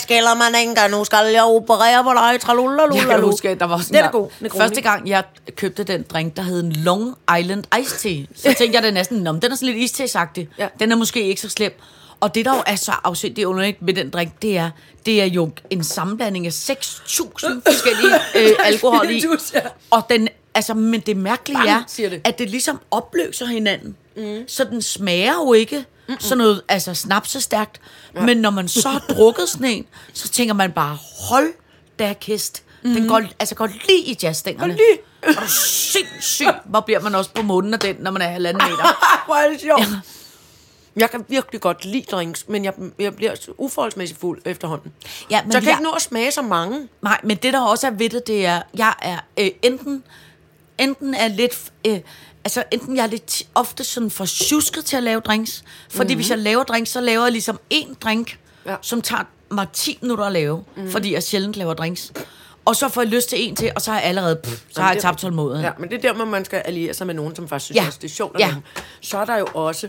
skiller 0.00 0.34
man 0.34 0.54
ikke, 0.60 0.96
nu 0.96 1.04
skal 1.04 1.26
jeg 1.32 1.42
operere 1.42 2.04
på 2.04 2.10
dig, 2.12 2.40
tralulalalu. 2.40 2.96
Jeg 3.10 3.20
husker, 3.20 3.54
der 3.54 3.66
var 3.66 3.78
sådan 3.78 4.02
det 4.02 4.06
er 4.06 4.10
god, 4.10 4.28
Negroni. 4.40 4.60
Første 4.60 4.80
gang, 4.80 5.08
jeg 5.08 5.24
købte 5.56 5.84
den 5.84 6.02
drink, 6.02 6.36
der 6.36 6.42
hed 6.42 6.62
en 6.62 6.72
Long 6.72 7.14
Island 7.38 7.64
Ice 7.80 7.98
Tea. 7.98 8.24
Så 8.36 8.42
tænkte 8.42 8.76
jeg, 8.76 8.82
den 8.82 8.84
er 8.84 8.90
næsten, 8.90 9.18
Nå, 9.18 9.32
den 9.32 9.52
er 9.52 9.56
sådan 9.56 9.74
lidt 9.74 9.78
iste 9.78 10.18
ja. 10.58 10.68
Den 10.80 10.92
er 10.92 10.96
måske 10.96 11.22
ikke 11.22 11.40
så 11.40 11.48
slem. 11.48 11.72
Og 12.22 12.34
det, 12.34 12.44
der 12.44 12.56
jo 12.56 12.62
er 12.66 12.76
så 12.76 12.92
afsindigt 13.04 13.44
underligt 13.46 13.82
med 13.82 13.94
den 13.94 14.10
drink, 14.10 14.42
det 14.42 14.56
er, 14.56 14.70
det 15.06 15.22
er 15.22 15.26
jo 15.26 15.50
en 15.70 15.84
sammenblanding 15.84 16.46
af 16.46 16.50
6.000 16.50 17.60
forskellige 17.66 18.14
øh, 18.50 18.50
alkohol 18.64 19.10
i. 19.10 19.24
Ja. 19.54 19.60
Og 19.90 20.02
den, 20.10 20.28
altså, 20.54 20.74
men 20.74 21.00
det 21.00 21.16
mærkelige 21.16 21.56
Bang, 21.58 21.68
er, 21.70 22.08
det. 22.10 22.20
at 22.24 22.38
det 22.38 22.50
ligesom 22.50 22.80
opløser 22.90 23.46
hinanden. 23.46 23.96
Mm. 24.16 24.48
Så 24.48 24.64
den 24.64 24.82
smager 24.82 25.32
jo 25.32 25.52
ikke 25.52 25.84
Mm-mm. 26.08 26.20
sådan 26.20 26.38
noget, 26.38 26.62
altså 26.68 26.94
snapsestærkt. 26.94 27.80
Ja. 28.14 28.20
Men 28.26 28.36
når 28.36 28.50
man 28.50 28.68
så 28.68 28.88
har 28.88 28.98
drukket 29.16 29.48
sådan 29.48 29.66
en, 29.66 29.86
så 30.12 30.28
tænker 30.28 30.54
man 30.54 30.72
bare, 30.72 30.98
hold 31.28 31.52
da 31.98 32.14
kæst. 32.20 32.62
Mm. 32.82 32.94
Den 32.94 33.08
går, 33.08 33.22
altså 33.38 33.54
går 33.54 33.66
lige 33.66 34.04
i 34.04 34.18
jazzstængerne. 34.22 34.72
Lige. 34.72 35.36
Og 35.42 35.48
sindssygt, 35.48 36.56
hvor 36.64 36.80
bliver 36.80 37.00
man 37.00 37.14
også 37.14 37.30
på 37.34 37.42
munden 37.42 37.74
af 37.74 37.80
den, 37.80 37.96
når 38.00 38.10
man 38.10 38.22
er 38.22 38.28
halvanden 38.28 38.62
meter. 38.70 38.98
Hvor 39.26 39.34
er 39.34 39.48
det 39.50 39.60
sjovt. 39.60 39.82
Jeg 40.96 41.10
kan 41.10 41.24
virkelig 41.28 41.60
godt 41.60 41.84
lide 41.84 42.02
drinks, 42.10 42.48
men 42.48 42.64
jeg, 42.64 42.72
jeg 42.98 43.16
bliver 43.16 43.34
uforholdsmæssigt 43.58 44.20
fuld 44.20 44.42
efterhånden. 44.44 44.92
Ja, 45.30 45.42
men 45.42 45.52
så 45.52 45.56
jeg 45.58 45.62
kan 45.62 45.70
jeg- 45.70 45.78
ikke 45.78 45.84
nå 45.84 45.90
at 45.90 46.02
smage 46.02 46.30
så 46.30 46.42
mange. 46.42 46.88
Nej, 47.02 47.20
men 47.24 47.36
det 47.36 47.52
der 47.52 47.60
også 47.60 47.86
er 47.86 47.90
ved 47.90 48.08
det, 48.10 48.26
det 48.26 48.46
er, 48.46 48.62
jeg 48.76 48.94
er 49.02 49.18
øh, 49.38 49.50
enten, 49.62 50.04
enten 50.78 51.14
er 51.14 51.28
lidt, 51.28 51.72
øh, 51.86 52.00
altså 52.44 52.64
enten 52.70 52.96
jeg 52.96 53.02
er 53.02 53.06
lidt 53.06 53.42
ofte 53.54 53.84
sådan 53.84 54.10
for 54.10 54.24
tjusket 54.26 54.84
til 54.84 54.96
at 54.96 55.02
lave 55.02 55.20
drinks, 55.20 55.64
fordi 55.90 56.04
mm-hmm. 56.08 56.16
hvis 56.18 56.30
jeg 56.30 56.38
laver 56.38 56.62
drinks, 56.62 56.90
så 56.90 57.00
laver 57.00 57.22
jeg 57.24 57.32
ligesom 57.32 57.60
en 57.70 57.96
drink, 58.00 58.38
Ja. 58.66 58.76
som 58.82 59.02
tager 59.02 59.22
mig 59.50 59.66
10 59.72 59.98
minutter 60.02 60.24
at 60.24 60.32
lave, 60.32 60.64
mm-hmm. 60.76 60.90
fordi 60.92 61.12
jeg 61.14 61.22
sjældent 61.22 61.56
laver 61.56 61.74
drinks. 61.74 62.12
Og 62.64 62.76
så 62.76 62.88
får 62.88 63.00
jeg 63.02 63.08
lyst 63.10 63.28
til 63.28 63.48
en 63.48 63.56
til, 63.56 63.72
og 63.74 63.82
så 63.82 63.90
har 63.90 63.98
jeg 63.98 64.08
allerede, 64.08 64.36
pff, 64.36 64.62
så 64.70 64.82
har 64.82 64.92
jeg 64.92 65.02
tabt 65.02 65.18
tålmodigheden. 65.18 65.64
Ja, 65.64 65.70
men 65.78 65.90
det 65.90 65.96
er 65.98 66.00
der, 66.02 66.12
hvor 66.12 66.24
man 66.24 66.44
skal 66.44 66.62
alliere 66.64 66.94
sig 66.94 67.06
med 67.06 67.14
nogen, 67.14 67.36
som 67.36 67.48
faktisk 67.48 67.66
synes, 67.66 67.76
Ja. 67.76 67.90
det 68.02 68.04
er 68.04 68.08
sjovt. 68.14 68.36
Ja. 68.40 68.54
Så 69.00 69.18
er 69.18 69.24
der 69.24 69.36
jo 69.38 69.46
også... 69.54 69.88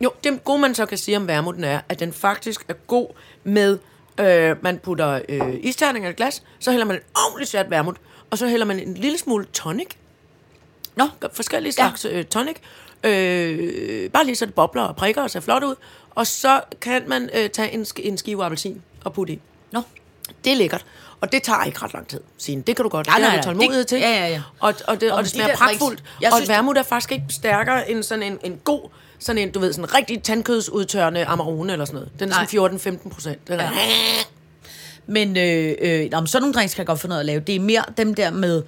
Jo, 0.00 0.12
det 0.24 0.44
gode, 0.44 0.58
man 0.58 0.74
så 0.74 0.86
kan 0.86 0.98
sige 0.98 1.16
om 1.16 1.28
vermuten 1.28 1.64
er, 1.64 1.80
at 1.88 2.00
den 2.00 2.12
faktisk 2.12 2.64
er 2.68 2.74
god 2.74 3.08
med... 3.44 3.78
Øh, 4.20 4.56
man 4.62 4.78
putter 4.78 5.20
øh, 5.28 5.54
isterninger 5.60 6.08
i 6.08 6.10
et 6.10 6.16
glas, 6.16 6.42
så 6.58 6.70
hælder 6.70 6.86
man 6.86 6.96
en 6.96 7.02
ordentlig 7.26 7.48
sat 7.48 7.70
vermut, 7.70 7.96
og 8.30 8.38
så 8.38 8.46
hælder 8.48 8.66
man 8.66 8.80
en 8.80 8.94
lille 8.94 9.18
smule 9.18 9.44
tonic. 9.52 9.86
Nå, 10.96 11.08
Forskellige 11.32 11.72
slags 11.72 12.04
ja. 12.04 12.10
øh, 12.18 12.24
tonic. 12.24 12.56
Øh, 13.04 14.10
bare 14.10 14.24
lige 14.24 14.36
så 14.36 14.46
det 14.46 14.54
bobler 14.54 14.82
og 14.82 14.96
prikker 14.96 15.22
og 15.22 15.30
ser 15.30 15.40
flot 15.40 15.62
ud. 15.64 15.74
Og 16.10 16.26
så 16.26 16.60
kan 16.80 17.02
man 17.08 17.30
øh, 17.34 17.50
tage 17.50 17.70
en, 17.72 17.86
en 17.98 18.18
skive 18.18 18.44
appelsin 18.44 18.82
og 19.04 19.12
putte 19.12 19.32
i. 19.32 19.40
nå. 19.72 19.82
Det 20.44 20.52
er 20.52 20.56
lækkert. 20.56 20.84
Og 21.20 21.32
det 21.32 21.42
tager 21.42 21.64
ikke 21.64 21.78
ret 21.82 21.94
lang 21.94 22.08
tid. 22.08 22.20
Signe. 22.38 22.62
Det 22.62 22.76
kan 22.76 22.82
du 22.82 22.88
godt. 22.88 23.06
Nej, 23.06 23.14
det 23.16 23.20
nej, 23.22 23.30
har 23.30 23.36
nej. 23.36 23.42
du 23.42 23.46
tålmodighed 23.46 23.78
Det- 23.78 23.86
til. 23.88 23.98
ja, 24.00 24.10
ja, 24.10 24.28
ja. 24.28 24.42
Og, 24.60 24.74
og 24.88 25.00
det, 25.00 25.10
Og 25.12 25.16
og 25.18 25.24
det 25.24 25.32
de 25.32 25.36
smager 25.36 25.48
der 25.50 25.56
pragtfuldt. 25.56 26.02
Og 26.26 26.32
synes, 26.36 26.48
vermut 26.48 26.78
er 26.78 26.82
faktisk 26.82 27.12
ikke 27.12 27.24
stærkere 27.30 27.90
end 27.90 28.02
sådan 28.02 28.22
en, 28.22 28.38
en 28.44 28.60
god, 28.64 28.90
sådan 29.18 29.42
en, 29.42 29.50
du 29.52 29.58
ved, 29.60 29.72
sådan 29.72 29.84
en 29.84 29.94
rigtig 29.94 30.22
tandkødsudtørrende 30.22 31.24
Amarone 31.24 31.72
eller 31.72 31.84
sådan 31.84 31.94
noget. 32.00 32.20
Den 32.20 32.32
er 32.32 32.68
sådan 32.78 32.98
14-15 33.04 33.08
procent. 33.08 33.48
Den 33.48 33.60
er, 33.60 33.70
Men 35.06 35.36
øh, 35.36 35.74
øh, 35.80 36.10
nå, 36.10 36.20
men 36.20 36.26
sådan 36.26 36.42
nogle 36.42 36.54
drinks 36.54 36.74
kan 36.74 36.80
jeg 36.80 36.86
godt 36.86 37.00
finde 37.00 37.14
af 37.16 37.20
at 37.20 37.26
lave. 37.26 37.40
Det 37.40 37.54
er 37.56 37.60
mere 37.60 37.84
dem 37.96 38.14
der 38.14 38.30
med, 38.30 38.62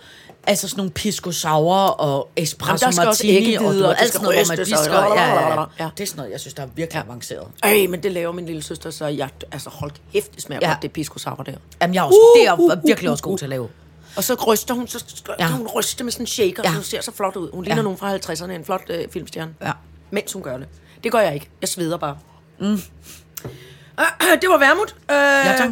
altså 0.47 0.69
sådan 0.69 0.79
nogle 0.79 0.91
pisco 0.93 1.33
sour 1.33 1.75
og 1.77 2.29
espresso 2.37 2.87
Jamen, 2.87 2.97
martini 3.07 3.55
og, 3.55 3.65
og 3.67 3.75
det 3.75 3.97
alt 3.99 4.13
sådan 4.13 4.25
noget, 4.25 4.39
hvor 4.39 4.49
man 4.49 4.59
og- 4.61 4.67
pisker. 4.67 4.93
Ja, 4.93 5.15
ja, 5.15 5.61
ja. 5.61 5.65
Ja. 5.81 5.89
Det 5.97 6.03
er 6.03 6.07
sådan 6.07 6.17
noget, 6.17 6.33
jeg 6.33 6.41
synes, 6.41 6.55
der 6.55 6.63
er 6.63 6.67
virkelig 6.75 7.03
avanceret. 7.03 7.47
Ej, 7.63 7.87
men 7.91 8.03
det 8.03 8.13
laver 8.13 8.33
min 8.33 8.47
lille 8.47 8.63
søster, 8.63 8.91
så 8.91 9.07
jeg, 9.07 9.29
altså 9.53 9.71
hold 9.71 9.91
kæft, 10.13 10.35
det 10.35 10.43
smager 10.43 10.61
Ja. 10.63 10.69
ja. 10.69 10.73
godt, 10.75 10.83
det 10.83 10.93
pisco 10.93 11.19
sour 11.19 11.43
der. 11.43 11.53
Jamen, 11.83 11.95
jeg 11.95 12.01
er 12.01 12.05
også, 12.05 12.19
Uh, 12.35 12.41
det 12.41 12.49
er 12.49 12.53
uh, 12.61 12.69
jeg 12.71 12.77
uh, 12.79 12.85
virkelig 12.89 13.09
uh, 13.09 13.13
også 13.13 13.25
god 13.25 13.33
uh. 13.33 13.39
til 13.39 13.45
at 13.45 13.51
lave. 13.51 13.69
Og 14.17 14.25
så 14.25 14.35
ryster 14.47 14.75
hun, 14.75 14.89
så 14.89 14.99
skal 15.07 15.35
Ja. 15.39 15.45
ja. 15.47 15.51
hun 15.53 15.67
ryste 15.67 16.05
med 16.05 16.13
sådan 16.13 16.23
en 16.23 16.27
shaker, 16.27 16.63
Ja. 16.65 16.69
ja. 16.69 16.69
så 16.69 16.75
hun 16.75 16.85
ser 16.85 17.01
så 17.03 17.13
flot 17.13 17.37
ud. 17.37 17.51
Hun 17.53 17.65
ligner 17.65 17.77
Ja. 17.77 17.83
nogen 17.83 17.99
fra 17.99 18.17
50'erne, 18.17 18.51
en 18.51 18.65
flot 18.65 18.83
øh, 18.89 19.05
filmstjerne. 19.13 19.55
Ja. 19.63 19.73
Mens 20.11 20.33
hun 20.33 20.42
gør 20.42 20.59
det. 20.59 20.69
Det 21.05 21.12
gør 21.12 21.19
jeg 21.21 21.35
ikke. 21.35 21.49
Jeg 21.61 21.69
sveder 21.69 21.97
bare. 21.97 22.19
Mm. 22.61 22.64
Det 24.40 24.49
var 24.49 24.59
værmut. 24.59 24.97
Øh, 25.11 25.16
Ja, 25.16 25.57
tak. 25.57 25.71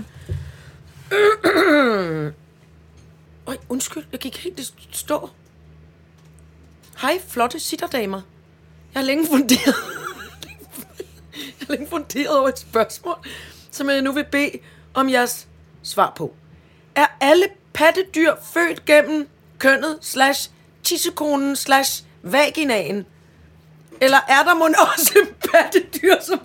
Øj, 3.47 3.57
undskyld, 3.69 4.05
jeg 4.13 4.21
gik 4.21 4.37
helt 4.45 4.73
stå. 4.93 5.31
Hej, 7.01 7.19
flotte 7.29 7.61
sitterdamer. 7.61 8.21
Jeg 8.95 9.01
har 9.01 9.07
længe 9.07 9.27
funderet... 9.27 9.75
jeg 11.37 11.67
har 11.67 11.73
længe 11.73 11.87
funderet 11.91 12.39
over 12.39 12.49
et 12.49 12.59
spørgsmål, 12.59 13.17
som 13.71 13.91
jeg 13.91 14.03
nu 14.03 14.13
vil 14.13 14.25
bede 14.33 14.51
om 14.95 15.11
jeres 15.11 15.49
svar 15.83 16.13
på. 16.17 16.35
Er 16.95 17.07
alle 17.21 17.47
pattedyr 17.73 18.33
født 18.55 18.85
gennem 18.85 19.29
kønnet 19.59 19.99
slash 20.01 20.51
tissekonen 20.83 21.57
slash 21.57 22.05
vaginaen? 22.23 23.07
Eller 24.01 24.19
er 24.29 24.43
der 24.43 24.55
mon 24.55 24.75
også 24.75 25.27
pattedyr, 25.53 26.15
som 26.23 26.41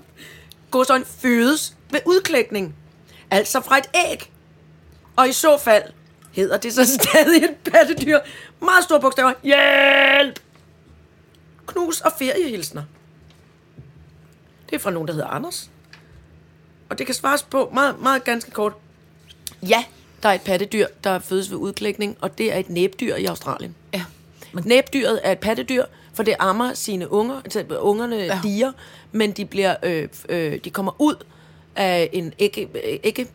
går 0.71 0.83
sådan 0.83 1.05
fødes 1.05 1.75
ved 1.89 1.99
udklækning? 2.05 2.75
Altså 3.31 3.61
fra 3.61 3.77
et 3.77 3.89
æg? 3.95 4.31
Og 5.15 5.29
i 5.29 5.33
så 5.33 5.57
fald 5.57 5.83
hedder 6.31 6.57
det 6.57 6.73
så 6.73 6.85
stadig 6.99 7.43
et 7.43 7.55
pattedyr. 7.71 8.19
Meget 8.61 8.83
store 8.83 8.99
bogstaver. 8.99 9.33
Hjælp! 9.43 10.39
Knus 11.67 12.01
og 12.01 12.11
feriehilsner. 12.19 12.83
Det 14.69 14.75
er 14.75 14.79
fra 14.79 14.91
nogen, 14.91 15.07
der 15.07 15.13
hedder 15.13 15.27
Anders. 15.27 15.69
Og 16.89 16.97
det 16.97 17.05
kan 17.05 17.15
svares 17.15 17.43
på 17.43 17.69
meget, 17.73 17.99
meget 17.99 18.23
ganske 18.23 18.51
kort. 18.51 18.73
Ja, 19.63 19.83
der 20.23 20.29
er 20.29 20.33
et 20.33 20.41
pattedyr, 20.41 20.87
der 21.03 21.19
fødes 21.19 21.51
ved 21.51 21.57
udklækning, 21.57 22.17
og 22.21 22.37
det 22.37 22.53
er 22.53 22.57
et 22.57 22.69
næbdyr 22.69 23.15
i 23.15 23.25
Australien. 23.25 23.75
Ja. 23.93 24.05
Men 24.53 24.63
næbdyret 24.67 25.19
er 25.23 25.31
et 25.31 25.39
pattedyr, 25.39 25.85
for 26.19 26.23
det 26.23 26.35
ammer 26.39 26.73
sine 26.73 27.11
unger, 27.11 27.35
altså 27.45 27.65
ungerne 27.79 28.15
ja. 28.15 28.39
Diger, 28.43 28.71
men 29.11 29.31
de 29.31 29.45
bliver, 29.45 29.75
øh, 29.83 30.07
øh, 30.29 30.59
de 30.63 30.69
kommer 30.69 30.91
ud 31.01 31.15
af 31.75 32.09
en 32.13 32.33
ægge, 32.39 32.67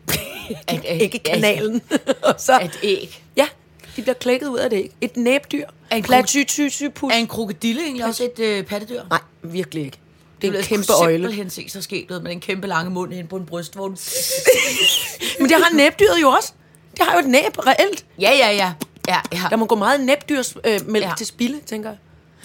æggekanalen. 1.03 1.81
og 2.23 2.35
så, 2.37 2.59
Et 2.59 2.79
æg. 2.83 3.21
Ja, 3.37 3.47
de 3.95 4.01
bliver 4.01 4.13
klækket 4.13 4.47
ud 4.47 4.57
af 4.57 4.69
det 4.69 4.77
æg. 4.77 4.91
Et 5.01 5.17
næbdyr. 5.17 5.65
Er 5.89 5.95
en 5.95 6.03
Platytytypus. 6.03 7.13
Er 7.13 7.17
en 7.17 7.27
krokodille 7.27 7.81
egentlig 7.81 8.05
også 8.05 8.23
et 8.23 8.39
øh, 8.39 8.63
pattedyr? 8.63 9.01
Nej, 9.09 9.19
virkelig 9.43 9.85
ikke. 9.85 9.99
Det 10.41 10.55
er 10.55 10.59
en 10.59 10.63
kæmpe 10.63 10.85
jeg 10.89 11.01
øjle. 11.01 11.17
simpelthen 11.17 11.49
se 11.49 11.69
så 11.69 11.81
ud 11.81 12.21
med 12.21 12.31
den 12.31 12.39
kæmpe 12.39 12.67
lange 12.67 12.91
mund 12.91 13.13
hen 13.13 13.27
på 13.27 13.35
en 13.35 13.45
brystvogn. 13.45 13.91
Men 15.39 15.49
det 15.49 15.57
har 15.63 15.75
næbdyret 15.75 16.21
jo 16.21 16.29
også. 16.29 16.53
Det 16.97 17.05
har 17.05 17.13
jo 17.13 17.19
et 17.19 17.29
næb, 17.29 17.57
reelt. 17.57 18.05
ja, 18.19 18.31
ja, 18.31 18.51
ja. 18.51 18.73
Ja, 19.07 19.19
ja. 19.33 19.41
Der 19.49 19.55
må 19.55 19.65
gå 19.65 19.75
meget 19.75 19.99
næbdyrs 19.99 20.55
øh. 20.65 20.79
Ja. 20.95 21.13
til 21.17 21.27
spilde, 21.27 21.59
tænker 21.65 21.89
jeg. 21.89 21.97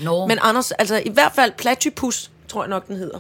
Nå. 0.03 0.27
Men 0.27 0.39
Anders, 0.43 0.73
altså 0.73 1.03
i 1.07 1.09
hvert 1.09 1.33
fald 1.35 1.53
platypus, 1.59 2.31
tror 2.49 2.63
jeg 2.63 2.69
nok 2.69 2.87
den 2.89 2.97
hedder. 2.97 3.19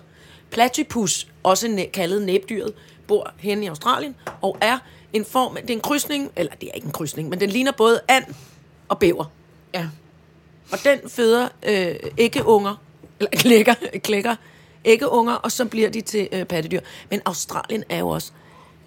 Platypus, 0.50 1.26
også 1.42 1.68
næ- 1.68 1.86
kaldet 1.92 2.22
næbdyret, 2.22 2.72
bor 3.06 3.32
hen 3.38 3.62
i 3.62 3.66
Australien 3.66 4.14
og 4.42 4.56
er 4.60 4.78
en 5.12 5.24
form, 5.24 5.56
det 5.62 5.70
er 5.70 5.74
en 5.74 5.80
krydsning, 5.80 6.30
eller 6.36 6.52
det 6.60 6.68
er 6.68 6.72
ikke 6.74 6.86
en 6.86 6.92
krydsning, 6.92 7.28
men 7.28 7.40
den 7.40 7.50
ligner 7.50 7.72
både 7.72 8.00
and 8.08 8.24
og 8.88 8.98
bæver. 8.98 9.24
ja. 9.74 9.86
Og 10.72 10.78
den 10.84 10.98
føder 11.10 11.48
øh, 11.62 11.94
æggeunger, 12.18 12.74
eller 13.20 13.30
klækker, 13.42 13.74
klækker 14.04 14.36
æggeunger, 14.84 15.34
og 15.34 15.52
så 15.52 15.64
bliver 15.64 15.90
de 15.90 16.00
til 16.00 16.28
øh, 16.32 16.44
pattedyr. 16.44 16.80
Men 17.10 17.20
Australien 17.24 17.84
er 17.88 17.98
jo 17.98 18.08
også, 18.08 18.32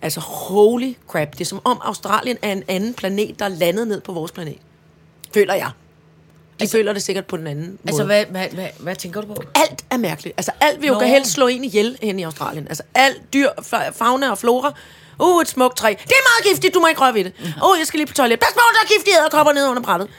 altså 0.02 0.20
holy 0.20 0.94
crap, 1.08 1.32
det 1.34 1.42
er 1.42 1.46
som 1.46 1.62
om 1.64 1.82
Australien 1.84 2.38
er 2.42 2.52
en 2.52 2.64
anden 2.68 2.94
planet, 2.94 3.40
der 3.40 3.46
er 3.46 3.50
landet 3.50 3.88
ned 3.88 4.02
på 4.02 4.12
vores 4.14 4.32
planet. 4.32 4.58
Føler 5.34 5.54
jeg. 5.54 5.72
Altså, 6.64 6.78
føler 6.78 6.94
det 6.94 7.04
sikkert 7.04 7.26
på 7.26 7.38
den 7.38 7.48
anden 7.48 7.66
måde. 7.66 7.78
Altså, 7.88 8.04
hvad, 8.04 8.26
hvad, 8.26 8.48
hvad, 8.54 8.68
hvad 8.80 8.96
tænker 8.96 9.22
du 9.22 9.28
på? 9.28 9.44
alt 9.56 9.86
er 9.90 9.98
mærkeligt. 9.98 10.34
Altså 10.38 10.52
alt 10.62 10.82
vil 10.82 10.88
jo 10.88 11.00
kan 11.00 11.08
helst 11.08 11.32
slå 11.32 11.48
en 11.48 11.64
ihjel 11.64 11.98
hen 12.02 12.20
i 12.20 12.24
Australien. 12.24 12.68
Altså 12.68 12.84
alt 12.96 13.34
dyr, 13.34 13.50
fa- 13.50 13.90
fauna 13.92 14.30
og 14.32 14.38
flora. 14.38 14.74
Uh, 15.20 15.42
et 15.42 15.48
smukt 15.48 15.78
træ. 15.78 15.90
Det 15.90 16.12
er 16.12 16.44
meget 16.44 16.54
giftigt, 16.54 16.74
du 16.74 16.80
må 16.80 16.88
ikke 16.88 17.02
røre 17.02 17.14
ved 17.14 17.24
det. 17.24 17.34
Uh, 17.40 17.80
jeg 17.80 17.88
skal 17.88 17.98
lige 17.98 18.08
på 18.08 18.14
toilet. 18.14 18.40
Pas 18.40 18.50
på, 18.54 18.60
der 18.74 18.80
er 18.84 18.88
giftige 18.98 19.16
æderkopper 19.20 19.54
nede 19.54 19.70
under 19.70 19.82
brættet. 19.82 20.10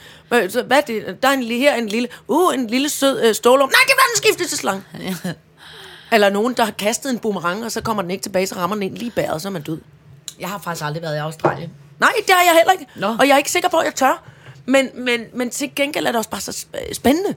Så 0.53 0.63
hvad 0.63 0.77
er 0.77 0.81
det? 0.81 1.17
Der 1.23 1.29
er 1.29 1.33
en, 1.33 1.43
li- 1.43 1.57
her 1.59 1.75
en 1.75 1.87
lille, 1.87 2.07
uh, 2.27 2.53
en 2.53 2.67
lille 2.67 2.89
sød 2.89 3.21
øh, 3.23 3.35
stålum. 3.35 3.69
Nej, 3.69 3.79
det 3.87 3.93
var 3.97 4.03
den 4.13 4.17
skiftet 4.23 4.49
til 4.49 4.57
slange. 4.57 4.83
Eller 6.11 6.29
nogen, 6.29 6.53
der 6.53 6.63
har 6.65 6.71
kastet 6.71 7.09
en 7.11 7.19
boomerang, 7.19 7.65
og 7.65 7.71
så 7.71 7.81
kommer 7.81 8.01
den 8.01 8.11
ikke 8.11 8.21
tilbage, 8.23 8.47
så 8.47 8.55
rammer 8.55 8.75
den 8.75 8.83
ind 8.83 8.97
lige 8.97 9.11
bæret, 9.11 9.41
så 9.41 9.47
er 9.47 9.51
man 9.51 9.61
død. 9.61 9.77
Jeg 10.39 10.49
har 10.49 10.59
faktisk 10.59 10.85
aldrig 10.85 11.01
været 11.03 11.15
i 11.15 11.19
Australien. 11.19 11.69
Nej, 11.99 12.11
det 12.27 12.35
har 12.35 12.43
jeg 12.43 12.53
heller 12.57 12.71
ikke. 12.71 12.85
Nå. 12.95 13.07
Og 13.19 13.27
jeg 13.27 13.33
er 13.33 13.37
ikke 13.37 13.51
sikker 13.51 13.69
på, 13.69 13.77
at 13.77 13.85
jeg 13.85 13.95
tør. 13.95 14.23
Men, 14.65 14.89
men, 14.93 15.21
men 15.33 15.49
til 15.49 15.71
gengæld 15.75 16.05
er 16.05 16.11
det 16.11 16.17
også 16.17 16.29
bare 16.29 16.41
så 16.41 16.51
sp- 16.51 16.93
spændende, 16.93 17.35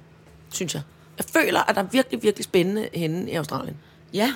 synes 0.52 0.74
jeg. 0.74 0.82
Jeg 1.18 1.24
føler, 1.42 1.60
at 1.70 1.74
der 1.76 1.82
er 1.82 1.86
virkelig, 1.86 2.22
virkelig 2.22 2.44
spændende 2.44 2.88
henne 2.94 3.30
i 3.30 3.34
Australien. 3.34 3.76
Ja. 4.14 4.32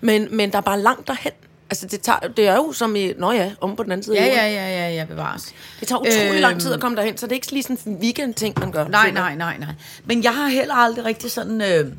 Men, 0.00 0.36
men 0.36 0.50
der 0.52 0.56
er 0.58 0.62
bare 0.62 0.80
langt 0.80 1.06
derhen. 1.08 1.32
Altså, 1.70 1.86
det, 1.86 2.00
tager, 2.00 2.18
det 2.18 2.48
er 2.48 2.54
jo 2.54 2.72
som 2.72 2.96
i... 2.96 3.12
Nå 3.18 3.32
ja, 3.32 3.52
om 3.60 3.76
på 3.76 3.82
den 3.82 3.92
anden 3.92 4.04
side. 4.04 4.16
Ja, 4.16 4.24
ja, 4.26 4.46
ja, 4.48 4.68
ja, 4.68 4.94
ja, 4.94 5.04
bevares. 5.04 5.54
Det 5.80 5.88
tager 5.88 5.98
utrolig 6.00 6.30
Øhm. 6.32 6.40
lang 6.40 6.60
tid 6.60 6.72
at 6.72 6.80
komme 6.80 6.96
derhen, 6.96 7.16
så 7.16 7.26
det 7.26 7.32
er 7.32 7.36
ikke 7.36 7.50
lige 7.52 7.62
sådan 7.62 7.78
en 7.86 7.94
weekend-ting, 8.02 8.58
man 8.60 8.72
gør. 8.72 8.88
Nej, 8.88 9.10
nej, 9.10 9.34
nej, 9.34 9.58
nej. 9.58 9.68
Men 10.04 10.22
jeg 10.24 10.34
har 10.34 10.48
heller 10.48 10.74
aldrig 10.74 11.04
rigtig 11.04 11.30
sådan... 11.30 11.60
Øh, 11.62 11.92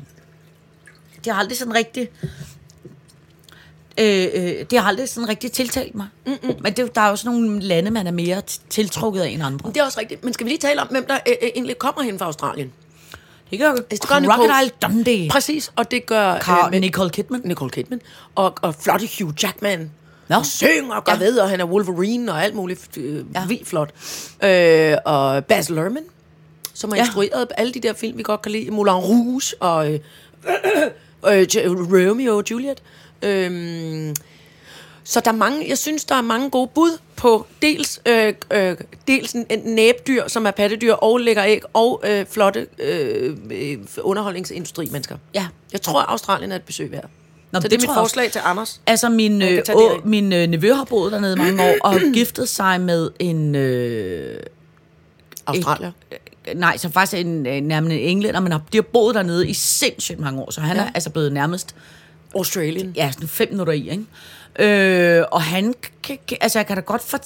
det 1.24 1.32
har 1.32 1.40
aldrig 1.40 1.58
sådan 1.58 1.74
rigtig... 1.74 2.08
Øh, 3.98 4.26
øh, 4.34 4.64
det 4.70 4.78
har 4.78 4.88
aldrig 4.88 5.08
sådan 5.08 5.28
rigtig 5.28 5.52
tiltalt 5.52 5.94
mig. 5.94 6.06
Mm-mm. 6.26 6.54
Men 6.62 6.72
det, 6.72 6.94
der 6.94 7.00
er 7.00 7.08
jo 7.10 7.16
sådan 7.16 7.38
nogle 7.38 7.60
lande, 7.60 7.90
man 7.90 8.06
er 8.06 8.10
mere 8.10 8.42
tiltrukket 8.70 9.20
af 9.20 9.28
end 9.28 9.42
andre. 9.42 9.68
Det 9.68 9.76
er 9.76 9.84
også 9.84 10.00
rigtigt. 10.00 10.24
Men 10.24 10.32
skal 10.32 10.44
vi 10.44 10.50
lige 10.50 10.58
tale 10.58 10.80
om, 10.82 10.88
hvem 10.88 11.06
der 11.06 11.14
øh, 11.28 11.34
øh, 11.42 11.48
egentlig 11.54 11.78
kommer 11.78 12.02
hen 12.02 12.18
fra 12.18 12.26
Australien? 12.26 12.72
Det 13.50 13.58
gør 13.58 13.74
Det 13.74 14.00
gør. 14.08 14.14
Crocodile 14.20 14.70
Dundee. 14.82 15.28
Præcis, 15.30 15.72
og 15.76 15.90
det 15.90 16.06
gør... 16.06 16.34
Car- 16.38 16.70
med- 16.70 16.80
Nicole 16.80 17.10
Kidman. 17.10 17.40
Nicole 17.44 17.70
Kidman. 17.70 18.00
Og, 18.34 18.54
og 18.62 18.74
flotte 18.74 19.08
Hugh 19.20 19.34
Jackman. 19.42 19.90
Nå. 20.28 20.36
Og 20.36 20.46
synger 20.46 20.94
og 20.94 21.02
Ja. 21.08 21.18
ved, 21.18 21.38
og 21.38 21.48
han 21.50 21.60
er 21.60 21.64
Wolverine 21.64 22.32
og 22.32 22.44
alt 22.44 22.54
muligt 22.54 22.88
øh, 22.96 23.24
ja. 23.34 23.46
Vildt 23.46 23.68
flot. 23.68 23.90
Øh, 24.44 24.96
og 25.04 25.44
Baz 25.44 25.68
Luhrmann, 25.68 26.06
som 26.74 26.90
har 26.90 26.96
ja. 26.96 27.02
Instrueret 27.04 27.46
alle 27.56 27.72
de 27.74 27.80
der 27.80 27.92
film, 27.92 28.18
vi 28.18 28.22
godt 28.22 28.42
kan 28.42 28.52
lide. 28.52 28.70
Moulin 28.70 28.92
Rouge 28.94 29.42
og 29.60 29.92
øh, 29.92 30.00
øh, 31.28 31.46
J- 31.54 31.66
Romeo 31.66 32.36
og 32.36 32.44
Juliet. 32.50 32.82
Øh, 33.22 34.14
så 35.04 35.20
der 35.20 35.30
er 35.30 35.36
mange, 35.36 35.68
jeg 35.68 35.78
synes, 35.78 36.04
der 36.04 36.14
er 36.14 36.20
mange 36.22 36.50
gode 36.50 36.70
bud 36.74 36.98
på 37.16 37.46
dels, 37.62 38.00
øh, 38.06 38.34
øh, 38.52 38.76
dels 39.06 39.36
næbdyr, 39.64 40.28
som 40.28 40.46
er 40.46 40.50
pattedyr, 40.50 40.92
og 40.92 41.18
lægger 41.18 41.44
æg, 41.46 41.60
og 41.74 42.02
øh, 42.06 42.26
flotte 42.26 42.66
øh, 42.78 43.36
øh, 43.50 43.76
underholdningsindustri-mennesker. 44.00 45.16
Ja. 45.34 45.46
Jeg 45.72 45.82
tror, 45.82 46.00
Australien 46.00 46.52
er 46.52 46.56
et 46.56 46.62
besøg 46.62 46.92
værd. 46.92 47.04
Nå, 47.52 47.60
så 47.60 47.62
det, 47.62 47.70
det 47.70 47.76
er 47.76 47.80
mit 47.80 47.82
jeg 47.82 47.90
også. 47.90 48.00
forslag 48.00 48.32
til 48.32 48.40
Anders. 48.44 48.80
Altså, 48.86 49.08
min, 49.08 49.42
øh, 49.42 49.62
å, 49.74 50.00
min 50.04 50.32
øh, 50.32 50.46
nevø 50.46 50.72
har 50.74 50.84
boet 50.84 51.12
dernede 51.12 51.36
mange 51.36 51.62
år, 51.62 51.74
og 51.84 51.94
giftet 52.14 52.48
sig 52.48 52.80
med 52.80 53.10
en... 53.18 53.54
Øh, 53.54 54.40
Australier. 55.46 55.92
nej, 56.54 56.76
så 56.76 56.88
faktisk 56.90 57.20
en, 57.26 57.46
øh, 57.46 57.60
nærmest 57.60 57.92
en 57.92 57.98
englænder, 57.98 58.40
men 58.40 58.52
de 58.52 58.58
har 58.78 58.82
boet 58.82 59.14
dernede 59.14 59.48
i 59.48 59.52
sindssygt 59.54 60.20
mange 60.20 60.40
år, 60.42 60.50
så 60.50 60.60
han 60.60 60.76
Ja. 60.76 60.82
er 60.82 60.90
altså 60.94 61.10
blevet 61.10 61.32
nærmest 61.32 61.74
Australien. 62.34 62.92
ja, 62.96 63.10
sådan 63.12 63.28
fem 63.28 63.48
minutter 63.50 63.72
i, 63.72 63.90
ikke? 63.90 65.18
Øh, 65.18 65.24
og 65.32 65.42
han, 65.42 65.74
altså 66.40 66.58
jeg 66.58 66.66
kan 66.66 66.76
da 66.76 66.82
godt 66.82 67.02
for... 67.02 67.18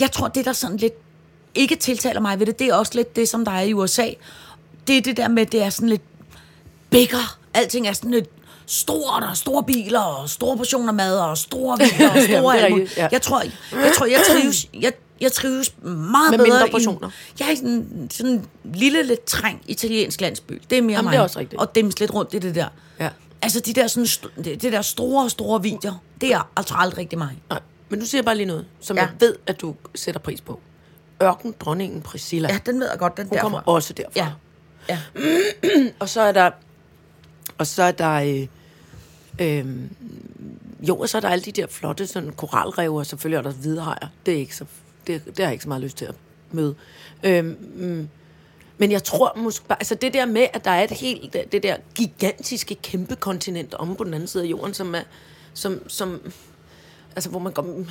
Jeg, 0.00 0.12
tror, 0.12 0.28
det 0.28 0.44
der 0.44 0.52
sådan 0.52 0.76
lidt 0.76 0.92
ikke 1.54 1.76
tiltaler 1.76 2.20
mig 2.20 2.38
ved 2.38 2.46
det, 2.46 2.58
det 2.58 2.66
er 2.68 2.74
også 2.74 2.92
lidt 2.94 3.16
det, 3.16 3.28
som 3.28 3.44
der 3.44 3.52
er 3.52 3.60
i 3.62 3.72
USA. 3.74 4.06
Det 4.86 4.96
er 4.96 5.00
det 5.00 5.16
der 5.16 5.28
med, 5.28 5.46
det 5.46 5.62
er 5.62 5.70
sådan 5.70 5.88
lidt 5.88 6.02
bigger. 6.90 7.38
Alting 7.54 7.86
er 7.88 7.92
sådan 7.92 8.10
lidt 8.10 8.28
stort, 8.66 9.22
og 9.30 9.36
store 9.36 9.64
biler, 9.64 10.00
og 10.00 10.30
store 10.30 10.56
portioner 10.56 10.92
mad, 10.92 11.18
og 11.18 11.38
store 11.38 11.78
biler, 11.98 12.10
og 12.10 12.16
Jamen, 12.16 12.28
store 12.28 12.42
muligt. 12.42 12.64
rigtigt, 12.64 12.96
ja. 12.96 13.08
Jeg 13.12 13.22
tror, 13.22 13.42
jeg, 13.72 13.92
tror, 13.96 14.06
jeg 14.06 14.20
trives... 14.30 14.66
Jeg, 14.80 14.92
jeg 15.20 15.32
trives 15.32 15.74
meget 15.82 16.30
Med 16.30 16.38
bedre 16.38 16.44
mindre 16.50 16.68
i- 16.68 16.70
portioner. 16.70 17.10
Jeg 17.40 17.48
er 17.48 17.52
i 17.52 17.56
sådan, 17.56 18.08
sådan 18.10 18.32
en 18.32 18.46
lille, 18.74 19.02
lidt 19.02 19.24
træng 19.24 19.62
italiensk 19.66 20.20
landsby. 20.20 20.62
Det 20.70 20.78
er 20.78 20.82
mere 20.82 20.92
Jamen, 20.92 21.04
mig. 21.04 21.12
det 21.12 21.18
er 21.18 21.22
også 21.22 21.38
rigtigt. 21.38 21.60
Og 21.60 21.74
dems 21.74 22.00
lidt 22.00 22.14
rundt 22.14 22.34
i 22.34 22.38
det 22.38 22.54
der. 22.54 22.68
Ja. 23.00 23.08
Altså, 23.42 23.60
de 23.60 23.72
der, 23.72 23.86
sådan, 23.86 24.06
det, 24.44 24.62
det 24.62 24.72
der 24.72 24.82
store, 24.82 25.30
store 25.30 25.62
videoer, 25.62 26.02
det 26.20 26.32
er 26.32 26.50
altså 26.56 26.74
aldrig 26.78 26.98
rigtig 26.98 27.18
mig. 27.18 27.42
Nej, 27.50 27.60
men 27.88 27.98
nu 27.98 28.04
siger 28.04 28.18
jeg 28.18 28.24
bare 28.24 28.36
lige 28.36 28.46
noget, 28.46 28.66
som 28.80 28.96
ja. 28.96 29.02
Jeg 29.02 29.10
ved, 29.20 29.36
at 29.46 29.60
du 29.60 29.74
sætter 29.94 30.20
pris 30.20 30.40
på. 30.40 30.60
Ørken, 31.22 31.54
dronningen 31.60 32.02
Priscilla. 32.02 32.48
Ja, 32.52 32.58
den 32.66 32.80
ved 32.80 32.88
jeg 32.90 32.98
godt, 32.98 33.16
den 33.16 33.26
Hun 33.26 33.30
derfra. 33.32 33.42
kommer 33.42 33.60
også 33.60 33.92
derfra. 33.92 34.12
Ja. 34.16 34.32
ja. 34.88 34.98
Og 36.00 36.08
så 36.08 36.20
er 36.20 36.32
der... 36.32 36.50
Og 37.58 37.66
så 37.66 37.82
er 37.82 37.90
der... 37.90 38.12
Øh, 38.12 38.46
øh, 39.58 39.66
jo, 40.88 40.96
og 40.96 41.08
så 41.08 41.16
er 41.16 41.20
der 41.20 41.28
alle 41.28 41.44
de 41.44 41.52
der 41.52 41.66
flotte 41.66 42.06
sådan 42.06 42.32
koralrev, 42.32 42.94
og 42.94 43.06
selvfølgelig 43.06 43.38
er 43.38 43.42
der 43.42 43.52
hvidhajer. 43.52 44.08
Det 44.26 44.34
er 44.34 44.38
ikke 44.38 44.56
så... 44.56 44.64
Det, 45.06 45.24
det 45.26 45.38
har 45.38 45.44
jeg 45.44 45.52
ikke 45.52 45.62
så 45.62 45.68
meget 45.68 45.82
lyst 45.82 45.96
til 45.96 46.04
at 46.04 46.14
møde. 46.50 46.74
Øh, 47.24 47.54
men 48.80 48.92
jeg 48.92 49.04
tror 49.04 49.32
måske 49.36 49.66
bare... 49.66 49.78
Altså 49.80 49.94
det 49.94 50.14
der 50.14 50.26
med, 50.26 50.46
at 50.52 50.64
der 50.64 50.70
er 50.70 50.84
et 50.84 50.90
helt... 50.90 51.36
Det, 51.52 51.62
der 51.62 51.76
gigantiske 51.94 52.74
kæmpe 52.74 53.16
kontinent 53.16 53.74
om 53.74 53.96
på 53.96 54.04
den 54.04 54.14
anden 54.14 54.28
side 54.28 54.44
af 54.44 54.46
jorden, 54.46 54.74
som 54.74 54.94
er... 54.94 55.00
Som, 55.54 55.88
som, 55.88 56.32
altså 57.16 57.30
hvor 57.30 57.38
man 57.38 57.52
går... 57.52 57.62
Man 57.62 57.84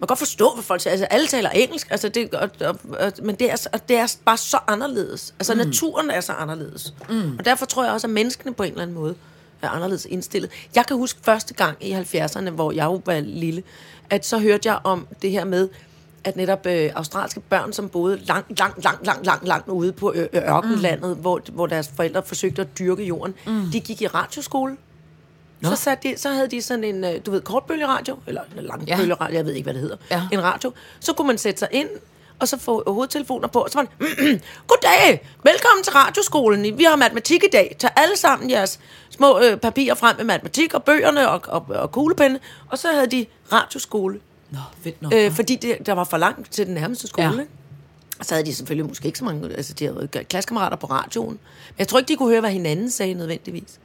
kan 0.00 0.06
godt 0.06 0.18
forstå, 0.18 0.54
hvad 0.54 0.64
folk 0.64 0.80
siger. 0.80 0.90
Altså, 0.90 1.06
alle 1.06 1.26
taler 1.26 1.50
engelsk, 1.50 1.90
altså, 1.90 2.08
det, 2.08 2.34
og, 2.34 2.50
og, 2.60 2.78
og, 2.98 3.12
men 3.22 3.34
det 3.34 3.50
er, 3.50 3.66
og 3.72 3.88
det 3.88 3.96
er 3.96 4.16
bare 4.24 4.36
så 4.36 4.58
anderledes. 4.66 5.34
Altså, 5.38 5.54
mm. 5.54 5.58
naturen 5.58 6.10
er 6.10 6.20
så 6.20 6.32
anderledes. 6.32 6.94
Mm. 7.08 7.36
Og 7.38 7.44
derfor 7.44 7.66
tror 7.66 7.84
jeg 7.84 7.92
også, 7.92 8.06
at 8.06 8.10
menneskene 8.10 8.54
på 8.54 8.62
en 8.62 8.70
eller 8.70 8.82
anden 8.82 8.96
måde 8.96 9.14
er 9.62 9.68
anderledes 9.68 10.06
indstillet. 10.10 10.50
Jeg 10.74 10.86
kan 10.86 10.96
huske 10.96 11.20
første 11.22 11.54
gang 11.54 11.76
i 11.80 11.94
70'erne, 11.94 12.50
hvor 12.50 12.72
jeg 12.72 12.84
jo 12.84 13.02
var 13.06 13.20
lille, 13.20 13.62
at 14.10 14.26
så 14.26 14.38
hørte 14.38 14.68
jeg 14.68 14.78
om 14.84 15.06
det 15.22 15.30
her 15.30 15.44
med, 15.44 15.68
at 16.24 16.36
netop 16.36 16.66
øh, 16.66 16.90
australske 16.94 17.40
børn, 17.40 17.72
som 17.72 17.88
boede 17.88 18.16
langt, 18.16 18.58
langt, 18.58 18.84
langt, 18.84 19.06
langt, 19.06 19.26
langt, 19.26 19.48
langt 19.48 19.68
ude 19.68 19.92
på 19.92 20.12
ø- 20.14 20.26
ørkenlandet, 20.34 21.16
mm. 21.16 21.22
hvor, 21.22 21.40
hvor 21.52 21.66
deres 21.66 21.90
forældre 21.96 22.22
forsøgte 22.22 22.62
at 22.62 22.78
dyrke 22.78 23.04
jorden, 23.04 23.34
mm. 23.46 23.70
de 23.72 23.80
gik 23.80 24.02
i 24.02 24.06
radioskole. 24.06 24.76
Så, 25.62 25.76
satte 25.76 26.08
de, 26.08 26.18
så 26.18 26.28
havde 26.28 26.48
de 26.48 26.62
sådan 26.62 26.84
en, 26.84 27.04
øh, 27.04 27.14
du 27.26 27.30
ved, 27.30 27.40
kortbølgeradio, 27.40 28.18
eller 28.26 28.42
langbølgeradio, 28.56 29.36
jeg 29.36 29.46
ved 29.46 29.52
ikke, 29.52 29.64
hvad 29.64 29.74
det 29.74 29.82
hedder. 29.82 29.96
Ja. 30.10 30.22
En 30.32 30.42
radio. 30.42 30.72
Så 31.00 31.12
kunne 31.12 31.26
man 31.26 31.38
sætte 31.38 31.58
sig 31.58 31.68
ind, 31.72 31.88
og 32.40 32.48
så 32.48 32.58
få 32.58 32.82
hovedtelefoner 32.86 33.48
på, 33.48 33.60
og 33.60 33.70
så 33.70 33.78
var 33.78 33.86
man, 33.98 34.40
goddag, 34.68 35.28
velkommen 35.42 35.84
til 35.84 35.92
radioskolen. 35.92 36.78
Vi 36.78 36.84
har 36.84 36.96
matematik 36.96 37.44
i 37.44 37.48
dag. 37.52 37.76
Tag 37.78 37.90
alle 37.96 38.16
sammen 38.16 38.50
jeres 38.50 38.80
små 39.10 39.40
øh, 39.40 39.56
papirer 39.56 39.94
frem 39.94 40.16
med 40.16 40.24
matematik 40.24 40.74
og 40.74 40.84
bøgerne 40.84 41.30
og, 41.30 41.40
og, 41.48 41.66
og 41.68 41.92
kuglepenne. 41.92 42.40
Og 42.68 42.78
så 42.78 42.88
havde 42.88 43.06
de 43.06 43.26
radioskole. 43.52 44.20
Nå, 44.54 44.60
fedt 44.82 45.02
nok. 45.02 45.12
Øh, 45.14 45.32
fordi 45.32 45.56
det, 45.56 45.78
der 45.86 45.92
var 45.92 46.04
for 46.04 46.16
langt 46.16 46.52
til 46.52 46.66
den 46.66 46.74
nærmeste 46.74 47.06
skole, 47.06 47.46
Ja. 48.18 48.24
så 48.24 48.34
havde 48.34 48.46
de 48.46 48.54
selvfølgelig 48.54 48.86
måske 48.88 49.06
ikke 49.06 49.18
så 49.18 49.24
mange, 49.24 49.54
altså 49.56 49.72
de 49.74 49.84
havde 49.84 50.08
klassekammerater 50.28 50.76
på 50.76 50.86
radioen. 50.86 51.28
Men 51.30 51.74
jeg 51.78 51.88
tror 51.88 51.98
ikke, 51.98 52.08
de 52.08 52.16
kunne 52.16 52.28
høre, 52.28 52.40
hvad 52.40 52.50
hinanden 52.50 52.90
sagde 52.90 53.14
nødvendigvis. 53.14 53.78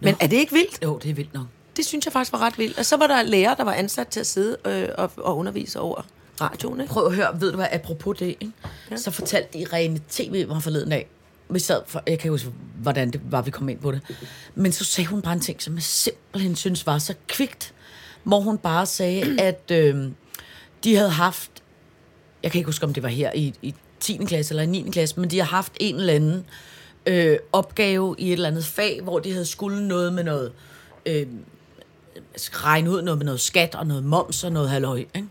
Men 0.00 0.14
er 0.20 0.26
det 0.26 0.36
ikke 0.36 0.52
vildt? 0.52 0.78
jo, 0.82 0.98
det 1.02 1.10
er 1.10 1.14
vildt 1.14 1.34
nok. 1.34 1.46
Det 1.76 1.86
synes 1.86 2.04
jeg 2.04 2.12
faktisk 2.12 2.32
var 2.32 2.38
ret 2.38 2.58
vildt. 2.58 2.78
Og 2.78 2.86
så 2.86 2.96
var 2.96 3.06
der 3.06 3.22
lærere, 3.22 3.54
der 3.58 3.64
var 3.64 3.72
ansat 3.72 4.08
til 4.08 4.20
at 4.20 4.26
sidde 4.26 4.56
øh, 4.66 4.88
og, 4.98 5.10
og 5.16 5.36
undervise 5.38 5.80
over 5.80 6.02
radioen, 6.40 6.80
ikke? 6.80 6.92
Prøv 6.92 7.06
at 7.06 7.14
høre, 7.14 7.40
ved 7.40 7.50
du 7.50 7.56
hvad, 7.56 7.66
apropos 7.72 8.18
det, 8.18 8.26
ikke? 8.26 8.50
Ja. 8.90 8.96
så 8.96 9.10
fortalte 9.10 9.58
Irene 9.58 10.00
TV 10.10 10.46
mig 10.48 10.62
forleden 10.62 10.90
dag, 10.90 11.08
vi 11.50 11.58
sad 11.58 11.80
for, 11.86 12.02
jeg 12.06 12.18
kan 12.18 12.30
huske, 12.30 12.48
hvordan 12.82 13.10
det 13.10 13.20
var, 13.30 13.42
vi 13.42 13.50
kom 13.50 13.68
ind 13.68 13.78
på 13.78 13.92
det, 13.92 14.00
men 14.54 14.72
så 14.72 14.84
sagde 14.84 15.08
hun 15.08 15.22
bare 15.22 15.32
en 15.32 15.40
ting, 15.40 15.62
som 15.62 15.74
jeg 15.74 15.82
simpelthen 15.82 16.56
synes 16.56 16.86
var 16.86 16.98
så 16.98 17.14
kvikt, 17.28 17.74
hvor 18.26 18.40
hun 18.40 18.58
bare 18.58 18.86
sagde, 18.86 19.40
at 19.40 19.70
øh, 19.70 20.10
de 20.84 20.96
havde 20.96 21.10
haft, 21.10 21.50
jeg 22.42 22.50
kan 22.50 22.58
ikke 22.58 22.68
huske, 22.68 22.86
om 22.86 22.94
det 22.94 23.02
var 23.02 23.08
her 23.08 23.32
i, 23.34 23.54
i 23.62 23.74
10. 24.00 24.16
klasse 24.16 24.52
eller 24.52 24.62
i 24.62 24.66
9. 24.66 24.90
klasse, 24.92 25.20
men 25.20 25.30
de 25.30 25.38
har 25.38 25.46
haft 25.46 25.72
en 25.80 25.94
eller 25.94 26.12
anden 26.12 26.44
øh, 27.06 27.38
opgave 27.52 28.14
i 28.18 28.26
et 28.26 28.32
eller 28.32 28.48
andet 28.48 28.64
fag, 28.64 29.00
hvor 29.02 29.18
de 29.18 29.32
havde 29.32 29.46
skulle 29.46 29.88
noget 29.88 30.12
med 30.12 30.24
noget, 30.24 30.52
øh, 31.06 31.26
regne 32.36 32.90
ud 32.90 33.02
noget 33.02 33.18
med 33.18 33.24
noget 33.24 33.40
skat 33.40 33.74
og 33.74 33.86
noget 33.86 34.04
moms 34.04 34.44
og 34.44 34.52
noget 34.52 34.70
halløj, 34.70 34.98
ikke? 34.98 35.28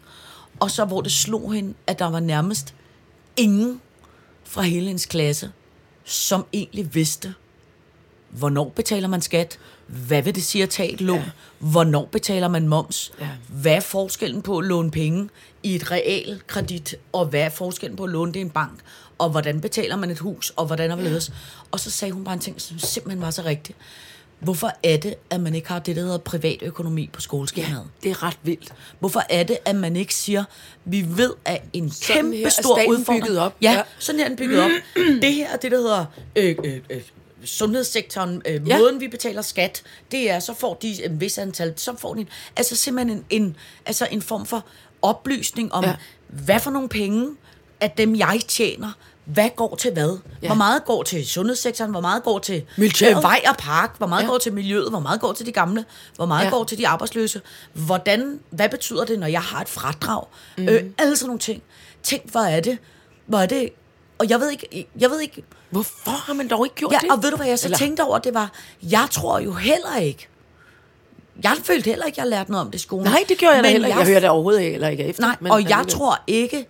Og 0.60 0.72
så 0.72 0.86
hvor 0.86 1.02
det 1.02 1.12
slog 1.12 1.54
hende, 1.54 1.74
at 1.88 2.00
der 2.00 2.10
var 2.10 2.20
nærmest 2.20 2.76
ingen 3.38 3.82
fra 4.44 4.62
hele 4.62 4.88
hendes 4.88 5.06
klasse, 5.06 5.52
som 6.04 6.46
egentlig 6.54 6.96
vidste, 6.96 7.34
hvornår 8.30 8.70
betaler 8.70 9.08
man 9.08 9.22
skat, 9.22 9.60
hvad 9.88 10.22
vil 10.22 10.36
det 10.36 10.44
sige 10.44 10.64
at 10.64 10.70
tage 10.70 10.94
et 10.94 11.02
lån, 11.02 11.18
ja. 11.18 11.24
hvornår 11.60 12.06
betaler 12.12 12.48
man 12.48 12.68
moms, 12.68 13.12
ja. 13.22 13.28
hvad 13.48 13.74
er 13.74 13.80
forskellen 13.80 14.42
på 14.42 14.58
at 14.58 14.66
låne 14.66 14.92
penge 14.92 15.30
i 15.64 15.76
et 15.76 15.92
realkredit, 15.92 16.96
og 17.14 17.26
hvad 17.26 17.42
er 17.42 17.50
forskellen 17.50 17.98
på 17.98 18.04
at 18.04 18.10
låne 18.10 18.34
det 18.34 18.40
i 18.40 18.42
en 18.42 18.50
bank, 18.50 18.80
og 19.18 19.30
hvordan 19.30 19.62
betaler 19.62 19.96
man 19.96 20.12
et 20.12 20.20
hus, 20.20 20.50
og 20.50 20.66
hvordan 20.66 20.92
er 20.92 20.96
det 20.96 21.34
Og 21.72 21.80
så 21.80 21.92
sagde 21.92 22.12
hun 22.12 22.24
bare 22.24 22.34
en 22.34 22.40
ting, 22.40 22.62
som 22.62 22.80
simpelthen 22.80 23.22
var 23.22 23.32
så 23.32 23.42
rigtig. 23.46 23.76
Hvorfor 24.40 24.72
er 24.84 24.98
det, 24.98 25.16
at 25.30 25.40
man 25.40 25.56
ikke 25.56 25.68
har 25.68 25.80
det, 25.80 25.96
der 25.96 26.02
hedder 26.02 26.18
privatøkonomi 26.18 27.10
på 27.14 27.22
skoleskemaet? 27.22 27.84
Det 28.04 28.12
er 28.12 28.24
ret 28.24 28.38
vildt. 28.44 28.74
Hvorfor 29.00 29.24
er 29.30 29.44
det, 29.44 29.58
at 29.66 29.76
man 29.76 29.96
ikke 29.96 30.16
siger, 30.16 30.44
vi 30.86 31.06
ved, 31.08 31.34
at 31.46 31.64
en 31.74 31.92
Sådan 31.92 32.16
kæmpe 32.16 32.38
her 32.38 32.46
er 32.46 32.50
stor 32.50 32.80
udfordring... 32.88 33.24
bygget 33.24 33.40
op. 33.40 33.56
Ja, 33.62 33.72
Ja. 33.72 33.82
sådan 34.00 34.20
her 34.20 34.26
er 34.26 34.30
den 34.30 34.38
bygget 34.38 34.62
op. 34.62 34.72
Det 35.22 35.34
her 35.34 35.50
er 35.50 35.58
det, 35.58 35.72
der 35.72 35.78
hedder 35.78 36.06
øh, 36.36 36.56
øh, 36.64 36.80
øh, 36.90 37.02
sundhedssektoren, 37.46 38.42
øh, 38.46 38.68
Ja. 38.68 38.78
måden 38.78 39.00
vi 39.00 39.08
betaler 39.08 39.42
skat, 39.42 39.84
det 40.12 40.30
er, 40.32 40.40
så 40.40 40.54
får 40.54 40.74
de 40.74 41.06
en 41.06 41.22
vis 41.22 41.38
antal, 41.38 41.74
så 41.78 41.94
får 41.98 42.14
de 42.14 42.20
en, 42.22 42.30
altså 42.56 42.76
simpelthen 42.76 43.18
en, 43.30 43.42
en, 43.42 43.56
altså 43.86 44.08
en 44.12 44.22
form 44.22 44.46
for 44.46 44.66
oplysning 45.02 45.74
om, 45.74 45.84
ja. 45.84 45.96
Hvad 46.28 46.60
for 46.60 46.72
nogle 46.72 46.90
penge 46.90 47.30
af 47.82 47.92
dem, 47.92 48.16
jeg 48.16 48.40
tjener, 48.48 48.92
hvad 49.26 49.50
går 49.56 49.76
til 49.76 49.94
hvad? 49.94 50.18
Ja. 50.42 50.48
Hvor 50.48 50.56
meget 50.56 50.86
går 50.86 51.04
til 51.04 51.28
sundhedssektoren? 51.28 51.92
Hvor 51.92 52.02
meget 52.02 52.24
går 52.24 52.40
til 52.40 52.64
øh, 52.78 53.24
vej 53.24 53.42
og 53.48 53.58
park? 53.58 53.98
Hvor 53.98 54.08
meget 54.08 54.24
ja. 54.24 54.28
Går 54.28 54.38
til 54.38 54.54
miljøet? 54.54 54.90
Hvor 54.90 55.00
meget 55.00 55.22
går 55.22 55.34
til 55.34 55.46
de 55.46 55.52
gamle? 55.52 55.86
Hvor 56.16 56.26
meget. 56.26 56.46
Ja. 56.46 56.50
går 56.50 56.64
til 56.64 56.78
de 56.78 56.88
arbejdsløse? 56.88 57.42
Hvordan, 57.74 58.40
hvad 58.50 58.70
betyder 58.70 59.06
det, 59.06 59.20
når 59.20 59.28
jeg 59.28 59.42
har 59.42 59.62
et 59.62 59.70
fradrag? 59.70 60.24
Mm. 60.58 60.70
Øh, 60.70 60.84
alle 60.98 61.16
sådan 61.16 61.28
nogle 61.28 61.40
ting. 61.40 61.64
Tænk, 62.04 62.32
hvor 62.32 62.40
er 62.40 62.60
det? 62.60 62.78
Hvor 63.26 63.38
er 63.40 63.46
det? 63.46 63.70
Og 64.18 64.30
jeg 64.30 64.40
ved 64.40 64.52
ikke, 64.52 64.88
jeg 65.00 65.10
ved 65.10 65.22
ikke, 65.22 65.44
Hvorfor 65.70 66.12
har 66.12 66.34
man 66.34 66.48
dog 66.48 66.66
ikke 66.66 66.76
gjort 66.76 66.92
Ja, 66.94 66.98
det? 67.02 67.12
og 67.12 67.24
ved 67.24 67.32
du 67.32 67.38
hvad 67.38 67.48
jeg 67.48 67.60
så 67.60 67.68
Eller- 67.68 67.78
tænkte 67.78 68.02
over, 68.02 68.20
det 68.20 68.34
var, 68.34 68.52
jeg 68.84 69.08
tror 69.12 69.40
jo 69.40 69.54
heller 69.54 69.96
ikke, 69.98 70.28
jeg 71.44 71.56
følte 71.64 71.90
heller 71.90 72.06
ikke, 72.06 72.22
jeg 72.22 72.28
lærte 72.28 72.52
noget 72.52 72.66
om 72.66 72.72
det 72.72 72.80
i 72.80 72.82
skolen. 72.82 73.06
Nej, 73.08 73.24
det 73.30 73.38
gjorde 73.38 73.56
jeg 73.56 73.62
Men 73.62 73.72
heller 73.72 73.88
ikke. 73.88 74.00
Jeg 74.00 74.08
hører 74.08 74.20
det 74.20 74.30
overhovedet 74.30 74.62
ikke, 74.62 74.74
eller 74.74 74.88
ikke 74.88 75.04
efter. 75.04 75.22
Nej, 75.24 75.36
men 75.40 75.52
og 75.52 75.62
jeg 75.62 75.72
alligevel. 75.72 75.92
tror 75.94 76.24
ikke, 76.28 76.68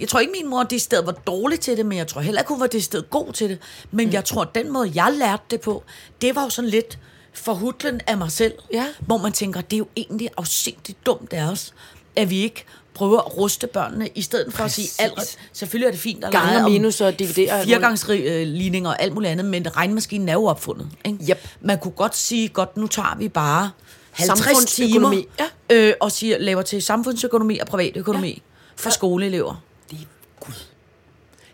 jeg 0.00 0.08
tror 0.08 0.20
ikke, 0.20 0.32
min 0.32 0.48
mor 0.50 0.62
det 0.62 0.82
sted 0.82 1.04
var 1.04 1.12
dårlig 1.12 1.60
til 1.60 1.76
det, 1.76 1.86
men 1.86 1.98
jeg 1.98 2.06
tror 2.06 2.20
heller 2.20 2.40
ikke, 2.40 2.48
hun 2.48 2.60
var 2.60 2.66
det 2.66 2.84
sted 2.84 3.02
god 3.10 3.32
til 3.32 3.50
det. 3.50 3.58
Men 3.90 4.06
mm. 4.06 4.12
jeg 4.12 4.24
tror, 4.24 4.42
at 4.42 4.54
den 4.54 4.72
måde, 4.72 4.92
jeg 4.94 5.12
lærte 5.12 5.42
det 5.50 5.60
på, 5.60 5.82
det 6.22 6.34
var 6.36 6.42
jo 6.44 6.50
sådan 6.50 6.70
lidt 6.70 6.98
forhudlen 7.32 8.00
af 8.06 8.16
mig 8.18 8.32
selv. 8.32 8.52
Ja. 8.72 8.86
Hvor 9.00 9.16
man 9.18 9.32
tænker, 9.32 9.60
det 9.60 9.76
er 9.76 9.78
jo 9.78 9.88
egentlig 9.96 10.28
afsindigt 10.36 11.06
dumt 11.06 11.32
af 11.32 11.42
os, 11.50 11.74
at 12.16 12.30
vi 12.30 12.42
ikke 12.42 12.64
prøver 12.98 13.18
at 13.18 13.36
ruste 13.36 13.66
børnene, 13.66 14.08
i 14.14 14.22
stedet 14.22 14.52
for 14.52 14.62
Præcis. 14.62 14.88
at 14.88 14.96
sige, 14.96 15.04
alt, 15.04 15.38
selvfølgelig 15.52 15.86
er 15.86 15.90
det 15.90 16.00
fint 16.00 16.24
at 16.24 16.32
Gange 16.32 16.52
lege 16.52 16.70
minus 16.70 17.00
og 17.00 17.18
dividere 17.18 17.52
og 17.52 17.58
alt 17.58 17.68
Firegangsligninger 17.68 18.90
og 18.90 19.02
alt 19.02 19.14
muligt 19.14 19.30
andet, 19.30 19.46
men 19.46 19.76
regnmaskinen 19.76 20.28
er 20.28 20.32
jo 20.32 20.44
opfundet. 20.44 20.88
Ikke? 21.04 21.18
Yep. 21.30 21.48
Man 21.60 21.78
kunne 21.78 21.92
godt 21.92 22.16
sige, 22.16 22.48
godt, 22.48 22.76
nu 22.76 22.86
tager 22.86 23.16
vi 23.18 23.28
bare 23.28 23.70
50 24.12 24.64
timer 24.64 25.22
ja. 25.38 25.44
øh, 25.76 25.94
og 26.00 26.12
siger, 26.12 26.38
laver 26.38 26.62
til 26.62 26.82
samfundsøkonomi 26.82 27.58
og 27.58 27.66
privatøkonomi 27.66 28.28
ja. 28.28 28.40
for 28.76 28.90
skoleelever. 28.90 29.62
Det 29.90 29.98
er 29.98 30.04
Gud. 30.44 30.54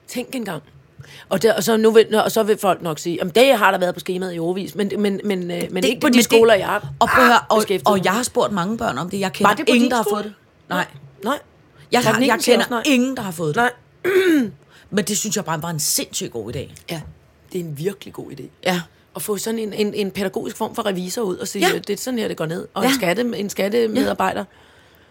Tænk 0.09 0.35
engang. 0.35 0.63
Og, 1.29 1.43
der, 1.43 1.55
og, 1.55 1.65
så 1.65 1.77
nu 1.77 1.91
vil, 1.91 2.15
og 2.15 2.33
så 2.33 2.43
vil 2.43 2.59
folk 2.59 2.83
nok 2.83 2.99
sige, 2.99 3.21
at 3.21 3.35
det 3.35 3.59
har 3.59 3.71
der 3.71 3.79
været 3.79 3.95
på 3.95 4.01
skemaet 4.01 4.35
i 4.35 4.39
overvis, 4.39 4.75
men, 4.75 4.91
men, 4.99 5.21
men, 5.25 5.51
øh, 5.51 5.63
men 5.71 5.83
det, 5.83 5.89
ikke 5.89 6.01
på 6.01 6.09
de 6.09 6.17
men 6.17 6.23
skoler, 6.23 6.55
jeg 6.55 6.67
har 6.67 6.89
og, 7.01 7.09
prøv 7.09 7.25
høre, 7.25 7.39
og, 7.49 7.65
og 7.85 8.05
jeg 8.05 8.13
har 8.13 8.23
spurgt 8.23 8.53
mange 8.53 8.79
børn 8.79 8.99
om 8.99 9.11
det. 9.11 9.21
Jeg 9.21 9.33
kender 9.33 9.49
Var 9.49 9.57
det 9.57 9.67
på 9.67 9.75
ingen, 9.75 9.91
der 9.91 9.97
har 9.97 10.07
fået 10.11 10.25
det. 10.25 10.35
Nej. 10.69 10.87
Nej. 11.25 11.39
Jeg, 11.93 12.01
har, 12.01 12.21
jeg 12.21 12.39
kender 12.45 12.65
Nej. 12.71 12.83
ingen, 12.87 13.17
der 13.17 13.23
har 13.23 13.31
fået 13.33 13.55
det. 13.55 13.57
Nej. 13.57 13.71
Men 14.91 15.05
det 15.05 15.19
synes 15.19 15.37
jeg 15.37 15.45
bare 15.45 15.63
var 15.63 15.71
en 15.71 15.81
sindssygt 15.81 16.33
god 16.33 16.55
idé. 16.57 16.59
Ja, 16.91 17.01
det 17.53 17.61
er 17.61 17.65
en 17.65 17.79
virkelig 17.79 18.15
god 18.15 18.31
idé. 18.33 18.43
Ja. 18.65 18.81
At 19.17 19.23
få 19.23 19.37
sådan 19.37 19.59
en, 19.59 19.73
en, 19.73 19.95
en 19.95 20.11
pædagogisk 20.11 20.57
form 20.57 20.75
for 20.75 20.87
revisor 20.87 21.23
ud 21.23 21.37
og 21.37 21.49
sige, 21.49 21.67
Ja. 21.67 21.73
ja. 21.75 21.79
det 21.79 21.91
er 21.91 21.97
sådan 21.97 22.19
her, 22.19 22.29
det 22.29 22.37
går 22.37 22.47
ned. 22.47 22.69
Og 22.75 22.83
Ja. 22.83 22.89
en, 22.89 22.95
skatte, 22.95 23.23
en 23.37 23.51
skattemedarbejder. 23.51 24.41
Ja. 24.41 24.45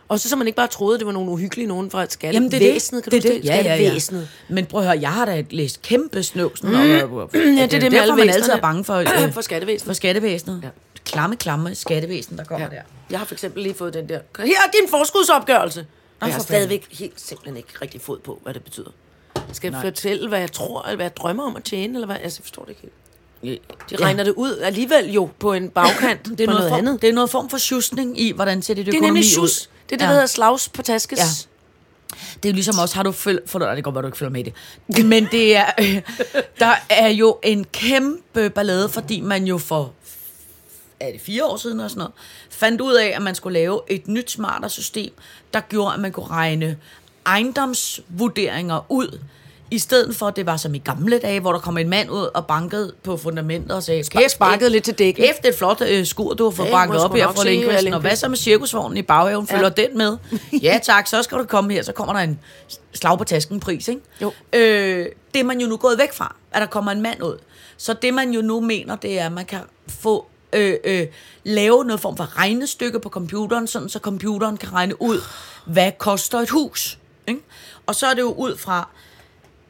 Og 0.07 0.19
så 0.19 0.29
så 0.29 0.35
man 0.35 0.47
ikke 0.47 0.57
bare 0.57 0.67
troede, 0.67 0.97
det 0.99 1.05
var 1.05 1.11
nogle 1.11 1.31
uhyggelige 1.31 1.67
nogen 1.67 1.91
fra 1.91 2.03
et 2.03 2.17
Jamen, 2.23 2.51
det 2.51 2.53
er 2.67 2.73
det. 2.73 2.81
skattevæsenet. 2.81 3.03
Kan 3.03 3.11
det, 3.11 3.23
du 3.23 3.27
huske 3.27 3.41
det. 3.41 3.45
Ja, 3.45 3.55
ja, 3.55 3.61
ja. 3.61 3.75
Skattevæsenet. 3.75 4.29
Men 4.49 4.65
prøv 4.65 4.81
at 4.81 4.87
høre, 4.87 4.99
jeg 5.01 5.11
har 5.11 5.25
da 5.25 5.43
læst 5.49 5.81
kæmpe 5.81 6.23
snøvsen. 6.23 6.69
Mm. 6.69 6.75
Og, 6.75 6.81
Ja, 6.81 7.39
det 7.39 7.61
er 7.63 7.67
det 7.67 7.81
med 7.81 7.91
derfor, 7.91 8.15
man 8.15 8.29
altid 8.29 8.51
er 8.51 8.61
bange 8.61 8.83
for, 8.83 8.95
øh, 8.95 9.33
For 9.33 9.41
skattevæsenet. 9.41 9.85
For 9.85 9.93
skattevæsenet. 9.93 10.59
Ja. 10.63 10.69
Klamme, 11.05 11.35
klamme 11.35 11.75
skattevæsen, 11.75 12.37
der 12.37 12.43
kommer 12.43 12.65
Ja. 12.71 12.75
der. 12.75 12.81
Jeg 13.09 13.19
har 13.19 13.25
for 13.25 13.35
eksempel 13.35 13.63
lige 13.63 13.75
fået 13.75 13.93
den 13.93 14.09
der. 14.09 14.19
Her 14.39 14.45
er 14.45 14.71
din 14.81 14.89
forskudsopgørelse. 14.89 15.85
Og 16.23 16.27
jeg 16.27 16.35
har 16.35 16.41
stadigvæk 16.43 16.87
helt 16.91 17.21
simpelthen 17.21 17.57
ikke 17.57 17.69
rigtig 17.81 18.01
fået 18.01 18.21
på, 18.21 18.39
hvad 18.43 18.53
det 18.53 18.63
betyder. 18.63 18.89
Skal 19.53 19.71
jeg 19.73 19.81
fortælle, 19.81 20.27
hvad 20.29 20.39
jeg 20.39 20.51
tror, 20.51 20.81
eller 20.83 20.95
hvad 20.95 21.05
jeg 21.05 21.17
drømmer 21.17 21.43
om 21.43 21.55
at 21.55 21.63
tjene, 21.63 21.93
eller 21.93 22.05
hvad? 22.05 22.15
Altså, 22.23 22.39
jeg 22.39 22.43
forstår 22.43 22.61
det 22.63 22.69
ikke 22.69 22.81
helt. 22.81 22.93
De 23.43 23.59
Ja. 23.91 24.05
regner 24.05 24.23
det 24.23 24.31
ud 24.31 24.57
alligevel 24.57 25.11
jo 25.11 25.29
på 25.39 25.53
en 25.53 25.69
bagkant 25.69 26.25
Det 26.37 26.39
er 26.39 26.45
noget, 26.47 26.47
noget 26.59 26.69
form, 26.69 26.79
andet. 26.79 27.01
det 27.01 27.09
er 27.09 27.13
noget 27.13 27.29
form 27.29 27.49
for 27.49 27.57
sjusning 27.57 28.19
i, 28.21 28.31
hvordan 28.31 28.61
ser 28.61 28.73
dit 28.73 28.85
Det 28.85 28.91
er 28.93 28.97
økonomi 28.97 29.07
nemlig 29.19 29.23
ud. 29.41 29.47
sjus. 29.47 29.61
Det 29.61 29.69
er 29.85 29.87
det, 29.89 29.99
der 29.99 30.07
hedder 30.07 30.25
slags 30.25 30.69
på 30.69 30.81
taskes. 30.81 31.19
Ja. 31.19 31.23
Det 32.43 32.49
er 32.49 32.51
jo 32.51 32.53
ligesom 32.53 32.75
også, 32.79 32.95
har 32.95 33.03
du 33.03 33.11
føl... 33.11 33.39
For 33.45 33.59
dig, 33.59 33.75
det 33.75 33.83
går 33.83 33.91
godt, 33.91 34.03
du 34.03 34.07
ikke 34.07 34.17
følger 34.17 34.31
med 34.31 34.45
i 34.47 34.51
det. 34.87 35.05
Men 35.05 35.27
det 35.31 35.55
er, 35.55 35.65
øh, 35.79 36.01
der 36.59 36.73
er 36.89 37.07
jo 37.07 37.39
en 37.43 37.63
kæmpe 37.63 38.49
ballade, 38.49 38.89
fordi 38.89 39.21
man 39.21 39.45
jo 39.45 39.57
for 39.57 39.93
er 40.99 41.11
det 41.11 41.21
fire 41.21 41.45
år 41.45 41.57
siden 41.57 41.79
og 41.79 41.89
sådan 41.89 41.99
noget, 41.99 42.13
fandt 42.49 42.81
ud 42.81 42.93
af, 42.93 43.13
at 43.15 43.21
man 43.21 43.35
skulle 43.35 43.53
lave 43.59 43.81
et 43.87 44.07
nyt 44.07 44.31
smartere 44.31 44.69
system, 44.69 45.11
der 45.53 45.59
gjorde, 45.59 45.93
at 45.93 45.99
man 45.99 46.11
kunne 46.11 46.27
regne 46.27 46.77
ejendomsvurderinger 47.25 48.85
ud, 48.89 49.19
i 49.71 49.79
stedet 49.79 50.15
for, 50.15 50.27
at 50.27 50.35
det 50.35 50.45
var 50.45 50.57
som 50.57 50.75
i 50.75 50.77
gamle 50.77 51.17
dage, 51.19 51.39
hvor 51.39 51.51
der 51.51 51.59
kom 51.59 51.77
en 51.77 51.89
mand 51.89 52.11
ud 52.11 52.29
og 52.33 52.45
bankede 52.47 52.93
på 53.03 53.17
fundamentet 53.17 53.71
og 53.71 53.83
sagde, 53.83 54.03
Spark- 54.03 54.29
sparkede 54.29 54.69
lidt 54.69 54.83
til 54.83 54.93
dækken. 54.93 55.23
Kæft, 55.25 55.37
det 55.37 55.45
er 55.45 55.49
et 55.49 55.57
flot 55.57 55.81
øh, 55.81 56.05
skur, 56.05 56.33
du 56.33 56.43
har 56.43 56.51
fået 56.51 56.71
banket 56.71 56.99
op 57.03 57.15
her 57.15 57.31
fra 57.33 57.43
Lindqvisten. 57.43 57.93
Og 57.93 57.99
hvad 58.01 58.15
så 58.15 58.27
med 58.29 58.37
cirkusvognen 58.37 58.97
i 58.97 59.01
baghaven? 59.01 59.47
Følger 59.47 59.71
Ja. 59.77 59.83
den 59.83 59.97
med? 59.97 60.17
Ja 60.61 60.79
tak, 60.83 61.07
så 61.07 61.23
skal 61.23 61.37
du 61.37 61.43
komme 61.43 61.73
her, 61.73 61.83
så 61.83 61.91
kommer 61.91 62.13
der 62.13 62.19
en 62.21 62.39
slag 62.93 63.17
på 63.17 63.23
tasken 63.23 63.59
pris, 63.59 63.87
ikke? 63.87 64.01
Jo. 64.21 64.31
Øh, 64.53 65.05
det 65.33 65.39
er 65.39 65.43
man 65.43 65.61
jo 65.61 65.67
nu 65.67 65.77
gået 65.77 65.97
væk 65.97 66.13
fra, 66.13 66.35
at 66.51 66.61
der 66.61 66.67
kommer 66.67 66.91
en 66.91 67.01
mand 67.01 67.23
ud. 67.23 67.37
Så 67.77 67.93
det 67.93 68.13
man 68.13 68.31
jo 68.31 68.41
nu 68.41 68.59
mener, 68.59 68.95
det 68.95 69.19
er, 69.19 69.25
at 69.25 69.31
man 69.31 69.45
kan 69.45 69.59
få 69.87 70.25
øh, 70.53 70.77
øh, 70.83 71.07
lave 71.43 71.85
noget 71.85 71.99
form 71.99 72.17
for 72.17 72.37
regnestykke 72.37 72.99
på 72.99 73.09
computeren, 73.09 73.67
sådan 73.67 73.89
så 73.89 73.99
computeren 73.99 74.57
kan 74.57 74.73
regne 74.73 75.01
ud, 75.01 75.19
hvad 75.65 75.91
koster 75.97 76.39
et 76.39 76.49
hus. 76.49 76.97
Ikke? 77.27 77.41
Og 77.85 77.95
så 77.95 78.07
er 78.07 78.13
det 78.13 78.21
jo 78.21 78.33
ud 78.33 78.57
fra, 78.57 78.89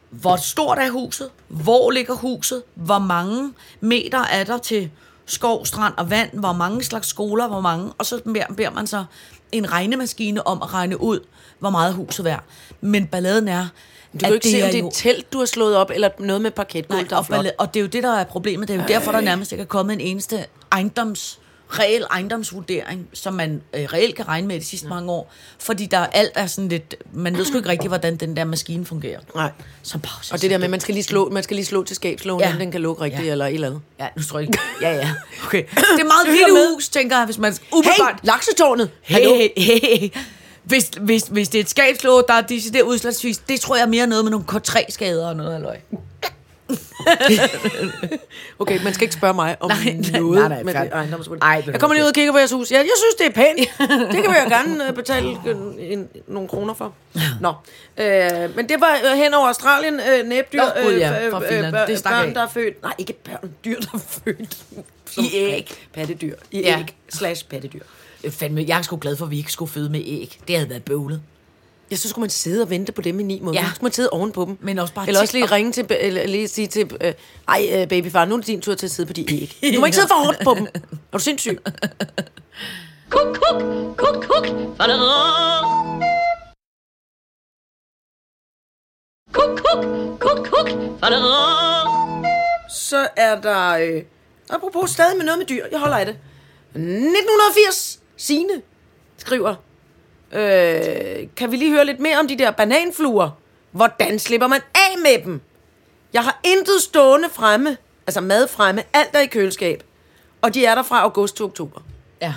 hvor 0.09 0.35
stort 0.35 0.77
er 0.77 0.89
huset, 0.89 1.29
hvor 1.47 1.91
ligger 1.91 2.13
huset, 2.13 2.63
hvor 2.75 2.99
mange 2.99 3.53
meter 3.79 4.19
er 4.19 4.43
der 4.43 4.57
til 4.57 4.91
skov, 5.25 5.65
strand 5.65 5.93
og 5.97 6.09
vand, 6.09 6.29
hvor 6.33 6.53
mange 6.53 6.83
slags 6.83 7.07
skoler, 7.07 7.47
hvor 7.47 7.61
mange, 7.61 7.91
og 7.97 8.05
så 8.05 8.21
beder, 8.23 8.45
beder 8.57 8.69
man 8.69 8.87
så 8.87 9.05
en 9.51 9.71
regnemaskine 9.71 10.47
om 10.47 10.61
at 10.61 10.73
regne 10.73 11.01
ud, 11.01 11.19
hvor 11.59 11.69
meget 11.69 11.93
huset 11.93 12.19
er 12.19 12.23
værd. 12.23 12.43
Men 12.81 13.07
balladen 13.07 13.47
er, 13.47 13.67
du 14.13 14.17
kan 14.19 14.27
jo 14.27 14.33
ikke 14.33 14.47
se, 14.49 14.63
om 14.63 14.69
det 14.71 14.79
er 14.79 14.87
et 14.87 14.93
telt, 14.93 15.33
du 15.33 15.39
har 15.39 15.45
slået 15.45 15.75
op, 15.75 15.91
eller 15.93 16.09
noget 16.19 16.41
med 16.41 16.51
parketgulv, 16.51 16.99
Nej, 16.99 17.07
der 17.09 17.15
er 17.15 17.19
og, 17.19 17.25
flot. 17.25 17.45
og 17.57 17.73
det 17.73 17.79
er 17.79 17.81
jo 17.81 17.87
det, 17.87 18.03
der 18.03 18.19
er 18.19 18.23
problemet. 18.23 18.67
Det 18.67 18.73
er 18.75 18.77
jo 18.81 18.85
derfor, 18.87 19.11
der 19.11 19.21
nærmest 19.21 19.51
ikke 19.51 19.61
er 19.61 19.65
kommet 19.65 19.93
en 19.93 19.99
eneste 20.01 20.45
ejendoms, 20.71 21.39
reel 21.69 22.05
ejendomsvurdering, 22.11 23.07
som 23.13 23.33
man 23.33 23.61
øh, 23.73 23.83
reelt 23.93 24.15
kan 24.15 24.27
regne 24.27 24.47
med 24.47 24.59
de 24.59 24.65
sidste 24.65 24.87
ja. 24.87 24.93
mange 24.93 25.11
år. 25.11 25.31
Fordi 25.59 25.85
der 25.85 25.99
alt 25.99 26.31
er 26.35 26.47
sådan 26.47 26.69
lidt... 26.69 26.95
Man 27.13 27.37
ved 27.37 27.45
sgu 27.45 27.57
ikke 27.57 27.69
rigtigt, 27.69 27.89
hvordan 27.89 28.15
den 28.15 28.35
der 28.37 28.43
maskine 28.43 28.85
fungerer. 28.85 29.19
Nej. 29.35 29.51
Som 29.83 30.01
pause. 30.01 30.33
Og 30.33 30.41
det 30.41 30.49
der 30.51 30.57
med, 30.57 30.67
man 30.67 30.79
skal 30.79 30.93
lige 30.93 31.03
slå, 31.03 31.29
man 31.29 31.43
skal 31.43 31.55
lige 31.55 31.65
slå 31.65 31.83
til 31.83 31.95
skabslågen, 31.95 32.41
ja. 32.49 32.55
Den 32.59 32.71
kan 32.71 32.81
lukke 32.81 33.01
rigtigt, 33.03 33.25
Ja. 33.25 33.31
eller 33.31 33.45
et 33.45 33.53
eller 33.53 33.67
andet. 33.67 33.81
Ja, 33.99 34.07
nu 34.17 34.23
tror 34.23 34.39
jeg 34.39 34.47
ikke. 34.49 34.59
Ja, 34.81 34.91
ja. 34.95 35.09
Okay. 35.45 35.63
Det 35.63 35.77
er 35.99 36.03
meget 36.03 36.27
lille 36.39 36.73
hus, 36.73 36.89
tænker 36.89 37.17
jeg, 37.17 37.25
hvis 37.25 37.37
man... 37.37 37.53
Hey, 37.53 37.59
Umiddelbart. 37.77 38.19
laksetårnet! 38.23 38.89
Hallo? 39.03 39.33
Hey, 39.35 39.47
hey, 39.57 39.79
hey. 39.99 40.09
Hvis, 40.63 40.91
hvis, 41.01 41.23
hvis 41.23 41.49
det 41.49 41.59
er 41.59 41.63
et 41.63 41.69
skabslåg, 41.69 42.23
der 42.27 42.33
er 42.33 42.41
decideret 42.41 42.83
udslagsvis, 42.83 43.37
det 43.37 43.59
tror 43.59 43.75
jeg 43.75 43.83
er 43.83 43.87
mere 43.87 44.07
noget 44.07 44.25
med 44.25 44.31
nogle 44.31 44.45
K3-skader 44.51 45.27
og 45.29 45.35
noget, 45.35 45.53
halløj. 45.53 45.77
Okay, 48.59 48.83
man 48.83 48.93
skal 48.93 49.03
ikke 49.03 49.13
spørge 49.15 49.33
mig 49.33 49.57
om 49.59 49.69
Nej, 49.69 49.83
nej, 50.11 50.19
noget 50.19 50.39
nej, 50.39 50.47
nej, 50.47 50.63
med 50.63 50.73
det 50.73 50.89
ejendomsvurdering. 50.93 51.43
Ej, 51.43 51.55
ved 51.57 51.63
du 51.65 51.71
jeg 51.71 51.79
kommer 51.79 51.93
lige 51.95 52.03
ud 52.03 52.07
og 52.09 52.13
kigger 52.13 52.31
på 52.31 52.37
jeres 52.37 52.51
hus. 52.51 52.71
Ja, 52.71 52.77
jeg 52.77 52.85
synes, 52.97 53.15
det 53.15 53.25
er 53.27 53.31
pænt. 53.31 53.69
Det 54.13 54.23
kan 54.23 54.31
vi 54.33 54.37
jo 54.43 54.49
gerne 54.49 54.87
øh, 54.87 54.93
betale 54.93 55.37
øh, 55.45 55.55
en, 55.79 56.09
nogle 56.27 56.49
kroner 56.49 56.73
for. 56.73 56.93
Nå, 57.41 57.53
øh, 57.97 58.55
men 58.55 58.69
det 58.69 58.81
var 58.81 58.97
øh, 59.11 59.17
hen 59.17 59.33
over 59.33 59.47
Australien, 59.47 59.93
øh, 59.99 60.27
næbdyr, 60.27 60.59
Nå, 60.61 60.83
gud 60.83 60.93
ja, 60.93 61.29
fra 61.31 61.39
Finland. 61.49 61.73
bør- 61.73 61.85
Det 61.85 61.99
stak 61.99 62.13
børn, 62.13 62.27
af. 62.27 62.33
der 62.33 62.41
er 62.43 62.47
født. 62.49 62.81
Nej, 62.83 62.93
ikke 62.97 63.13
børn, 63.23 63.51
dyr, 63.65 63.79
der 63.79 63.87
er 63.93 63.97
født. 64.25 64.57
I 65.17 65.29
æg. 65.33 65.71
Pattedyr. 65.93 66.35
I 66.51 66.59
Ja. 66.59 66.79
æg 66.79 66.85
slash 67.09 67.45
pattedyr. 67.45 67.79
Øh, 68.23 68.31
Fandme, 68.31 68.65
jeg 68.67 68.77
er 68.77 68.81
sgu 68.81 68.97
glad 69.01 69.15
for, 69.15 69.25
at 69.25 69.31
vi 69.31 69.37
ikke 69.37 69.51
skulle 69.51 69.71
føde 69.71 69.89
med 69.89 70.01
æg. 70.05 70.39
Det 70.47 70.55
havde 70.55 70.69
været 70.69 70.83
bøvlet. 70.83 71.21
Ja, 71.91 71.95
så 71.95 72.09
skulle 72.09 72.23
man 72.23 72.29
sidde 72.29 72.61
og 72.61 72.69
vente 72.69 72.91
på 72.91 73.01
dem 73.01 73.19
i 73.19 73.23
ni 73.23 73.39
måneder. 73.39 73.61
Ja. 73.63 73.67
Så 73.69 73.75
skulle 73.75 73.85
man 73.85 73.91
sidde 73.93 74.09
oven 74.09 74.31
på 74.31 74.45
dem. 74.45 74.57
Men 74.61 74.79
også 74.79 74.93
bare 74.93 75.07
Eller 75.07 75.21
også 75.21 75.37
lige 75.37 75.45
ringe 75.45 75.71
til, 75.71 75.85
eller 75.89 76.27
lige 76.27 76.47
sige 76.47 76.67
til, 76.67 76.91
øh, 77.01 77.13
ej 77.47 77.69
øh, 77.73 77.87
babyfar, 77.87 78.25
nu 78.25 78.33
er 78.33 78.37
det 78.39 78.47
din 78.47 78.61
tur 78.61 78.75
til 78.75 78.85
at 78.87 78.91
sidde 78.91 79.07
på 79.07 79.13
de 79.13 79.33
æg. 79.41 79.73
Du 79.75 79.79
må 79.79 79.85
ikke 79.85 79.95
sidde 79.95 80.07
for 80.07 80.25
hårdt 80.25 80.37
på 80.43 80.53
dem. 80.53 80.67
Er 81.13 81.17
du 81.17 81.23
sindssyg? 81.23 81.59
Kuk, 83.09 83.27
kuk, 83.35 83.61
kuk, 83.97 84.23
kuk. 84.23 84.47
Kuk, 89.33 89.59
kuk, 89.63 89.85
kuk, 90.19 90.47
kuk. 90.47 90.69
Så 92.69 93.07
er 93.17 93.41
der, 93.41 93.69
øh, 93.69 94.01
apropos 94.49 94.89
stadig 94.89 95.17
med 95.17 95.25
noget 95.25 95.39
med 95.39 95.45
dyr, 95.45 95.65
jeg 95.71 95.79
holder 95.79 95.97
af 95.97 96.05
det. 96.05 96.15
1980, 96.75 97.99
Signe 98.17 98.61
skriver, 99.17 99.55
øh, 100.31 101.27
kan 101.37 101.51
vi 101.51 101.55
lige 101.55 101.71
høre 101.71 101.85
lidt 101.85 101.99
mere 101.99 102.19
om 102.19 102.27
de 102.27 102.37
der 102.37 102.51
bananfluer? 102.51 103.29
Hvordan 103.71 104.19
slipper 104.19 104.47
man 104.47 104.61
af 104.75 104.97
med 104.97 105.25
dem? 105.25 105.41
Jeg 106.13 106.23
har 106.23 106.39
intet 106.43 106.81
stående 106.81 107.29
fremme, 107.29 107.77
altså 108.07 108.21
mad 108.21 108.47
fremme, 108.47 108.83
alt 108.93 109.09
er 109.13 109.19
i 109.19 109.25
køleskab. 109.25 109.83
Og 110.41 110.53
de 110.53 110.65
er 110.65 110.75
der 110.75 110.83
fra 110.83 111.01
august 111.01 111.35
til 111.35 111.45
oktober. 111.45 111.81
Ja. 112.21 112.33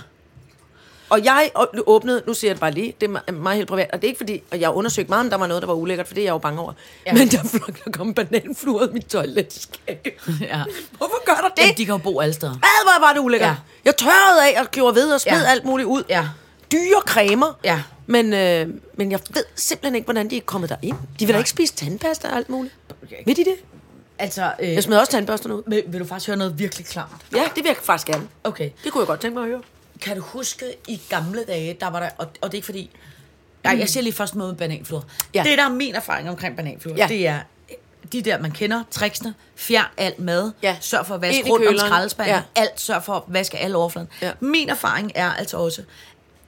Og 1.11 1.25
jeg 1.25 1.51
åbnede, 1.87 2.23
nu 2.27 2.35
siger 2.35 2.49
jeg 2.49 2.55
det 2.55 2.61
bare 2.61 2.71
lige, 2.71 2.95
det 3.01 3.11
er 3.27 3.33
mig 3.33 3.55
helt 3.57 3.69
privat, 3.69 3.91
og 3.93 4.03
det 4.03 4.05
er 4.07 4.09
ikke 4.09 4.19
fordi, 4.19 4.43
og 4.51 4.61
jeg 4.61 4.69
har 4.69 4.73
undersøgt 4.75 5.09
meget, 5.09 5.21
om 5.25 5.31
der 5.31 5.37
var 5.37 5.47
noget, 5.47 5.63
der 5.63 5.67
var 5.67 5.75
ulækkert, 5.75 6.07
for 6.07 6.15
det 6.15 6.21
er 6.21 6.25
jeg 6.25 6.33
jo 6.33 6.39
bange 6.39 6.61
over. 6.61 6.73
Ja. 7.07 7.13
Men 7.13 7.29
der, 7.29 7.43
der 7.85 7.91
kom 7.93 8.15
bananfluer 8.15 8.89
i 8.89 8.93
mit 8.93 9.05
toiletskab. 9.07 10.07
ja. 10.41 10.63
Hvorfor 10.97 11.25
gør 11.25 11.35
der 11.35 11.49
det? 11.49 11.63
Jamen, 11.63 11.77
de 11.77 11.85
kan 11.87 11.93
jo 11.95 11.99
bo 11.99 12.21
alle 12.21 12.33
steder. 12.35 12.53
Hvad 12.53 12.85
var, 12.85 13.07
var 13.07 13.13
det 13.13 13.21
ulækkert? 13.21 13.47
Ja. 13.49 13.53
Ja. 13.53 13.57
Jeg 13.85 13.97
tørrede 13.97 14.49
af 14.57 14.61
og 14.61 14.71
gjorde 14.71 14.95
ved 14.95 15.13
og 15.13 15.21
smed 15.21 15.33
Ja. 15.33 15.39
ja. 15.39 15.51
alt 15.51 15.65
muligt 15.65 15.87
ud. 15.87 16.03
Ja. 16.09 16.29
Dyre 16.73 17.01
cremer. 17.07 17.59
Ja. 17.65 17.83
Men, 18.07 18.33
øh, 18.33 18.69
men 18.95 19.11
jeg 19.13 19.21
ved 19.35 19.45
simpelthen 19.55 19.95
ikke, 19.95 20.05
hvordan 20.07 20.31
de 20.31 20.37
er 20.37 20.41
kommet 20.41 20.71
derind. 20.71 20.97
De 21.21 21.27
vil 21.27 21.35
da 21.35 21.39
ikke 21.39 21.51
spise 21.51 21.75
tandpasta 21.75 22.29
og 22.29 22.37
alt 22.37 22.49
muligt. 22.49 22.75
Ved 23.27 23.35
de 23.35 23.45
det? 23.45 23.55
Altså, 24.19 24.53
øh, 24.61 24.73
Jeg 24.75 24.83
smed 24.83 24.97
også 24.99 25.13
tandbørsterne 25.13 25.55
ud. 25.57 25.63
vil, 25.67 25.83
vil 25.87 26.01
du 26.01 26.05
faktisk 26.07 26.27
høre 26.27 26.37
noget 26.37 26.59
virkelig 26.59 26.87
klart? 26.87 27.09
Ja, 27.35 27.43
det 27.55 27.57
vil 27.57 27.67
jeg 27.67 27.77
faktisk 27.83 28.07
gerne. 28.07 28.29
Okay. 28.45 28.71
Det 28.85 28.93
kunne 28.93 29.01
jeg 29.01 29.07
godt 29.07 29.21
tænke 29.21 29.35
mig 29.35 29.43
at 29.43 29.49
høre. 29.51 29.61
Kan 30.01 30.17
du 30.17 30.23
huske, 30.23 30.65
i 30.89 31.01
gamle 31.09 31.45
dage, 31.45 31.77
der 31.81 31.87
var 31.91 32.01
der, 32.01 32.09
og, 32.19 32.27
og 32.41 32.49
det 32.51 32.55
er 32.55 32.55
ikke 32.55 32.65
fordi, 32.67 32.91
nej, 33.65 33.77
jeg 33.79 33.89
siger 33.89 34.03
lige 34.03 34.13
først 34.13 34.35
noget 34.35 34.53
med 34.53 34.59
bananfluer. 34.59 35.03
Ja. 35.35 35.43
Det, 35.49 35.59
der 35.59 35.65
er 35.65 35.69
min 35.69 35.95
erfaring 35.95 36.31
omkring 36.31 36.57
bananfluer, 36.57 36.95
Ja. 36.97 37.07
det 37.09 37.27
er 37.27 37.41
de 38.13 38.23
der, 38.23 38.39
man 38.41 38.51
kender, 38.51 38.83
tricksene, 38.91 39.35
fjern 39.57 39.85
alt 39.97 40.19
mad, 40.19 40.53
Ja. 40.63 40.77
sørg 40.81 41.07
for 41.07 41.15
at 41.15 41.21
vaske 41.21 41.51
rundt 41.51 41.69
om 41.69 41.79
skraldespanden, 41.79 42.35
Ja. 42.35 42.43
alt, 42.61 42.81
sørg 42.81 43.03
for 43.05 43.15
at 43.15 43.23
vaske 43.27 43.59
alle 43.59 43.77
overfladen. 43.77 44.09
Ja. 44.23 44.33
Min 44.41 44.69
erfaring 44.69 45.13
er 45.15 45.33
altså 45.33 45.57
også, 45.57 45.83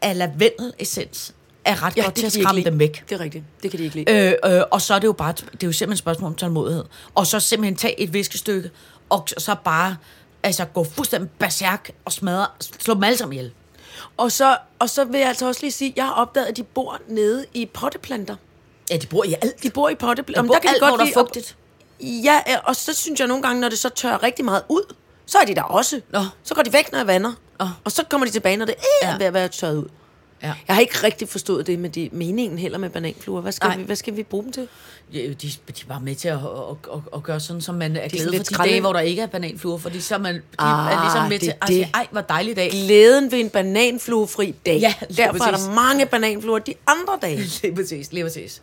at 0.00 0.16
lavendelessens 0.16 1.34
er 1.64 1.82
ret 1.82 1.96
Ja, 1.96 2.02
godt 2.02 2.14
til 2.14 2.26
at 2.26 2.32
skræmme 2.32 2.62
dem 2.64 2.78
væk. 2.78 3.04
Det 3.08 3.14
er 3.14 3.20
rigtigt. 3.20 3.44
Det 3.62 3.70
kan 3.70 3.78
de 3.80 3.84
ikke 3.84 3.96
lide. 3.96 4.36
Øh, 4.44 4.56
øh, 4.56 4.62
og 4.70 4.80
så 4.82 4.94
er 4.94 4.98
det 4.98 5.06
jo 5.06 5.12
bare, 5.12 5.32
det 5.32 5.42
er 5.62 5.66
jo 5.66 5.72
simpelthen 5.72 5.92
et 5.92 5.98
spørgsmål 5.98 6.28
om 6.28 6.34
tålmodighed. 6.34 6.84
Og 7.14 7.26
så 7.26 7.40
simpelthen 7.40 7.76
tage 7.76 8.00
et 8.00 8.12
viskestykke, 8.12 8.70
og 9.08 9.28
så 9.38 9.56
bare 9.64 9.96
altså, 10.42 10.64
gå 10.64 10.84
fuldstændig 10.84 11.30
berserk 11.30 11.90
og 12.04 12.12
smadre, 12.12 12.46
slå 12.80 12.94
dem 12.94 13.04
alle 13.04 13.18
sammen 13.18 13.32
ihjel. 13.38 13.52
Og 14.16 14.32
så, 14.32 14.56
og 14.78 14.90
så 14.90 15.04
vil 15.04 15.18
jeg 15.20 15.28
altså 15.28 15.46
også 15.46 15.60
lige 15.60 15.72
sige, 15.72 15.90
at 15.90 15.96
jeg 15.96 16.04
har 16.04 16.12
opdaget, 16.12 16.46
at 16.46 16.56
de 16.56 16.62
bor 16.62 16.98
nede 17.08 17.46
i 17.54 17.66
potteplanter. 17.66 18.36
Ja, 18.90 18.96
de 18.96 19.06
bor 19.06 19.24
i 19.24 19.34
alt. 19.42 19.62
De 19.62 19.70
bor 19.70 19.88
i 19.88 19.94
potteplanter. 19.94 20.48
bor 20.48 20.54
alt, 20.68 20.78
hvor 20.78 20.96
der 20.96 21.04
er 21.06 21.10
fugtigt. 21.14 21.56
Ja, 22.00 22.40
og 22.64 22.76
så 22.76 22.92
synes 22.94 23.20
jeg 23.20 23.28
nogle 23.28 23.42
gange, 23.42 23.60
når 23.60 23.68
det 23.68 23.78
så 23.78 23.88
tørrer 23.88 24.22
rigtig 24.22 24.44
meget 24.44 24.62
ud, 24.68 24.94
så 25.26 25.38
er 25.38 25.44
de 25.44 25.54
der 25.54 25.62
også. 25.62 26.00
Nå. 26.10 26.20
Så 26.42 26.54
går 26.54 26.62
de 26.62 26.72
væk, 26.72 26.92
når 26.92 26.98
jeg 26.98 27.06
vander. 27.06 27.32
Nå. 27.60 27.66
Og 27.84 27.92
så 27.92 28.04
kommer 28.10 28.26
de 28.26 28.32
tilbage, 28.32 28.56
når 28.56 28.66
det 28.66 28.74
er 29.02 29.08
Ja. 29.10 29.16
ved 29.18 29.26
at 29.26 29.34
være 29.34 29.48
tørret 29.48 29.76
ud. 29.76 29.88
Ja. 30.42 30.54
Jeg 30.68 30.74
har 30.76 30.80
ikke 30.80 30.94
rigtig 31.04 31.28
forstået 31.28 31.66
det 31.66 31.78
med 31.78 31.90
de, 31.90 32.08
meningen 32.12 32.58
heller 32.58 32.78
med 32.78 32.90
bananfluer. 32.90 33.40
Hvad 33.40 33.52
skal, 33.52 33.68
Nej. 33.68 33.76
vi, 33.76 33.82
hvad 33.82 33.96
skal 33.96 34.16
vi 34.16 34.22
bruge 34.22 34.44
dem 34.44 34.52
til? 34.52 34.68
Ja, 35.12 35.18
de, 35.18 35.34
de 35.34 35.48
er 35.68 35.88
bare 35.88 36.00
med 36.00 36.14
til 36.14 36.28
at, 36.28 36.34
at, 36.36 36.92
at, 36.94 37.00
at 37.14 37.22
gøre 37.22 37.40
sådan, 37.40 37.62
som 37.62 37.74
man 37.74 37.96
er 37.96 38.08
glad 38.08 38.26
for 38.36 38.44
de 38.44 38.68
dage, 38.70 38.80
hvor 38.80 38.92
der 38.92 39.00
ikke 39.00 39.22
er 39.22 39.26
bananfluer, 39.26 39.78
fordi 39.78 40.00
så 40.00 40.14
er 40.14 40.18
man 40.18 40.34
de 40.34 40.40
Ah, 40.58 40.92
er 40.92 41.02
ligesom 41.02 41.22
med 41.22 41.30
det 41.30 41.40
til 41.40 41.48
er 41.48 41.54
at 41.62 41.68
sige, 41.68 41.90
ej, 41.94 42.06
hvor 42.10 42.20
dejlig 42.20 42.56
dag. 42.56 42.70
Glæden 42.70 43.32
ved 43.32 43.38
en 43.40 43.50
bananfluefri 43.50 44.54
dag. 44.66 44.78
Ja, 44.78 44.94
Derfor 45.16 45.44
er 45.44 45.50
præcis. 45.52 45.66
der 45.66 45.74
mange 45.74 46.06
bananfluer 46.06 46.58
de 46.58 46.74
andre 46.86 47.18
dage. 47.22 47.36
Lige 47.62 47.74
præcis, 47.74 48.12
lige 48.12 48.24
præcis. 48.24 48.62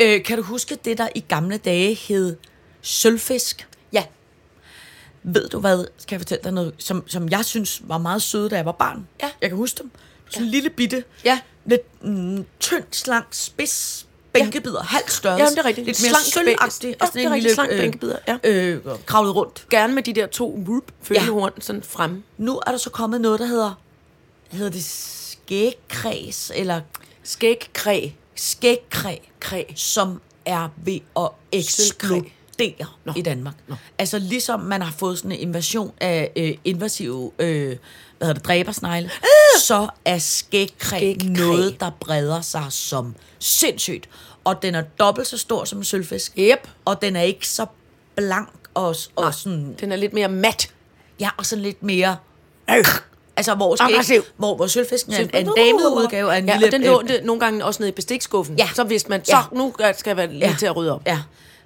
Øh, 0.00 0.22
kan 0.22 0.36
du 0.36 0.42
huske 0.42 0.78
det, 0.84 0.98
der 0.98 1.08
i 1.14 1.24
gamle 1.28 1.56
dage 1.56 1.94
hed 1.94 2.36
sølvfisk? 2.82 3.66
Ja. 3.92 4.04
Ved 5.22 5.48
du 5.48 5.60
hvad, 5.60 5.84
skal 5.98 6.14
jeg 6.14 6.20
fortælle 6.20 6.44
dig 6.44 6.52
noget, 6.52 6.74
som, 6.78 7.04
som 7.08 7.28
jeg 7.28 7.44
synes 7.44 7.82
var 7.84 7.98
meget 7.98 8.22
søde, 8.22 8.48
da 8.48 8.56
jeg 8.56 8.64
var 8.66 8.72
barn? 8.72 9.06
Ja. 9.22 9.28
Jeg 9.42 9.50
kan 9.50 9.56
huske 9.56 9.78
dem. 9.82 9.90
Sådan 10.30 10.44
en 10.44 10.50
lille 10.50 10.70
bitte, 10.70 11.04
Ja. 11.24 11.40
lidt 11.64 12.02
mm, 12.04 12.44
tynd, 12.60 12.84
slank, 12.92 13.26
spids, 13.30 14.06
bænkebider, 14.32 14.82
halv 14.82 15.04
størrelse. 15.08 15.42
Jamen, 15.44 15.56
det 15.56 15.62
er 15.62 15.66
rigtigt. 15.68 15.86
Lidt 15.86 16.02
mere 16.02 16.20
sølvagtig. 16.24 16.96
Ja, 17.00 17.06
det 17.14 17.24
er 17.24 17.30
rigtigt. 17.32 17.54
Slank 17.54 17.70
bænkebider, 17.70 18.16
ja. 18.28 18.36
Øh, 18.44 18.80
kravlet 19.06 19.34
rundt. 19.34 19.66
Gerne 19.70 19.94
med 19.94 20.02
de 20.02 20.12
der 20.12 20.26
to 20.26 20.54
whoop, 20.66 20.82
følgehorn 21.02 21.52
sådan 21.60 21.82
frem. 21.82 22.22
Nu 22.38 22.60
er 22.66 22.70
der 22.70 22.78
så 22.78 22.90
kommet 22.90 23.20
noget, 23.20 23.40
der 23.40 23.46
hedder, 23.46 23.80
hedder 24.50 24.70
det 24.70 24.84
skægkræs, 24.84 26.52
eller 26.54 26.80
Skægkræ. 27.22 28.08
skægkræ, 28.34 29.16
Kræ. 29.40 29.62
som 29.74 30.20
er 30.44 30.68
ved 30.84 30.98
at 31.16 31.28
eksplodere 31.52 32.86
Nå. 33.04 33.12
i 33.16 33.22
Danmark. 33.22 33.54
Nå. 33.68 33.74
Altså 33.98 34.18
ligesom 34.18 34.60
man 34.60 34.82
har 34.82 34.94
fået 34.98 35.18
sådan 35.18 35.32
en 35.32 35.38
invasion 35.38 35.92
af 36.00 36.32
øh, 36.36 36.54
invasive 36.64 37.32
øh, 37.38 37.76
hvad 38.18 38.26
hedder 38.28 38.38
det, 38.40 38.46
dræbersnegle, 38.48 39.10
så 39.62 39.88
er 40.04 40.18
skægkræ, 40.18 40.98
Skægkræ. 40.98 41.26
noget, 41.28 41.80
der 41.80 41.90
breder 42.00 42.40
sig 42.40 42.64
som 42.70 43.14
sindssygt. 43.38 44.08
Og 44.44 44.62
den 44.62 44.74
er 44.74 44.82
dobbelt 44.82 45.26
så 45.28 45.38
stor 45.38 45.64
som 45.64 45.78
en 45.78 45.84
sølvfisk. 45.84 46.32
Yep. 46.38 46.68
Og 46.84 47.02
den 47.02 47.16
er 47.16 47.22
ikke 47.22 47.48
så 47.48 47.66
blank 48.16 48.48
og, 48.74 48.96
og 49.16 49.34
sådan, 49.34 49.76
Den 49.80 49.92
er 49.92 49.96
lidt 49.96 50.12
mere 50.12 50.28
mat. 50.28 50.70
ja, 51.20 51.28
og 51.36 51.46
sådan 51.46 51.62
lidt 51.62 51.82
mere... 51.82 52.16
Altså, 53.36 53.54
hvor, 53.54 54.02
skæg, 54.04 54.20
hvor, 54.36 54.56
hvor 54.56 54.66
sølvfisken 54.66 55.12
er 55.12 55.18
en, 55.18 55.30
en 55.34 55.46
dameudgave 55.56 56.34
af 56.34 56.38
en 56.38 56.46
ja, 56.46 56.52
lille... 56.58 56.66
og 56.68 56.72
den 56.72 56.82
lå 56.82 57.02
det 57.02 57.24
nogle 57.24 57.40
gange 57.40 57.64
også 57.64 57.82
nede 57.82 57.88
i 57.88 57.92
bestikskuffen. 57.92 58.56
Ja. 58.58 58.68
Så 58.74 58.84
vidste 58.84 59.08
man, 59.08 59.24
så 59.24 59.36
Ja. 59.36 59.42
nu 59.52 59.74
skal 59.78 60.10
jeg 60.10 60.16
være 60.16 60.32
lige 60.32 60.56
til 60.58 60.66
at 60.66 60.76
rydde 60.76 60.92
op. 60.92 61.02
Ja, 61.06 61.18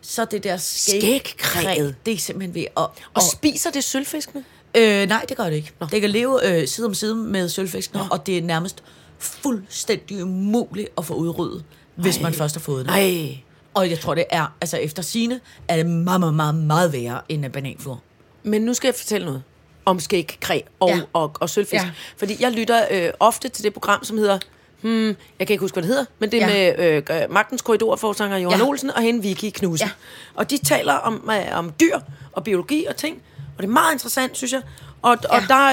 så 0.03 0.24
det 0.24 0.44
der 0.44 0.57
skæg, 0.57 1.01
Skægkræet. 1.03 1.94
det 2.07 2.14
er 2.14 2.18
simpelthen 2.18 2.55
ved 2.55 2.64
at... 2.76 2.86
Og 3.14 3.22
spiser 3.32 3.70
det 3.70 3.84
sølvfiskene? 3.84 4.44
Øh, 4.76 5.08
nej, 5.08 5.24
det 5.28 5.36
gør 5.36 5.44
det 5.44 5.52
ikke. 5.52 5.72
Nå. 5.80 5.86
Det 5.90 6.00
kan 6.00 6.10
leve 6.10 6.60
øh, 6.60 6.68
side 6.68 6.86
om 6.86 6.94
side 6.94 7.14
med 7.14 7.48
sølvfiskene, 7.48 8.02
og 8.12 8.26
det 8.26 8.38
er 8.38 8.42
nærmest 8.42 8.82
fuldstændig 9.18 10.24
umuligt 10.24 10.88
at 10.98 11.04
få 11.04 11.14
udryddet, 11.14 11.64
hvis 11.94 12.20
man 12.20 12.32
først 12.34 12.54
har 12.54 12.60
fået 12.60 12.78
det. 12.86 12.94
Nej. 12.94 13.38
Og 13.74 13.90
jeg 13.90 14.00
tror, 14.00 14.14
det 14.14 14.24
er, 14.30 14.54
altså 14.60 14.76
efter 14.76 15.02
sine 15.02 15.40
er 15.68 15.76
det 15.76 15.86
meget, 15.86 16.20
meget, 16.20 16.34
meget, 16.34 16.54
meget 16.54 16.92
værre 16.92 17.20
end 17.28 17.44
en 17.44 17.50
bananflor. 17.52 18.00
Men 18.42 18.62
nu 18.62 18.74
skal 18.74 18.88
jeg 18.88 18.94
fortælle 18.94 19.24
noget 19.26 19.42
om 19.84 20.00
skægkræ 20.00 20.60
og, 20.80 20.88
Ja. 20.88 20.96
ja. 20.96 21.02
og, 21.12 21.32
og 21.40 21.50
sølvfisk. 21.50 21.84
Ja. 21.84 21.90
Fordi 22.16 22.36
jeg 22.40 22.52
lytter 22.52 22.84
øh, 22.90 23.10
ofte 23.20 23.48
til 23.48 23.64
det 23.64 23.72
program, 23.72 24.04
som 24.04 24.18
hedder... 24.18 24.38
Hmm, 24.82 25.06
jeg 25.38 25.46
kan 25.46 25.54
ikke 25.54 25.60
huske, 25.60 25.74
hvad 25.74 25.82
det 25.82 25.88
hedder, 25.88 26.04
men 26.18 26.30
det 26.32 26.42
er 26.42 26.48
Ja. 26.48 26.72
med 27.08 27.22
øh, 27.24 27.32
Magtens 27.32 27.62
Korridorforsanger 27.62 28.36
Johan 28.38 28.58
ja. 28.60 28.66
Olsen 28.66 28.90
og 28.90 29.02
hende 29.02 29.22
Vicky 29.22 29.50
Knudsen. 29.54 29.86
Ja. 29.88 29.92
Og 30.34 30.50
de 30.50 30.58
taler 30.58 30.92
om, 30.94 31.30
øh, 31.32 31.58
om 31.58 31.72
dyr 31.80 31.98
og 32.32 32.44
biologi 32.44 32.84
og 32.88 32.96
ting, 32.96 33.22
og 33.61 33.62
det 33.62 33.68
er 33.68 33.72
meget 33.72 33.92
interessant, 33.92 34.36
synes 34.36 34.52
jeg. 34.52 34.62
Og, 35.02 35.18
ja. 35.22 35.36
og 35.36 35.42
der 35.48 35.66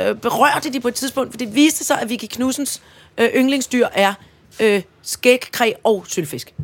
øh, 0.00 0.08
øh, 0.10 0.16
berørte 0.16 0.72
de 0.72 0.80
på 0.80 0.88
et 0.88 0.94
tidspunkt, 0.94 1.32
for 1.32 1.38
det 1.38 1.54
viste 1.54 1.84
sig, 1.84 2.00
at 2.00 2.08
Vicky 2.08 2.26
Knudsens 2.30 2.82
øh, 3.18 3.28
yndlingsdyr 3.34 3.86
er 3.92 4.14
øh, 4.60 4.82
skægkræ 5.02 5.72
og 5.84 6.04
sølvfisk. 6.08 6.54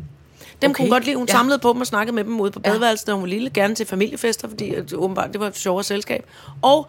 Dem 0.61 0.69
okay. 0.71 0.77
kunne 0.77 0.89
godt 0.89 1.05
lide. 1.05 1.15
Hun 1.15 1.27
Ja. 1.27 1.31
samlede 1.33 1.59
på 1.59 1.73
dem 1.73 1.81
og 1.81 1.87
snakkede 1.87 2.15
med 2.15 2.23
dem 2.23 2.39
ude 2.39 2.51
på 2.51 2.59
badeværelset, 2.59 3.07
da 3.07 3.11
hun 3.11 3.21
var 3.21 3.27
lille. 3.27 3.49
Gerne 3.49 3.75
til 3.75 3.85
familiefester, 3.85 4.49
fordi 4.49 4.69
øh, 4.69 4.85
åbenbart 4.93 5.31
det 5.33 5.39
var 5.39 5.47
et 5.47 5.57
sjovere 5.57 5.83
selskab. 5.83 6.25
Og 6.61 6.87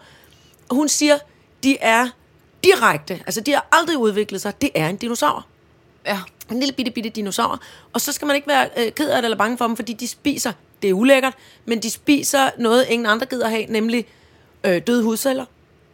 hun 0.71 0.87
siger, 0.87 1.17
de 1.63 1.77
er 1.81 2.07
direkte, 2.63 3.13
altså 3.13 3.41
de 3.41 3.51
har 3.51 3.67
aldrig 3.71 3.97
udviklet 3.97 4.41
sig. 4.41 4.61
Det 4.61 4.69
er 4.75 4.89
en 4.89 4.95
dinosaur. 4.97 5.45
Ja. 6.05 6.19
En 6.51 6.59
lille 6.59 6.73
bitte, 6.73 6.91
bitte 6.91 7.09
dinosaur. 7.09 7.59
Og 7.93 8.01
så 8.01 8.11
skal 8.11 8.25
man 8.25 8.35
ikke 8.35 8.47
være 8.47 8.69
øh, 8.77 8.91
ked 8.91 9.09
af 9.09 9.21
det 9.21 9.25
eller 9.25 9.37
bange 9.37 9.57
for 9.57 9.67
dem, 9.67 9.75
fordi 9.75 9.93
de 9.93 10.07
spiser, 10.07 10.51
det 10.81 10.89
er 10.89 10.93
ulækkert, 10.93 11.33
men 11.65 11.79
de 11.79 11.91
spiser 11.91 12.49
noget, 12.57 12.85
ingen 12.89 13.05
andre 13.05 13.25
gider 13.25 13.47
have, 13.47 13.65
nemlig 13.65 14.05
øh, 14.63 14.81
døde 14.87 15.03
hudceller. 15.03 15.45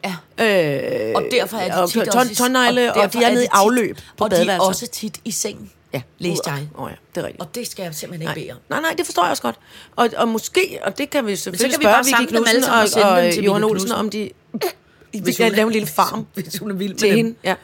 Ja. 0.04 0.16
Øh, 0.40 1.16
Og 1.16 1.24
derfor 1.32 1.58
er 1.58 1.76
de 1.76 1.82
og 1.82 1.90
tit 1.90 2.06
ton, 2.06 2.56
også... 2.56 2.92
og, 2.94 2.96
derfor 2.96 3.20
de 3.20 3.26
er 3.26 3.32
nede 3.32 3.44
i 3.44 3.48
afløb 3.52 3.98
på 4.18 4.24
Og 4.24 4.32
de 4.32 4.36
er 4.36 4.60
også 4.60 4.88
tit 4.88 5.20
i 5.26 5.32
seng, 5.32 5.72
ja. 5.94 6.02
læste 6.20 6.50
jeg. 6.50 6.68
Åh 6.76 6.84
oh, 6.84 6.92
ja, 6.92 6.96
det 7.16 7.22
er 7.22 7.26
rigtigt. 7.26 7.42
Og 7.42 7.56
det 7.56 7.68
skal 7.68 7.84
jeg 7.84 7.96
simpelthen 7.96 8.30
ikke 8.30 8.48
bede 8.48 8.54
om. 8.56 8.60
Nej, 8.70 8.82
nej, 8.82 8.94
det 8.98 9.06
forstår 9.06 9.24
jeg 9.24 9.32
også 9.32 9.44
godt. 9.44 9.56
Og, 9.96 10.10
og 10.18 10.28
måske, 10.28 10.80
og 10.84 10.98
det 10.98 11.10
kan 11.10 11.26
vi 11.26 11.36
selvfølgelig 11.36 11.74
kan 11.74 11.80
vi 11.80 11.84
spørge 11.84 11.96
bare 11.96 12.22
Vicky 12.22 12.36
dem 12.36 12.44
Knudsen 12.44 12.64
og 12.64 13.10
og, 13.10 13.12
og, 13.12 13.24
dem 13.24 13.40
og 13.40 13.46
Johan 13.46 13.64
Olsen, 13.64 13.92
om 13.92 14.10
de... 14.10 14.30
Vi 15.24 15.32
kan 15.32 15.52
lave 15.52 15.68
en 15.68 15.74
lille 15.74 15.88
farm 15.88 16.28
Hvis 16.34 16.58
hun 16.58 16.72
er 16.72 16.76
vild 16.76 16.90
med 16.90 16.98
til 16.98 17.10
dem. 17.10 17.18
hende. 17.18 17.36
Ja. 17.44 17.56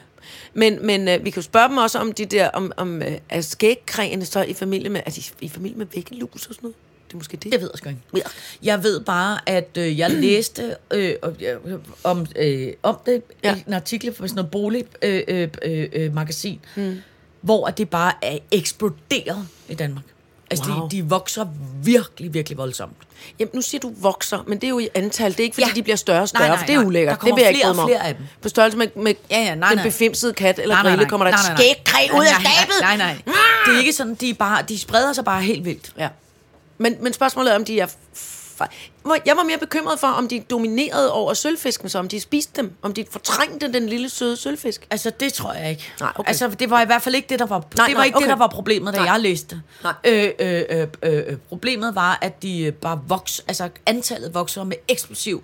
Men, 0.54 0.86
men 0.86 1.08
øh, 1.08 1.26
vi 1.26 1.30
kan 1.30 1.42
jo 1.42 1.46
spørge 1.46 1.70
dem 1.70 1.78
også 1.78 2.00
om 2.00 2.12
de 2.12 2.26
der, 2.26 2.50
om, 2.50 2.72
om 2.78 3.02
øh, 3.02 3.18
er 3.30 3.42
skægkræene 3.42 4.26
så 4.26 4.42
i 4.42 4.54
familie 4.54 4.90
med, 4.90 5.02
er 5.06 5.12
de 5.12 5.22
i 5.42 5.50
familie 5.50 5.78
med 5.78 5.86
væggelus 5.94 6.48
og 6.48 6.56
sådan 6.56 6.58
noget? 6.62 6.76
Det 7.10 7.14
er 7.14 7.18
måske 7.18 7.38
det. 7.38 7.52
Det 7.52 7.62
ved 7.62 7.70
jeg 7.74 7.78
sgu 7.78 7.90
ikke. 7.90 8.30
Jeg 8.64 8.84
ved 8.84 9.00
bare, 9.00 9.40
at 9.46 9.70
øh, 9.78 10.00
jeg 10.00 10.12
læste 10.26 10.76
øh, 10.92 11.14
om, 11.22 11.36
øh, 11.42 11.80
om, 12.04 12.26
øh, 12.36 12.74
om 12.84 12.98
det 13.06 13.22
ja. 13.44 13.50
Ja. 13.50 13.56
i 13.56 13.64
en 13.68 13.74
artikel 13.74 14.14
fra 14.16 14.28
sådan 14.28 14.36
noget 14.36 14.52
boligmagasin, 14.52 15.24
øh, 15.30 15.50
øh, 15.66 15.90
øh, 15.94 16.14
magasin, 16.14 16.60
mm. 16.76 16.98
hvor 17.42 17.68
det 17.68 17.90
bare 17.90 18.14
er 18.22 18.38
eksploderet 18.52 19.48
i 19.70 19.74
Danmark. 19.74 20.04
Altså, 20.52 20.72
Wow. 20.72 20.88
de, 20.90 20.96
de 20.98 21.06
vokser 21.10 21.46
virkelig, 21.84 22.34
virkelig 22.34 22.58
voldsomt. 22.58 22.94
Jamen, 23.40 23.52
nu 23.54 23.62
siger 23.62 23.82
du 23.82 23.94
vokser, 23.98 24.44
men 24.48 24.58
det 24.58 24.64
er 24.64 24.70
jo 24.70 24.80
i 24.80 24.88
antal. 24.96 25.32
Det 25.32 25.40
er 25.40 25.44
ikke, 25.44 25.54
fordi 25.54 25.64
Ja. 25.66 25.70
ja. 25.70 25.76
de 25.76 25.84
bliver 25.84 25.96
større 25.96 26.22
og 26.22 26.30
større, 26.30 26.42
Nej, 26.42 26.50
nej, 26.50 26.58
for 26.58 26.66
det 26.66 26.74
er 26.74 26.78
nej. 26.80 26.88
ulækkert. 26.88 27.20
Der 27.22 27.26
det 27.26 27.36
vil 27.36 27.42
jeg 27.42 27.50
ikke 27.50 27.60
flere 27.62 27.74
mig 27.76 27.84
og 27.84 27.90
flere 27.90 28.08
af 28.08 28.16
dem. 28.16 28.26
På 28.42 28.50
størrelse 28.50 28.78
med, 28.78 28.88
med 28.96 29.14
Ja, 29.32 29.38
ja, 29.42 29.56
nej, 29.56 29.70
den 29.70 29.78
nej. 29.78 29.86
befimsede 29.86 30.34
kat 30.34 30.60
eller 30.60 30.82
grille, 30.84 31.06
kommer 31.06 31.26
der 31.28 31.34
et 31.34 31.40
skægkræ 31.40 32.00
ud 32.14 32.26
af 32.26 32.44
nej, 32.44 32.52
skabet. 32.54 32.76
Nej, 32.82 32.98
nej, 32.98 33.14
nej. 33.26 33.36
Det 33.66 33.74
er 33.76 33.80
ikke 33.80 33.94
sådan, 33.94 34.16
de, 34.16 34.34
bare, 34.34 34.64
de 34.70 34.80
spreder 34.80 35.14
sig 35.14 35.26
bare 35.26 35.42
helt 35.42 35.66
vildt. 35.66 35.92
Ja. 35.98 36.08
Men, 36.80 36.96
men 37.02 37.14
spørgsmålet 37.14 37.52
er, 37.52 37.56
om 37.56 37.66
de 37.66 37.80
er... 37.80 37.88
Jeg 39.26 39.38
var 39.38 39.44
mere 39.44 39.58
bekymret 39.58 40.00
for, 40.00 40.08
om 40.08 40.28
de 40.28 40.40
dominerede 40.50 41.12
over 41.12 41.34
sølvfisken, 41.34 41.90
så 41.90 42.00
om 42.00 42.08
de 42.08 42.20
spiste 42.20 42.62
dem. 42.62 42.74
Om 42.82 42.94
de 42.94 43.06
fortrængte 43.12 43.74
den 43.74 43.90
lille 43.90 44.10
søde 44.10 44.38
sølvfisk. 44.38 44.88
Altså, 44.92 45.12
det 45.20 45.34
tror 45.34 45.54
jeg 45.54 45.70
ikke. 45.70 45.92
Nej, 46.00 46.12
okay. 46.16 46.28
Altså, 46.28 46.48
det 46.48 46.70
var 46.70 46.82
i 46.82 46.86
hvert 46.86 47.02
fald 47.02 47.16
ikke 47.16 47.28
det, 47.30 47.40
der 47.40 47.46
var, 47.46 47.58
Nej, 47.78 47.88
det 47.88 47.96
var 47.96 48.00
nej, 48.00 48.06
ikke 48.06 48.18
okay. 48.18 48.26
det, 48.26 48.32
der 48.32 48.38
var 48.38 48.48
problemet, 48.48 48.94
da 48.94 49.00
Nej. 49.00 49.12
jeg 49.12 49.20
læste. 49.22 49.62
Nej. 49.84 49.94
Øh, 50.04 50.30
øh, 50.40 50.64
øh, 50.70 50.88
øh, 51.04 51.24
øh, 51.28 51.38
problemet 51.50 51.96
var, 51.96 52.20
at 52.22 52.44
de 52.44 52.62
øh, 52.62 52.74
bare 52.74 53.02
vokser, 53.08 53.44
altså 53.48 53.70
antallet 53.86 54.34
vokser 54.34 54.64
med 54.64 54.78
eksplosiv. 54.88 55.44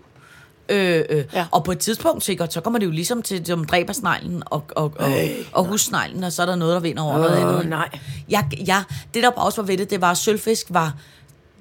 Øh, 0.70 1.06
øh. 1.10 1.24
Ja. 1.34 1.46
Og 1.52 1.64
på 1.64 1.72
et 1.72 1.80
tidspunkt 1.80 2.24
sikkert, 2.24 2.54
så 2.54 2.62
kommer 2.62 2.80
det 2.80 2.86
jo 2.86 2.92
ligesom 2.92 3.22
til, 3.22 3.46
som 3.46 3.64
dræber 3.66 3.94
sneglen 3.94 4.44
og, 4.46 4.64
og, 4.76 4.94
og, 5.00 5.12
og 5.52 5.66
hussneglen, 5.66 6.24
og 6.24 6.32
så 6.32 6.42
er 6.42 6.46
der 6.46 6.56
noget, 6.56 6.74
der 6.74 6.80
vinder 6.80 7.04
over 7.04 7.18
noget 7.18 7.38
andet. 7.38 7.70
nej. 7.70 7.90
Jeg, 8.30 8.48
jeg, 8.68 8.84
det, 9.14 9.24
der 9.24 9.30
bare 9.30 9.46
også 9.46 9.62
var 9.62 9.68
ved 9.68 9.78
det, 9.78 9.90
det 9.90 10.02
var, 10.02 10.12
at 10.12 10.18
sølvfisk 10.18 10.66
var, 10.70 10.94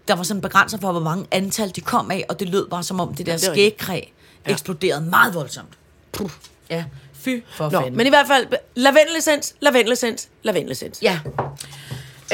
der 0.09 0.15
var 0.15 0.23
sådan 0.23 0.41
begrænset 0.41 0.81
for, 0.81 0.93
hvor 0.93 1.01
mange 1.01 1.27
antal 1.31 1.73
de 1.77 1.81
kom 1.81 2.11
af, 2.11 2.25
og 2.29 2.41
det 2.41 2.49
lød 2.49 2.69
bare 2.69 2.83
som 2.83 3.01
om 3.01 3.15
det 3.15 3.27
der 3.27 3.33
er 3.33 3.37
skægkræ 3.37 4.01
eksploderede 4.47 5.01
meget 5.01 5.35
voldsomt. 5.35 5.79
Puh. 6.13 6.31
Ja, 6.71 6.85
fy 7.13 7.29
for 7.51 7.71
Nå, 7.71 7.81
fanden. 7.81 7.97
men 7.97 8.07
i 8.07 8.09
hvert 8.09 8.27
fald, 8.27 8.47
lavendelessens, 8.75 9.55
lavendelessens, 9.61 10.29
lavendelessens. 10.43 11.03
Ja. 11.03 11.21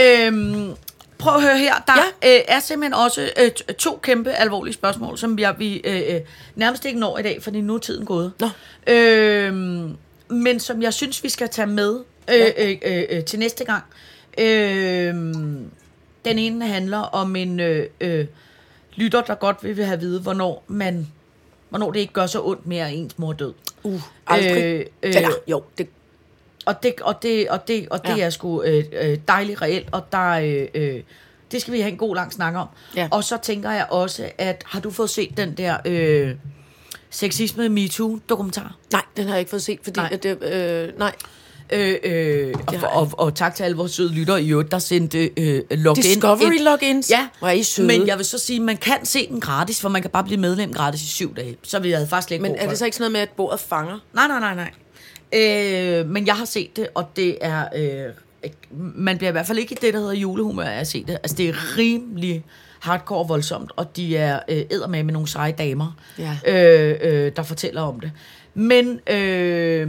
Øhm, 0.01 0.75
prøv 1.19 1.35
at 1.35 1.43
høre 1.43 1.59
her. 1.59 1.75
Der 1.87 1.93
ja. 2.23 2.37
øh, 2.37 2.45
er 2.49 2.61
simpelthen 2.61 2.95
også 2.95 3.31
øh, 3.37 3.51
to 3.75 4.01
kæmpe 4.03 4.31
alvorlige 4.31 4.75
spørgsmål, 4.75 5.19
som 5.19 5.37
vi, 5.37 5.47
vi 5.59 5.81
øh, 5.85 6.15
øh, 6.15 6.21
nærmest 6.55 6.85
ikke 6.85 6.99
når 6.99 7.19
i 7.19 7.23
dag, 7.23 7.43
fordi 7.43 7.61
nu 7.61 7.75
er 7.75 7.79
tiden 7.79 8.07
gået. 8.07 8.33
Nå. 8.41 8.49
Øhm, 8.87 9.97
men 10.29 10.61
som 10.61 10.83
jeg 10.83 10.95
synes, 10.95 11.25
vi 11.25 11.29
skal 11.29 11.49
tage 11.49 11.67
med 11.67 12.01
øh, 12.31 12.47
øh, 12.59 12.77
øh, 12.83 13.05
øh, 13.11 13.25
til 13.25 13.39
næste 13.39 13.65
gang. 13.65 13.83
Øhm, 14.39 15.71
den 16.25 16.39
ene 16.39 16.67
handler 16.67 16.99
om 16.99 17.37
en 17.37 17.61
øh, 17.61 17.87
øh, 18.01 18.27
lytter, 18.95 19.23
der 19.23 19.35
godt 19.35 19.57
vil 19.63 19.85
have 19.85 19.93
at 19.95 20.01
vide, 20.01 20.21
hvornår 20.21 20.65
man 20.67 21.09
hvornår 21.69 21.91
det 21.93 22.01
ikke 22.01 22.13
gør 22.13 22.27
så 22.27 22.43
ondt 22.43 22.67
mere, 22.67 22.87
at 22.89 22.95
ens 22.95 23.19
mor 23.19 23.31
er 23.31 23.37
død. 23.37 23.55
Uh, 23.83 24.01
aldrig. 24.27 24.65
Øh, 24.65 24.87
Øh, 25.03 25.17
Eller, 25.17 25.31
jo, 25.49 25.63
det, 25.79 25.89
Og 26.67 26.83
det, 26.83 26.95
og 27.01 27.23
det, 27.23 27.49
og 27.49 27.69
det, 27.69 27.89
og 27.89 28.07
det 28.07 28.19
ja. 28.19 28.25
Er 28.25 28.31
sgu 28.31 28.63
øh, 28.63 28.85
øh, 28.93 29.19
dejligt 29.29 29.63
reelt, 29.63 29.89
og 29.93 30.13
der, 30.13 30.31
øh, 30.31 30.69
øh, 30.75 31.03
det 31.53 31.61
skal 31.61 31.75
vi 31.75 31.81
have 31.81 31.93
en 31.93 31.99
god 31.99 32.15
lang 32.15 32.33
snak 32.33 32.55
om. 32.55 32.69
Ja. 32.97 33.09
Og 33.11 33.25
så 33.25 33.39
tænker 33.43 33.71
jeg 33.71 33.87
også, 33.91 34.31
at 34.39 34.63
har 34.67 34.81
du 34.81 34.91
fået 34.91 35.11
set 35.11 35.37
den 35.37 35.55
der 35.57 35.77
øh, 35.85 36.35
sexisme 37.11 37.69
MeToo-dokumentar? 37.69 38.77
nej, 38.93 39.03
den 39.17 39.25
har 39.25 39.33
jeg 39.33 39.39
ikke 39.41 39.51
fået 39.51 39.63
set, 39.63 39.79
fordi... 39.83 40.01
Nej. 40.01 40.09
Nej. 40.11 40.19
Det, 40.19 40.43
øh, 40.43 40.99
nej. 40.99 41.15
Øh, 41.73 41.95
øh, 42.05 42.55
og, 42.67 42.75
og, 42.83 43.01
og, 43.03 43.11
og 43.19 43.35
tak 43.35 43.55
til 43.55 43.63
alle 43.65 43.77
vores 43.77 43.93
søde 43.93 44.13
lyttere 44.13 44.43
i 44.43 44.51
øvrigt, 44.51 44.71
der 44.71 44.79
sendte 44.79 45.31
øh, 45.37 45.63
login. 45.71 46.03
Discovery 46.03 46.59
logins. 46.65 47.11
Ja, 47.11 47.29
Hvor 47.39 47.49
er 47.49 47.53
I 47.53 47.63
søde. 47.63 47.87
men 47.87 48.07
jeg 48.07 48.17
vil 48.19 48.25
så 48.27 48.39
sige, 48.39 48.57
at 48.57 48.63
man 48.63 48.77
kan 48.77 49.05
se 49.05 49.27
den 49.29 49.41
gratis, 49.41 49.81
for 49.81 49.89
man 49.89 50.03
kan 50.03 50.11
bare 50.11 50.25
blive 50.25 50.41
medlem 50.41 50.73
gratis 50.73 51.03
i 51.03 51.07
syv 51.07 51.35
dage. 51.37 51.57
Så 51.63 51.79
vi 51.79 51.91
havde 51.91 52.07
faktisk 52.07 52.31
lidt 52.31 52.43
Men 52.43 52.55
er 52.57 52.69
det 52.69 52.79
så 52.79 52.85
ikke 52.85 52.97
sådan 52.97 53.03
noget 53.05 53.13
med, 53.13 53.21
at 53.21 53.29
bordet 53.37 53.61
fanger? 53.61 53.99
Nej, 54.15 54.29
nej, 54.29 54.41
nej, 54.41 54.55
nej. 54.55 54.71
Øh, 56.01 56.07
men 56.07 56.27
jeg 56.27 56.35
har 56.35 56.45
set 56.45 56.77
det, 56.77 56.89
og 56.95 57.09
det 57.17 57.39
er... 57.41 57.65
Øh, 57.77 58.13
ikke- 58.45 58.57
man 58.95 59.17
bliver 59.19 59.29
i 59.31 59.33
hvert 59.33 59.47
fald 59.47 59.59
ikke 59.59 59.73
i 59.73 59.79
det, 59.83 59.95
der 59.95 60.01
hedder 60.01 60.15
julehumør 60.15 60.65
af 60.65 60.81
at 60.81 60.87
se 60.87 61.05
det. 61.05 61.11
Altså, 61.11 61.37
det 61.37 61.49
er 61.49 61.77
rimelig 61.79 62.45
hardcore 62.81 63.29
voldsomt, 63.29 63.73
og 63.77 63.97
de 63.97 64.17
er 64.17 64.41
øh, 64.49 64.57
eddermame 64.71 65.03
med 65.03 65.13
nogle 65.13 65.29
seje 65.29 65.53
damer, 65.59 65.97
Ja. 66.19 66.37
øh, 66.47 66.99
øh, 67.03 67.33
der 67.37 67.43
fortæller 67.43 67.83
om 67.83 68.01
det. 68.01 68.11
Men 68.55 69.01
øh, 69.11 69.89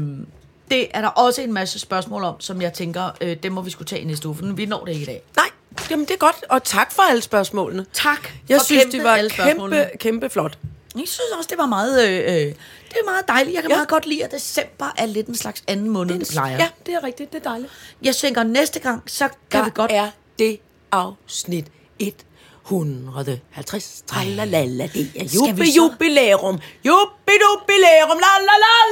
det 0.72 0.88
er 0.94 1.02
der 1.02 1.08
også 1.08 1.42
en 1.42 1.54
masse 1.54 1.80
spørgsmål 1.80 2.24
om, 2.24 2.40
som 2.40 2.62
jeg 2.62 2.74
tænker, 2.74 3.10
øh, 3.22 3.38
det 3.44 3.52
må 3.52 3.62
vi 3.62 3.70
skulle 3.70 3.88
tage 3.88 4.02
i 4.02 4.06
næste 4.06 4.28
uge, 4.28 4.38
for 4.38 4.46
vi 4.46 4.66
når 4.66 4.86
det 4.86 4.92
ikke 4.92 5.04
i 5.04 5.06
dag. 5.06 5.24
Nej, 5.36 5.50
jamen 5.90 6.06
det 6.06 6.14
er 6.14 6.18
godt. 6.18 6.46
Og 6.50 6.64
tak 6.64 6.92
for 6.92 7.02
alle 7.02 7.22
spørgsmålene. 7.22 7.86
Tak. 7.94 8.30
Jeg 8.50 8.58
for 8.58 8.66
synes, 8.66 8.86
det 8.86 9.04
var 9.04 9.28
kæmpe, 9.30 9.90
kæmpe 10.00 10.30
flot. 10.30 10.58
Jeg 10.96 11.04
synes 11.08 11.32
også, 11.38 11.48
det 11.50 11.58
var 11.58 11.66
meget, 11.66 12.08
øh, 12.10 12.20
øh, 12.20 12.24
det 12.26 12.98
er 13.00 13.06
meget 13.06 13.28
dejligt. 13.28 13.56
Jeg 13.56 13.64
kan 13.64 13.72
ja. 13.72 13.76
Meget 13.76 13.90
godt 13.90 14.06
lide, 14.06 14.24
at 14.24 14.32
december 14.32 14.94
er 14.98 15.06
lidt 15.06 15.28
en 15.28 15.36
slags 15.36 15.64
anden 15.68 15.90
måned, 15.90 16.20
det 16.20 16.28
plejer. 16.32 16.58
Ja, 16.58 16.68
det 16.86 16.94
er 16.94 17.04
rigtigt. 17.04 17.34
Det 17.34 17.46
er 17.46 17.50
dejligt. 17.50 17.72
Jeg 18.02 18.16
tænker, 18.16 18.44
næste 18.44 18.80
gang, 18.80 19.04
så 19.08 19.30
kan 19.52 19.60
Der 19.60 19.66
vi 19.66 19.72
godt... 19.74 19.92
er 19.94 20.10
det 20.40 20.60
afsnit 20.92 21.66
150. 22.66 24.04
Tralalala, 24.08 24.90
det 24.94 25.12
er 25.16 25.26
jubilærum. 25.76 26.60
Jubilærum. 26.86 28.18
La, 28.20 28.34
la, 28.46 28.56
la. 28.64 28.91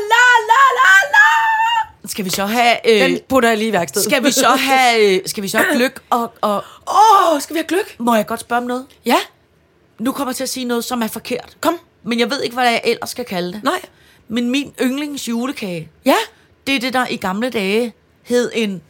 Skal 2.19 2.25
vi 2.25 2.29
så 2.29 2.45
have... 2.45 2.75
Øh, 2.85 3.01
Den 3.11 3.19
putter 3.29 3.49
jeg 3.49 3.57
lige 3.57 3.67
i 3.69 3.73
værkstedet. 3.73 4.05
skal 4.11 4.23
vi 4.23 4.31
så 4.31 4.47
have... 4.47 4.99
Øh, 5.15 5.21
skal 5.25 5.43
vi 5.43 5.47
så 5.47 5.57
have 5.57 5.75
gløk 5.77 6.01
og, 6.09 6.33
og... 6.41 6.63
Åh, 6.87 7.33
oh, 7.35 7.41
skal 7.41 7.53
vi 7.53 7.57
have 7.57 7.67
gløk? 7.67 7.95
Må 7.99 8.15
jeg 8.15 8.25
godt 8.27 8.39
spørge 8.39 8.61
om 8.61 8.67
noget? 8.67 8.85
Ja, 9.05 9.15
Nu 9.99 10.11
kommer 10.11 10.31
jeg 10.31 10.35
til 10.35 10.43
at 10.43 10.49
sige 10.49 10.65
noget, 10.65 10.83
som 10.83 11.01
er 11.01 11.07
forkert. 11.07 11.57
kom. 11.61 11.77
Men 12.03 12.19
jeg 12.19 12.29
ved 12.31 12.41
ikke, 12.41 12.53
hvad 12.53 12.63
jeg 12.63 12.81
ellers 12.83 13.09
skal 13.09 13.25
kalde 13.25 13.53
det. 13.53 13.63
Nej. 13.63 13.81
Men 14.27 14.49
min 14.49 14.73
yndlings 14.81 15.27
julekage, 15.29 15.89
Ja. 16.05 16.15
det 16.67 16.75
er 16.75 16.79
det, 16.79 16.93
der 16.93 17.07
i 17.09 17.15
gamle 17.15 17.49
dage 17.49 17.93
hed 18.23 18.51
en 18.55 18.81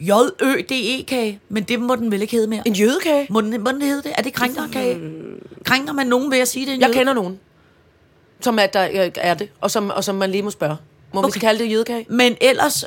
J-Ø-D-E-kage. 0.00 1.40
Men 1.48 1.62
det 1.62 1.80
må 1.80 1.96
den 1.96 2.10
vel 2.10 2.22
ikke 2.22 2.32
hedde 2.32 2.46
mere. 2.48 2.62
En 2.66 2.72
jødekage. 2.74 3.26
Må 3.30 3.40
den, 3.40 3.62
må 3.64 3.70
den 3.72 3.82
hedde 3.82 4.02
det? 4.02 4.12
Er 4.18 4.22
det 4.22 4.32
krænkerkage? 4.32 5.00
Krænker 5.64 5.92
man 5.92 6.06
nogen 6.06 6.30
ved 6.30 6.38
at 6.38 6.48
sige 6.48 6.66
det? 6.66 6.70
er 6.70 6.74
en 6.74 6.80
Jeg 6.80 6.88
jøde- 6.88 6.98
kender 6.98 7.12
nogen, 7.12 7.40
som 8.40 8.58
er, 8.58 8.66
der 8.66 8.88
øh, 9.04 9.10
er 9.16 9.34
det, 9.34 9.48
og 9.60 9.70
som, 9.70 9.90
og 9.90 10.04
som 10.04 10.14
man 10.14 10.30
lige 10.30 10.42
må 10.42 10.50
spørge. 10.50 10.76
Må 11.14 11.22
okay. 11.22 11.34
Vi 11.34 11.40
kalde 11.40 11.64
det 11.64 11.70
jødekage? 11.72 12.06
Men 12.08 12.36
ellers... 12.40 12.84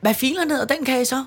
Hvad 0.00 0.14
filen 0.14 0.50
hedder 0.50 0.64
den 0.64 0.84
kage 0.84 1.04
så? 1.04 1.24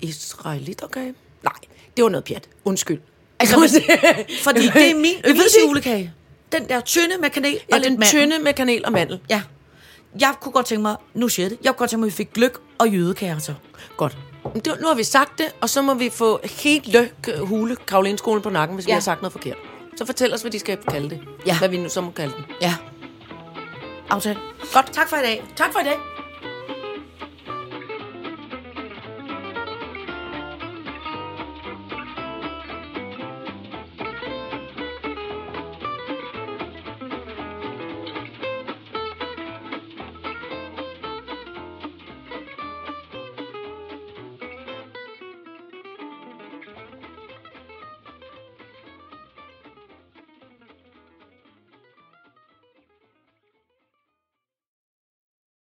Israeliterkage? 0.00 1.14
Nej, 1.42 1.52
det 1.96 2.04
var 2.04 2.10
noget 2.10 2.24
pjat. 2.24 2.48
Undskyld. 2.64 3.00
Altså, 3.40 3.58
men, 3.60 3.68
fordi 4.44 4.60
det 4.60 4.90
er 4.90 4.94
min 4.94 5.14
yndlingsjulekage. 5.28 6.12
Den 6.52 6.68
der 6.68 6.80
tynde 6.80 7.18
med 7.20 7.30
kanel 7.30 7.52
Ja, 7.52 7.58
og 7.76 7.80
lidt 7.80 7.84
den 7.90 7.92
mandel. 7.98 8.08
tynde 8.08 8.38
med 8.38 8.52
kanel 8.52 8.84
og 8.86 8.92
mandel. 8.92 9.20
Ja. 9.30 9.42
Jeg 10.20 10.34
kunne 10.40 10.52
godt 10.52 10.66
tænke 10.66 10.82
mig, 10.82 10.96
nu 11.14 11.28
siger 11.28 11.44
jeg 11.44 11.50
det, 11.50 11.58
jeg 11.64 11.72
kunne 11.72 11.78
godt 11.78 11.90
tænke 11.90 12.00
mig, 12.00 12.06
at 12.06 12.12
vi 12.12 12.16
fik 12.16 12.32
gløk 12.32 12.58
og 12.78 12.88
jødekager 12.88 13.38
så. 13.38 13.54
Godt. 13.96 14.18
Det, 14.54 14.76
nu 14.80 14.86
har 14.88 14.94
vi 14.94 15.04
sagt 15.04 15.38
det, 15.38 15.46
og 15.60 15.70
så 15.70 15.82
må 15.82 15.94
vi 15.94 16.10
få 16.10 16.40
hele 16.44 17.10
hule 17.40 17.76
Karolinskolen 17.76 18.42
på 18.42 18.50
nakken, 18.50 18.74
hvis 18.74 18.84
ja. 18.86 18.88
vi 18.88 18.90
Ja. 18.90 18.94
har 18.96 19.00
sagt 19.00 19.22
noget 19.22 19.32
forkert. 19.32 19.56
Så 19.96 20.06
fortæl 20.06 20.34
os, 20.34 20.40
hvad 20.40 20.50
de 20.50 20.58
skal 20.58 20.78
kalde 20.88 21.10
det. 21.10 21.20
Ja. 21.46 21.58
Hvad 21.58 21.68
vi 21.68 21.76
nu 21.76 21.88
så 21.88 22.00
må 22.00 22.10
kalde 22.10 22.32
den. 22.36 22.44
Ja. 22.60 22.74
Aftale. 24.10 24.38
Godt. 24.74 24.92
Tak 24.92 25.08
for 25.08 25.16
i 25.16 25.22
dag. 25.22 25.44
Tak 25.56 25.72
for 25.72 25.80
i 25.80 25.84
dag. 25.84 26.13